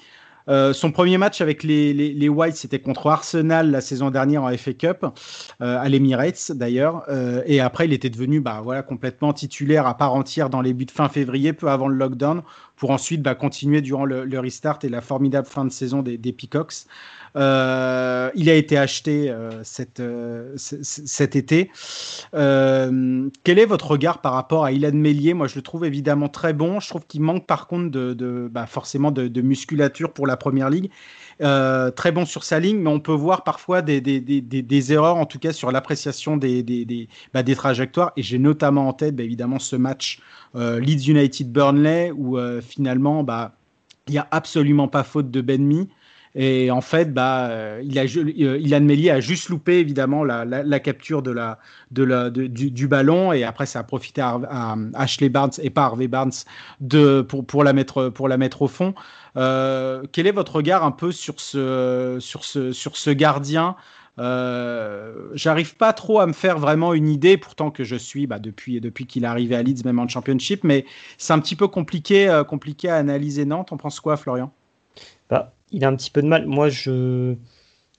Euh, 0.48 0.72
son 0.72 0.92
premier 0.92 1.18
match 1.18 1.40
avec 1.40 1.62
les, 1.62 1.92
les, 1.92 2.28
Whites, 2.28 2.56
c'était 2.56 2.78
contre 2.78 3.08
Arsenal 3.08 3.70
la 3.70 3.80
saison 3.80 4.10
dernière 4.10 4.44
en 4.44 4.56
FA 4.56 4.72
Cup, 4.72 5.04
euh, 5.60 5.78
à 5.78 5.88
l'Emirates 5.88 6.52
d'ailleurs. 6.52 7.02
Euh, 7.08 7.42
et 7.46 7.60
après, 7.60 7.86
il 7.86 7.92
était 7.92 8.10
devenu 8.10 8.40
bah, 8.40 8.60
voilà, 8.62 8.82
complètement 8.82 9.32
titulaire 9.32 9.86
à 9.86 9.96
part 9.96 10.14
entière 10.14 10.50
dans 10.50 10.60
les 10.60 10.72
buts 10.72 10.86
fin 10.92 11.08
février, 11.08 11.52
peu 11.52 11.68
avant 11.68 11.88
le 11.88 11.96
lockdown, 11.96 12.42
pour 12.76 12.90
ensuite 12.90 13.22
bah, 13.22 13.34
continuer 13.34 13.80
durant 13.80 14.04
le, 14.04 14.24
le, 14.24 14.38
restart 14.38 14.78
et 14.82 14.88
la 14.88 15.00
formidable 15.00 15.46
fin 15.48 15.64
de 15.64 15.70
saison 15.70 16.02
des, 16.02 16.18
des 16.18 16.32
Peacocks. 16.32 16.86
Euh, 17.36 18.30
il 18.34 18.48
a 18.48 18.54
été 18.54 18.78
acheté 18.78 19.28
euh, 19.28 19.62
euh, 20.00 20.54
cet 20.56 21.36
été. 21.36 21.70
quel 22.32 23.58
est 23.58 23.66
votre 23.66 23.90
regard 23.90 24.20
par 24.20 24.32
rapport 24.32 24.64
à 24.64 24.72
Ilan 24.72 24.92
Mélier 24.94 25.34
Moi, 25.34 25.46
je 25.46 25.56
le 25.56 25.62
trouve 25.62 25.84
évidemment 25.84 26.28
très 26.28 26.52
bon. 26.52 26.80
Je 26.80 26.88
trouve 26.88 27.04
qu'il 27.06 27.20
manque 27.20 27.46
par 27.46 27.66
contre 27.66 27.90
de, 27.90 28.48
bah, 28.50 28.66
forcément 28.66 29.10
de, 29.10 29.40
musculature 29.40 30.12
pour 30.12 30.26
la 30.26 30.36
première 30.36 30.70
ligue. 30.70 30.90
très 31.38 32.12
bon 32.12 32.24
sur 32.24 32.44
sa 32.44 32.58
ligne, 32.58 32.78
mais 32.78 32.90
on 32.90 33.00
peut 33.00 33.12
voir 33.12 33.44
parfois 33.44 33.82
des, 33.82 34.00
des, 34.00 34.92
erreurs, 34.92 35.16
en 35.16 35.26
tout 35.26 35.38
cas 35.38 35.52
sur 35.52 35.70
l'appréciation 35.70 36.36
des, 36.36 36.62
des, 36.62 37.08
bah, 37.34 37.42
trajectoires. 37.42 38.12
Et 38.16 38.22
j'ai 38.22 38.38
notamment 38.38 38.88
en 38.88 38.92
tête, 38.94 39.14
bah, 39.14 39.24
évidemment, 39.24 39.58
ce 39.58 39.76
match 39.76 40.20
Leeds 40.54 41.10
United-Burnley, 41.10 42.12
où 42.12 42.38
finalement, 42.62 43.22
bah, 43.22 43.52
il 44.08 44.12
n'y 44.12 44.18
a 44.18 44.28
absolument 44.30 44.88
pas 44.88 45.02
faute 45.02 45.30
de 45.30 45.40
Benmi. 45.40 45.88
Et 46.38 46.70
en 46.70 46.82
fait, 46.82 47.14
bah, 47.14 47.48
euh, 47.48 47.80
il 47.82 47.98
a, 47.98 48.02
euh, 48.02 48.58
Ilan 48.60 48.82
Mellier 48.82 49.10
a 49.10 49.20
juste 49.20 49.48
loupé 49.48 49.78
évidemment 49.78 50.22
la, 50.22 50.80
capture 50.80 51.22
de 51.22 51.30
la, 51.30 51.58
de 51.92 52.04
la, 52.04 52.28
du, 52.28 52.88
ballon 52.88 53.32
et 53.32 53.42
après 53.42 53.64
ça 53.64 53.78
a 53.78 53.82
profité 53.84 54.20
à, 54.20 54.76
Ashley 54.92 55.30
Barnes 55.30 55.52
et 55.62 55.70
pas 55.70 55.84
Harvey 55.84 56.08
Barnes 56.08 56.32
de, 56.80 57.22
pour, 57.22 57.46
pour, 57.46 57.64
la 57.64 57.72
mettre, 57.72 58.10
pour 58.10 58.28
la 58.28 58.36
mettre 58.36 58.60
au 58.60 58.68
fond. 58.68 58.94
Euh, 59.38 60.02
quel 60.12 60.26
est 60.26 60.32
votre 60.32 60.56
regard 60.56 60.84
un 60.84 60.90
peu 60.90 61.10
sur 61.10 61.40
ce, 61.40 62.18
sur 62.20 62.44
ce, 62.44 62.70
sur 62.70 62.98
ce 62.98 63.08
gardien? 63.08 63.74
Euh, 64.18 65.30
J'arrive 65.32 65.76
pas 65.76 65.94
trop 65.94 66.20
à 66.20 66.26
me 66.26 66.34
faire 66.34 66.58
vraiment 66.58 66.92
une 66.92 67.08
idée, 67.08 67.38
pourtant 67.38 67.70
que 67.70 67.82
je 67.82 67.96
suis 67.96 68.26
bah, 68.26 68.38
depuis, 68.38 68.82
depuis 68.82 69.06
qu'il 69.06 69.24
est 69.24 69.26
arrivé 69.26 69.56
à 69.56 69.62
Leeds, 69.62 69.84
même 69.86 69.98
en 69.98 70.06
Championship, 70.06 70.64
mais 70.64 70.84
c'est 71.16 71.32
un 71.32 71.38
petit 71.38 71.56
peu 71.56 71.66
compliqué, 71.66 72.42
compliqué 72.46 72.90
à 72.90 72.96
analyser 72.96 73.46
Nantes. 73.46 73.72
On 73.72 73.78
pense 73.78 74.00
quoi, 74.00 74.18
Florian? 74.18 74.52
Bah, 75.30 75.54
il 75.70 75.84
a 75.84 75.88
un 75.88 75.96
petit 75.96 76.10
peu 76.10 76.22
de 76.22 76.28
mal. 76.28 76.46
Moi, 76.46 76.68
je 76.68 77.36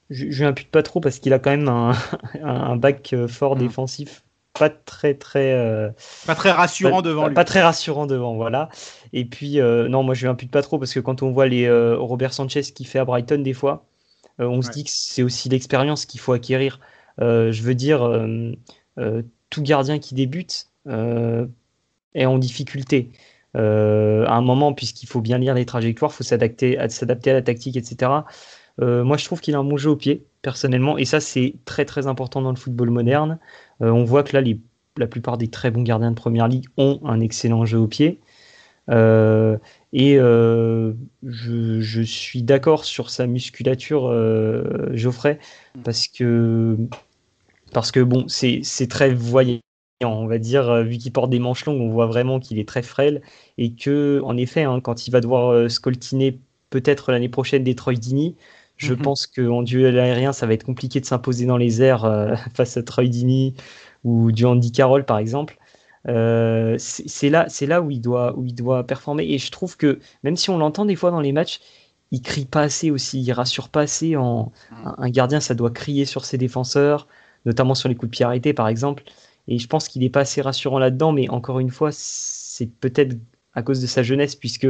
je, 0.10 0.32
je 0.32 0.44
impute 0.46 0.70
pas 0.70 0.84
trop 0.84 1.00
parce 1.00 1.20
qu'il 1.20 1.34
a 1.34 1.40
quand 1.40 1.52
même 1.52 1.68
un, 1.68 1.94
un 2.42 2.76
bac 2.76 3.12
euh, 3.14 3.28
fort 3.28 3.56
mm. 3.56 3.60
défensif 3.60 4.24
pas 4.58 4.70
très 4.72 5.14
très 5.14 5.54
euh, 5.54 5.92
pas 6.26 6.34
très 6.34 6.50
rassurant 6.50 7.04
devant 7.04 7.24
pas, 7.24 7.28
lui. 7.28 7.36
Pas 7.36 7.44
très 7.44 7.62
rassurant 7.62 8.08
devant, 8.08 8.36
voilà. 8.36 8.70
Et 9.14 9.24
puis 9.24 9.60
euh, 9.60 9.88
non, 9.88 10.02
moi 10.02 10.16
je 10.16 10.22
lui 10.22 10.30
impute 10.30 10.50
pas 10.50 10.64
trop 10.64 10.80
parce 10.80 10.96
que 10.96 11.00
quand 11.00 11.22
on 11.22 11.30
voit 11.32 11.48
les 11.48 11.70
Robert 11.70 12.34
Sanchez 12.34 12.64
qui 12.64 12.84
fait 12.84 12.98
à 12.98 13.06
Brighton 13.06 13.44
des 13.44 13.54
fois, 13.54 13.86
on 14.40 14.64
se 14.64 14.72
dit 14.72 14.84
que 14.84 14.90
c'est 14.92 15.22
aussi 15.22 15.48
l'expérience 15.50 16.08
qu'il 16.08 16.20
faut 16.20 16.34
acquérir. 16.34 16.80
je 17.20 17.62
veux 17.62 17.76
dire, 17.76 18.10
tout 19.52 19.62
gardien 19.62 20.00
qui 20.00 20.16
débute 20.16 20.70
est 20.88 22.26
en 22.26 22.40
difficulté. 22.40 23.12
Euh, 23.58 24.26
à 24.28 24.36
un 24.36 24.42
moment, 24.42 24.74
puisqu'il 24.74 25.08
faut 25.08 25.22
bien 25.22 25.38
lire 25.38 25.54
les 25.54 25.66
trajectoires, 25.66 26.12
il 26.14 26.16
faut 26.16 26.24
s'adapter 26.24 26.78
à, 26.78 26.90
s'adapter 26.90 27.32
à 27.32 27.34
la 27.34 27.42
tactique, 27.42 27.76
etc. 27.76 28.12
Euh, 28.82 29.04
moi, 29.04 29.18
je 29.18 29.26
trouve 29.26 29.42
qu'il 29.42 29.56
a 29.56 29.58
un 29.58 29.64
bon 29.64 29.78
jeu 29.78 29.90
au 29.90 29.96
pied, 29.96 30.26
personnellement, 30.42 30.98
et 30.98 31.06
ça, 31.06 31.20
c'est 31.20 31.56
très 31.66 31.86
très 31.86 32.08
important 32.08 32.42
dans 32.42 32.52
le 32.52 32.58
football 32.58 32.92
moderne. 32.92 33.40
Euh, 33.82 33.90
on 33.90 34.04
voit 34.04 34.24
que 34.24 34.38
là, 34.38 34.44
la 34.98 35.08
plupart 35.08 35.38
des 35.38 35.48
très 35.48 35.72
bons 35.72 35.84
gardiens 35.84 36.12
de 36.12 36.16
première 36.16 36.48
ligue 36.48 36.66
ont 36.78 37.00
un 37.06 37.20
excellent 37.20 37.66
jeu 37.66 37.80
au 37.80 37.88
pied. 37.88 38.20
et 38.90 40.16
je, 40.18 40.94
je, 41.24 42.02
suis 42.02 42.44
d'accord 42.44 42.86
sur 42.86 43.10
sa 43.10 43.28
musculature, 43.28 44.12
Geoffrey, 44.94 45.40
parce 45.84 46.08
que 46.08 46.78
parce 47.74 47.92
que 47.92 48.00
bon, 48.00 48.26
c'est 48.28 48.88
très 48.90 49.14
voyant 49.14 49.60
on 50.06 50.28
va 50.28 50.38
dire, 50.38 50.70
euh, 50.70 50.84
vu 50.84 50.98
qu'il 50.98 51.12
porte 51.12 51.30
des 51.30 51.40
manches 51.40 51.66
longues, 51.66 51.82
on 51.82 51.90
voit 51.90 52.06
vraiment 52.06 52.40
qu'il 52.40 52.60
est 52.60 52.68
très 52.68 52.84
frêle 52.84 53.22
et 53.58 53.74
que, 53.74 54.22
en 54.24 54.38
effet, 54.38 54.64
hein, 54.64 54.80
quand 54.82 55.08
il 55.08 55.12
va 55.12 55.22
devoir 55.22 55.52
euh, 55.52 55.70
scoltiner 55.70 56.40
peut-être 56.70 57.12
l'année 57.12 57.30
prochaine 57.30 57.64
des 57.64 57.76
Troy 57.76 57.94
Dini, 57.94 58.36
je 58.76 58.94
mhm. 58.94 59.02
pense 59.02 59.26
qu'en 59.26 59.64
duel 59.64 59.98
aérien, 59.98 60.34
ça 60.34 60.46
va 60.46 60.54
être 60.54 60.64
compliqué 60.66 61.00
de 61.00 61.06
s'imposer 61.06 61.46
dans 61.46 61.58
les 61.58 61.82
airs 61.82 62.06
euh, 62.06 62.36
face 62.54 62.78
à 62.78 62.84
Troy 62.84 63.08
Dini 63.08 63.56
ou 64.04 64.32
du 64.32 64.46
Andy 64.46 64.72
Carroll, 64.72 65.04
par 65.06 65.18
exemple. 65.18 65.58
c'est 66.06 67.30
là, 67.30 67.46
c'est 67.50 67.66
là 67.66 67.82
où 67.82 67.90
il 67.90 68.00
doit, 68.00 68.38
où 68.38 68.46
il 68.46 68.54
doit 68.54 68.86
performer. 68.86 69.26
Et 69.26 69.40
je 69.40 69.52
trouve 69.52 69.78
que 69.78 70.00
même 70.24 70.36
si 70.36 70.50
on 70.50 70.58
l'entend 70.58 70.86
des 70.86 70.96
fois 70.96 71.12
dans 71.12 71.22
les 71.22 71.32
matchs, 71.32 71.60
il 72.12 72.22
crie 72.22 72.46
pas 72.46 72.62
assez 72.62 72.92
aussi, 72.92 73.22
il 73.22 73.32
rassure 73.34 73.70
pas 73.70 73.82
assez. 73.82 74.16
En 74.16 74.52
mhm. 74.72 74.94
un 74.98 75.10
gardien, 75.10 75.40
ça 75.40 75.56
doit 75.56 75.72
crier 75.72 76.06
sur 76.06 76.24
ses 76.26 76.38
défenseurs, 76.38 77.08
notamment 77.46 77.74
sur 77.74 77.90
les 77.90 77.96
coups 77.96 78.12
de 78.12 78.16
pied 78.16 78.26
arrêtés, 78.26 78.54
par 78.54 78.68
exemple. 78.68 79.04
Et 79.48 79.60
je 79.60 79.68
pense 79.68 79.88
qu'il 79.88 80.02
n'est 80.02 80.10
pas 80.10 80.22
assez 80.22 80.42
rassurant 80.42 80.80
là-dedans, 80.80 81.12
mais 81.12 81.30
encore 81.30 81.60
une 81.60 81.70
fois, 81.70 81.90
c'est 81.92 82.70
peut-être 82.70 83.16
à 83.54 83.64
cause 83.64 83.82
de 83.82 83.88
sa 83.88 84.04
jeunesse, 84.04 84.36
puisque 84.36 84.68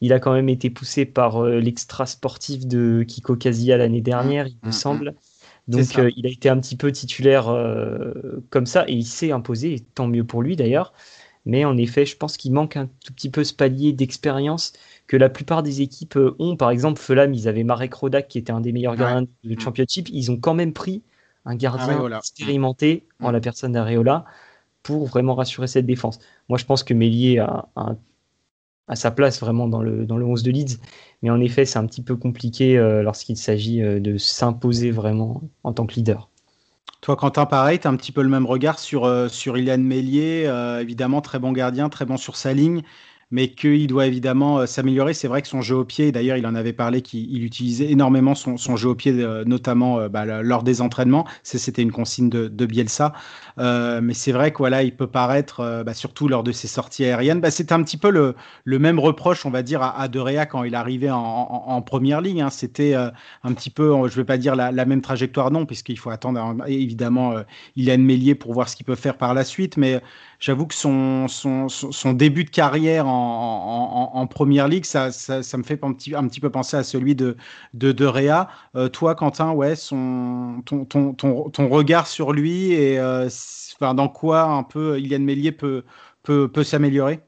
il 0.00 0.12
a 0.12 0.18
quand 0.18 0.32
même 0.32 0.48
été 0.48 0.70
poussé 0.70 1.04
par 1.04 1.44
euh, 1.44 1.60
l'extra 1.60 2.06
sportif 2.06 2.66
de 2.66 3.04
Kiko 3.06 3.36
Kasia 3.36 3.76
l'année 3.76 4.00
dernière, 4.00 4.46
il 4.46 4.56
me 4.62 4.66
mmh, 4.66 4.68
mmh, 4.68 4.72
semble. 4.72 5.10
Mmh. 5.10 5.72
Donc 5.72 5.98
euh, 5.98 6.10
il 6.16 6.26
a 6.26 6.30
été 6.30 6.48
un 6.48 6.58
petit 6.58 6.76
peu 6.76 6.90
titulaire 6.90 7.48
euh, 7.48 8.12
comme 8.50 8.66
ça, 8.66 8.84
et 8.88 8.94
il 8.94 9.04
s'est 9.04 9.32
imposé, 9.32 9.74
et 9.74 9.80
tant 9.80 10.08
mieux 10.08 10.24
pour 10.24 10.42
lui 10.42 10.56
d'ailleurs. 10.56 10.92
Mais 11.44 11.64
en 11.64 11.76
effet, 11.76 12.06
je 12.06 12.16
pense 12.16 12.36
qu'il 12.36 12.52
manque 12.52 12.76
un 12.76 12.88
tout 13.04 13.12
petit 13.12 13.28
peu 13.28 13.42
ce 13.42 13.52
palier 13.52 13.92
d'expérience 13.92 14.72
que 15.08 15.16
la 15.16 15.28
plupart 15.28 15.62
des 15.62 15.80
équipes 15.80 16.18
ont. 16.38 16.56
Par 16.56 16.70
exemple, 16.70 17.00
Fulham, 17.00 17.34
ils 17.34 17.48
avaient 17.48 17.64
Marek 17.64 17.92
Rodak, 17.94 18.28
qui 18.28 18.38
était 18.38 18.52
un 18.52 18.60
des 18.60 18.70
meilleurs 18.70 18.94
gardiens 18.94 19.26
de 19.42 19.60
Championship. 19.60 20.08
Ils 20.10 20.30
ont 20.30 20.36
quand 20.36 20.54
même 20.54 20.72
pris 20.72 21.02
un 21.44 21.54
gardien 21.56 22.18
expérimenté 22.18 23.06
en 23.20 23.30
la 23.30 23.40
personne 23.40 23.72
d'Areola 23.72 24.24
pour 24.82 25.06
vraiment 25.06 25.34
rassurer 25.34 25.66
cette 25.66 25.86
défense. 25.86 26.18
Moi, 26.48 26.58
je 26.58 26.64
pense 26.64 26.82
que 26.82 26.94
Mélier 26.94 27.38
a, 27.38 27.66
sa 28.94 29.10
place 29.10 29.40
vraiment 29.40 29.68
dans 29.68 29.80
le, 29.80 30.04
dans 30.04 30.18
le 30.18 30.26
11 30.26 30.42
de 30.42 30.50
Leeds, 30.50 30.78
mais 31.22 31.30
en 31.30 31.40
effet, 31.40 31.64
c'est 31.64 31.78
un 31.78 31.86
petit 31.86 32.02
peu 32.02 32.16
compliqué 32.16 32.76
euh, 32.76 33.02
lorsqu'il 33.02 33.36
s'agit 33.36 33.82
euh, 33.82 34.00
de 34.00 34.18
s'imposer 34.18 34.90
vraiment 34.90 35.40
en 35.64 35.72
tant 35.72 35.86
que 35.86 35.94
leader. 35.94 36.28
Toi, 37.00 37.16
Quentin, 37.16 37.46
pareil, 37.46 37.78
tu 37.78 37.86
as 37.86 37.90
un 37.90 37.96
petit 37.96 38.12
peu 38.12 38.22
le 38.22 38.28
même 38.28 38.44
regard 38.44 38.78
sur, 38.78 39.04
euh, 39.04 39.28
sur 39.28 39.56
Ilian 39.56 39.78
Mélier, 39.78 40.50
évidemment, 40.80 41.20
très 41.20 41.38
bon 41.38 41.52
gardien, 41.52 41.88
très 41.88 42.04
bon 42.04 42.16
sur 42.16 42.36
sa 42.36 42.52
ligne 42.52 42.82
mais 43.32 43.48
qu'il 43.48 43.86
doit 43.88 44.06
évidemment 44.06 44.58
euh, 44.58 44.66
s'améliorer. 44.66 45.14
C'est 45.14 45.26
vrai 45.26 45.42
que 45.42 45.48
son 45.48 45.62
jeu 45.62 45.74
au 45.74 45.84
pied, 45.84 46.12
d'ailleurs, 46.12 46.36
il 46.36 46.46
en 46.46 46.54
avait 46.54 46.74
parlé 46.74 47.00
qu'il 47.00 47.42
utilisait 47.42 47.90
énormément 47.90 48.34
son, 48.36 48.76
jeu 48.76 48.90
au 48.90 48.94
pied, 48.94 49.12
euh, 49.12 49.42
notamment 49.44 49.98
euh, 49.98 50.08
bah, 50.08 50.24
lors 50.42 50.62
des 50.62 50.82
entraînements. 50.82 51.26
C'était 51.42 51.82
une 51.82 51.92
consigne 51.92 52.28
de, 52.28 52.66
Bielsa. 52.66 53.14
mais 53.58 54.14
c'est 54.14 54.32
vrai 54.32 54.52
qu'il 54.52 54.72
il 54.84 54.94
peut 54.94 55.06
paraître, 55.06 55.82
bah, 55.84 55.94
surtout 55.94 56.28
lors 56.28 56.42
de 56.42 56.52
ses 56.52 56.68
sorties 56.68 57.04
aériennes, 57.04 57.40
bah, 57.40 57.50
c'était 57.50 57.72
un 57.72 57.82
petit 57.82 57.96
peu 57.96 58.10
le, 58.10 58.78
même 58.78 58.98
reproche, 58.98 59.46
on 59.46 59.50
va 59.50 59.62
dire, 59.62 59.82
à, 59.82 60.00
à 60.00 60.08
De 60.08 60.20
quand 60.44 60.64
il 60.64 60.74
arrivait 60.74 61.10
en, 61.10 61.82
première 61.82 62.20
ligne. 62.20 62.42
Hein. 62.42 62.50
C'était 62.50 62.94
un 62.94 63.52
petit 63.54 63.70
peu, 63.70 63.92
je 64.08 64.12
ne 64.12 64.16
vais 64.16 64.24
pas 64.24 64.36
dire 64.36 64.54
la, 64.54 64.84
même 64.84 65.00
trajectoire, 65.00 65.50
non, 65.50 65.64
puisqu'il 65.64 65.98
faut 65.98 66.10
attendre 66.10 66.38
hein, 66.38 66.56
évidemment 66.66 67.34
il 67.76 67.90
a 67.90 67.94
une 67.94 68.04
Mélier 68.04 68.34
pour 68.34 68.52
voir 68.52 68.68
ce 68.68 68.76
qu'il 68.76 68.84
peut 68.84 68.94
faire 68.94 69.16
par 69.16 69.32
la 69.32 69.44
suite. 69.44 69.76
Mais 69.76 70.00
j'avoue 70.42 70.66
que 70.66 70.74
son, 70.74 71.28
son, 71.28 72.12
début 72.12 72.44
de 72.44 72.50
carrière 72.50 73.06
en, 73.06 74.26
première 74.26 74.66
ligue, 74.66 74.84
ça, 74.84 75.06
me 75.08 75.62
fait 75.62 75.82
un 75.82 75.92
petit, 75.92 76.14
un 76.14 76.26
petit 76.26 76.40
peu 76.40 76.50
penser 76.50 76.76
à 76.76 76.82
celui 76.82 77.14
de, 77.14 77.36
de, 77.74 77.92
de 77.92 78.04
Réa. 78.04 78.48
Euh, 78.74 78.88
toi, 78.88 79.14
Quentin, 79.14 79.52
ouais, 79.52 79.76
son, 79.76 80.62
ton, 80.66 80.84
ton, 80.84 81.14
ton, 81.14 81.68
regard 81.68 82.08
sur 82.08 82.32
lui 82.32 82.72
et 82.72 82.98
euh, 82.98 83.28
dans 83.80 84.08
quoi 84.08 84.42
un 84.42 84.64
peu 84.64 84.98
Ilian 84.98 85.20
Mélier 85.20 85.52
peut, 85.52 85.84
peut, 86.24 86.48
peut 86.48 86.64
s'améliorer? 86.64 87.20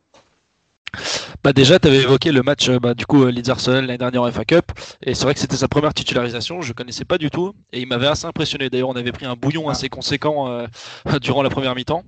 Bah 1.45 1.53
déjà, 1.53 1.79
tu 1.79 1.89
avais 1.89 2.03
évoqué 2.03 2.33
le 2.33 2.43
match 2.43 2.69
bah, 2.71 2.95
du 2.95 3.07
coup 3.07 3.27
Leeds 3.27 3.51
Arsenal 3.51 3.87
l'année 3.87 3.99
dernière 3.99 4.23
en 4.23 4.33
FA 4.33 4.45
Cup, 4.45 4.73
et 5.03 5.15
c'est 5.15 5.25
vrai 5.25 5.35
que 5.35 5.41
c'était 5.41 5.57
sa 5.57 5.69
première 5.69 5.95
titularisation. 5.95 6.63
Je 6.63 6.73
connaissais 6.73 7.05
pas 7.05 7.19
du 7.19 7.31
tout, 7.31 7.53
et 7.73 7.81
il 7.81 7.87
m'avait 7.87 8.07
assez 8.07 8.27
impressionné. 8.27 8.71
D'ailleurs, 8.71 8.89
on 8.89 8.97
avait 8.97 9.13
pris 9.13 9.27
un 9.27 9.37
bouillon 9.37 9.69
ah. 9.69 9.73
assez 9.73 9.89
conséquent 9.89 10.49
euh, 10.49 10.67
durant 11.21 11.43
la 11.43 11.51
première 11.51 11.75
mi-temps. 11.75 12.03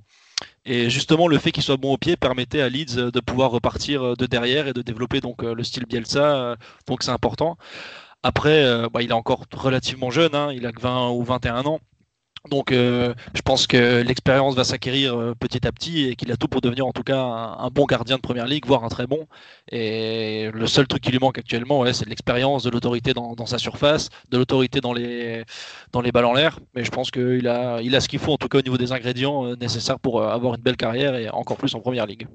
Et 0.65 0.89
justement, 0.89 1.27
le 1.27 1.37
fait 1.39 1.51
qu'il 1.51 1.63
soit 1.63 1.77
bon 1.77 1.93
au 1.93 1.97
pied 1.97 2.17
permettait 2.17 2.61
à 2.61 2.69
Leeds 2.69 3.11
de 3.11 3.19
pouvoir 3.21 3.51
repartir 3.51 4.03
euh, 4.03 4.15
de 4.15 4.25
derrière 4.25 4.67
et 4.67 4.73
de 4.73 4.81
développer 4.81 5.21
donc 5.21 5.43
euh, 5.43 5.55
le 5.55 5.63
style 5.63 5.85
Bielsa. 5.85 6.35
Euh, 6.35 6.55
donc 6.87 7.03
c'est 7.03 7.11
important. 7.11 7.57
Après, 8.23 8.65
bah, 8.89 9.01
il 9.01 9.11
est 9.11 9.13
encore 9.13 9.45
relativement 9.53 10.09
jeune, 10.09 10.35
hein, 10.35 10.51
il 10.51 10.65
a 10.65 10.71
que 10.71 10.81
20 10.81 11.11
ou 11.11 11.23
21 11.23 11.65
ans. 11.65 11.79
Donc 12.49 12.71
euh, 12.71 13.13
je 13.33 13.41
pense 13.41 13.67
que 13.67 14.01
l'expérience 14.01 14.55
va 14.55 14.63
s'acquérir 14.63 15.17
euh, 15.17 15.33
petit 15.35 15.67
à 15.67 15.71
petit 15.71 16.05
et 16.05 16.15
qu'il 16.15 16.31
a 16.31 16.37
tout 16.37 16.47
pour 16.47 16.61
devenir 16.61 16.85
en 16.85 16.91
tout 16.91 17.03
cas 17.03 17.19
un, 17.19 17.69
bon 17.69 17.85
gardien 17.85 18.17
de 18.17 18.21
première 18.21 18.45
ligue, 18.45 18.65
voire 18.65 18.83
un 18.83 18.89
très 18.89 19.07
bon. 19.07 19.27
Et 19.71 20.49
le 20.53 20.67
seul 20.67 20.87
truc 20.87 21.03
qui 21.03 21.11
lui 21.11 21.19
manque 21.19 21.37
actuellement, 21.37 21.85
c'est 21.93 22.07
l'expérience, 22.07 22.63
de 22.63 22.69
l'autorité 22.69 23.13
dans, 23.13 23.45
sa 23.45 23.57
surface, 23.57 24.09
de 24.29 24.37
l'autorité 24.37 24.81
dans 24.81 24.93
les, 24.93 25.43
dans 25.91 26.01
les 26.01 26.11
balles 26.11 26.25
en 26.25 26.33
l'air. 26.33 26.59
Mais 26.75 26.83
je 26.83 26.91
pense 26.91 27.11
qu'il 27.11 27.47
a, 27.47 27.81
il 27.81 27.95
a 27.95 28.01
ce 28.01 28.07
qu'il 28.07 28.19
faut 28.19 28.33
en 28.33 28.37
tout 28.37 28.47
cas 28.47 28.59
au 28.59 28.61
niveau 28.61 28.77
des 28.77 28.91
ingrédients 28.91 29.45
euh, 29.45 29.55
nécessaires 29.55 29.99
pour 29.99 30.23
avoir 30.23 30.55
une 30.55 30.61
belle 30.61 30.77
carrière 30.77 31.15
et 31.15 31.29
encore 31.29 31.57
plus 31.57 31.73
en 31.75 31.79
première 31.79 32.05
ligue. 32.05 32.27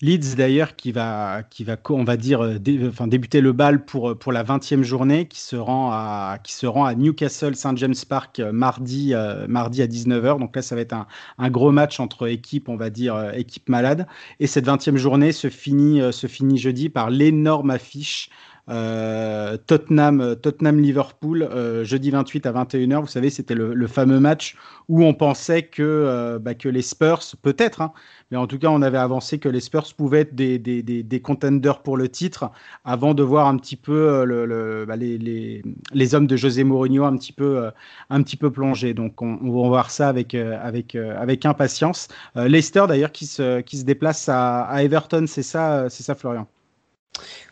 Leeds 0.00 0.36
d'ailleurs 0.36 0.76
qui 0.76 0.92
va, 0.92 1.42
qui 1.50 1.64
va, 1.64 1.76
on 1.90 2.04
va 2.04 2.16
dire, 2.16 2.42
euh, 2.42 2.58
enfin, 2.88 3.06
débuter 3.06 3.40
le 3.40 3.52
bal 3.52 3.84
pour, 3.84 4.16
pour 4.18 4.32
la 4.32 4.44
20e 4.44 4.82
journée, 4.82 5.26
qui 5.26 5.40
se 5.40 5.56
rend 5.56 5.90
à, 5.90 6.38
qui 6.42 6.52
se 6.52 6.66
rend 6.66 6.84
à 6.84 6.94
Newcastle 6.94 7.56
St 7.56 7.76
James 7.76 7.94
Park 8.08 8.40
mardi, 8.52 9.14
mardi 9.48 9.82
à 9.82 9.86
19h. 9.86 10.38
Donc 10.38 10.54
là, 10.54 10.62
ça 10.62 10.74
va 10.74 10.82
être 10.82 10.92
un, 10.92 11.06
un, 11.38 11.50
gros 11.50 11.72
match 11.72 12.00
entre 12.00 12.28
équipes, 12.28 12.68
on 12.68 12.76
va 12.76 12.90
dire, 12.90 13.32
équipes 13.34 13.68
malades. 13.68 14.06
Et 14.40 14.46
cette 14.46 14.66
20e 14.66 14.96
journée 14.96 15.32
se 15.32 15.48
finit, 15.48 16.00
se 16.12 16.26
finit 16.26 16.58
jeudi 16.58 16.88
par 16.88 17.10
l'énorme 17.10 17.70
affiche 17.70 18.30
euh, 18.68 19.56
Tottenham, 19.66 20.36
Tottenham 20.42 20.80
Liverpool 20.80 21.42
euh, 21.42 21.84
jeudi 21.84 22.10
28 22.10 22.46
à 22.46 22.52
21h. 22.52 23.00
Vous 23.00 23.06
savez, 23.06 23.30
c'était 23.30 23.54
le, 23.54 23.86
fameux 23.86 24.20
match 24.20 24.56
où 24.88 25.04
on 25.04 25.14
pensait 25.14 25.62
que, 25.62 25.82
euh, 25.82 26.38
bah, 26.38 26.54
que 26.54 26.68
les 26.68 26.82
Spurs, 26.82 27.22
peut-être, 27.42 27.80
hein, 27.80 27.92
mais 28.30 28.36
en 28.36 28.46
tout 28.46 28.58
cas, 28.58 28.68
on 28.68 28.82
avait 28.82 28.98
avancé 28.98 29.38
que 29.38 29.48
les 29.48 29.60
Spurs 29.60 29.94
pouvaient 29.96 30.20
être 30.20 30.34
des, 30.34 30.58
des, 30.58 30.82
des, 30.82 31.20
contenders 31.20 31.82
pour 31.82 31.96
le 31.96 32.08
titre 32.08 32.50
avant 32.84 33.14
de 33.14 33.22
voir 33.22 33.46
un 33.46 33.56
petit 33.56 33.76
peu 33.76 34.24
le, 34.24 34.84
bah, 34.86 34.96
les, 34.96 35.16
les, 35.16 35.62
les, 35.92 36.14
hommes 36.14 36.26
de 36.26 36.36
José 36.36 36.64
Mourinho 36.64 37.04
un 37.04 37.16
petit 37.16 37.32
peu, 37.32 37.70
un 38.10 38.22
petit 38.22 38.36
peu 38.36 38.50
plonger. 38.50 38.92
Donc, 38.92 39.22
on, 39.22 39.38
on 39.42 39.62
va 39.62 39.68
voir 39.68 39.90
ça 39.90 40.08
avec, 40.08 40.34
avec, 40.34 40.94
avec 40.94 41.46
impatience. 41.46 42.08
Leicester, 42.36 42.84
d'ailleurs, 42.88 43.12
qui 43.12 43.26
se, 43.26 43.60
qui 43.62 43.78
se 43.78 43.84
déplace 43.84 44.28
à, 44.28 44.62
à 44.64 44.82
Everton, 44.82 45.24
c'est 45.26 45.42
ça, 45.42 45.88
c'est 45.88 46.02
ça, 46.02 46.14
Florian? 46.14 46.46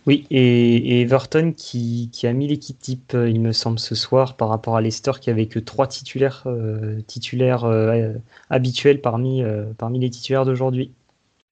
Oui, 0.07 0.25
et, 0.31 1.01
Everton 1.01 1.53
qui, 1.57 2.11
a 2.23 2.33
mis 2.33 2.47
l'équipe 2.47 2.79
type, 2.79 3.13
euh, 3.15 3.29
il 3.29 3.41
me 3.41 3.53
semble, 3.53 3.81
ce 3.81 3.97
soir 3.97 4.37
par 4.37 4.49
rapport 4.49 4.77
à 4.77 4.81
Leicester 4.81 5.13
qui 5.21 5.31
avait 5.31 5.47
que 5.47 5.59
trois 5.59 5.89
titulaires, 5.89 6.45
euh, 6.47 7.01
titulaires 7.09 7.65
euh, 7.65 8.13
habituels 8.49 9.01
parmi, 9.01 9.43
parmi 9.79 9.99
les 9.99 10.11
titulaires 10.11 10.45
d'aujourd'hui. 10.45 10.93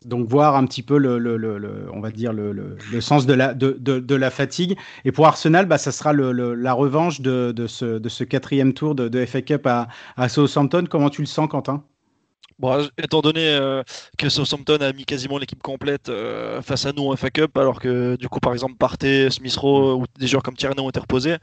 Donc 0.05 0.29
voir 0.29 0.55
un 0.55 0.67
petit 0.67 0.83
peu 0.83 0.99
le, 0.99 1.91
on 1.93 2.01
va 2.01 2.11
dire 2.11 2.33
le, 2.33 2.77
sens 3.01 3.27
de 3.27 3.33
la, 3.33 3.55
de, 3.55 4.15
la 4.15 4.31
fatigue. 4.31 4.77
Et 5.05 5.13
pour 5.13 5.27
Arsenal, 5.27 5.67
bah, 5.67 5.79
ça 5.79 5.91
sera 5.93 6.13
la 6.13 6.73
revanche 6.75 7.23
de, 7.23 7.67
ce, 7.67 7.99
de 7.99 8.09
ce 8.09 8.23
quatrième 8.23 8.75
tour 8.75 8.95
de, 8.95 9.25
FA 9.25 9.43
Cup 9.43 9.67
à, 9.67 9.89
à 10.17 10.29
Southampton. 10.29 10.85
Comment 10.89 11.11
tu 11.11 11.23
le 11.23 11.27
sens, 11.27 11.49
Quentin? 11.49 11.83
Bon, 12.59 12.89
étant 12.99 13.21
donné 13.21 13.49
euh, 13.49 13.83
que 14.17 14.29
Southampton 14.29 14.79
a 14.81 14.93
mis 14.93 15.05
quasiment 15.05 15.39
l'équipe 15.39 15.63
complète 15.63 16.09
euh, 16.09 16.63
face 16.63 16.87
à 16.87 16.93
nous 16.93 17.11
en 17.11 17.17
FA 17.17 17.31
Cup, 17.31 17.57
alors 17.59 17.81
que 17.81 18.17
du 18.17 18.29
coup, 18.29 18.39
par 18.39 18.53
exemple, 18.53 18.77
Partey, 18.77 19.29
Smith 19.31 19.57
Rowe 19.57 19.97
ou 19.97 20.05
des 20.19 20.29
joueurs 20.29 20.43
comme 20.43 20.57
Tierney 20.57 20.81
ont 20.81 20.89
été 20.89 21.01
reposés, 21.01 21.37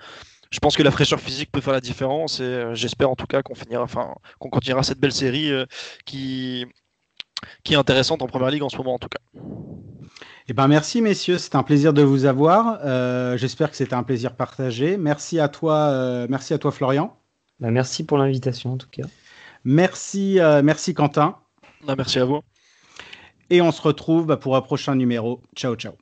je 0.52 0.60
pense 0.60 0.76
que 0.76 0.84
la 0.84 0.92
fraîcheur 0.92 1.20
physique 1.20 1.52
peut 1.52 1.62
faire 1.62 1.74
la 1.74 1.82
différence 1.82 2.40
et 2.40 2.44
euh, 2.44 2.76
j'espère 2.76 3.10
en 3.10 3.16
tout 3.16 3.28
cas 3.28 3.42
qu'on 3.42 3.56
finira, 3.56 3.84
enfin, 3.84 4.14
qu'on 4.40 4.50
continuera 4.50 4.84
cette 4.84 5.00
belle 5.00 5.12
série 5.12 5.52
qui, 6.06 6.66
qui 7.64 7.74
est 7.74 7.78
intéressante 7.78 8.22
en 8.22 8.28
première 8.28 8.50
ligue 8.50 8.64
en 8.64 8.70
ce 8.70 8.78
moment 8.78 8.94
en 8.94 9.00
tout 9.00 9.10
cas. 9.10 9.20
Eh 10.48 10.54
ben 10.54 10.68
merci 10.68 11.02
messieurs, 11.02 11.38
c'est 11.38 11.56
un 11.56 11.64
plaisir 11.64 11.94
de 11.94 12.02
vous 12.02 12.26
avoir. 12.26 13.38
J'espère 13.38 13.70
que 13.70 13.78
c'était 13.78 13.94
un 13.94 14.04
plaisir 14.04 14.36
partagé. 14.36 14.98
Merci 14.98 15.40
à 15.40 15.50
toi, 15.50 16.28
merci 16.30 16.54
à 16.54 16.58
toi 16.58 16.72
Florian. 16.72 17.18
Bah, 17.60 17.72
merci 17.72 18.06
pour 18.06 18.18
l'invitation 18.18 18.74
en 18.74 18.78
tout 18.78 18.90
cas. 18.90 19.04
Merci, 19.64 20.40
euh, 20.40 20.62
merci 20.64 20.94
Quentin. 20.94 21.38
merci 21.98 22.20
à 22.20 22.26
vous. 22.26 22.42
Et 23.50 23.62
on 23.62 23.72
se 23.72 23.82
retrouve 23.82 24.38
pour 24.38 24.56
un 24.56 24.62
prochain 24.62 24.96
numéro. 24.96 25.42
Ciao, 25.56 25.76
ciao. 25.76 25.94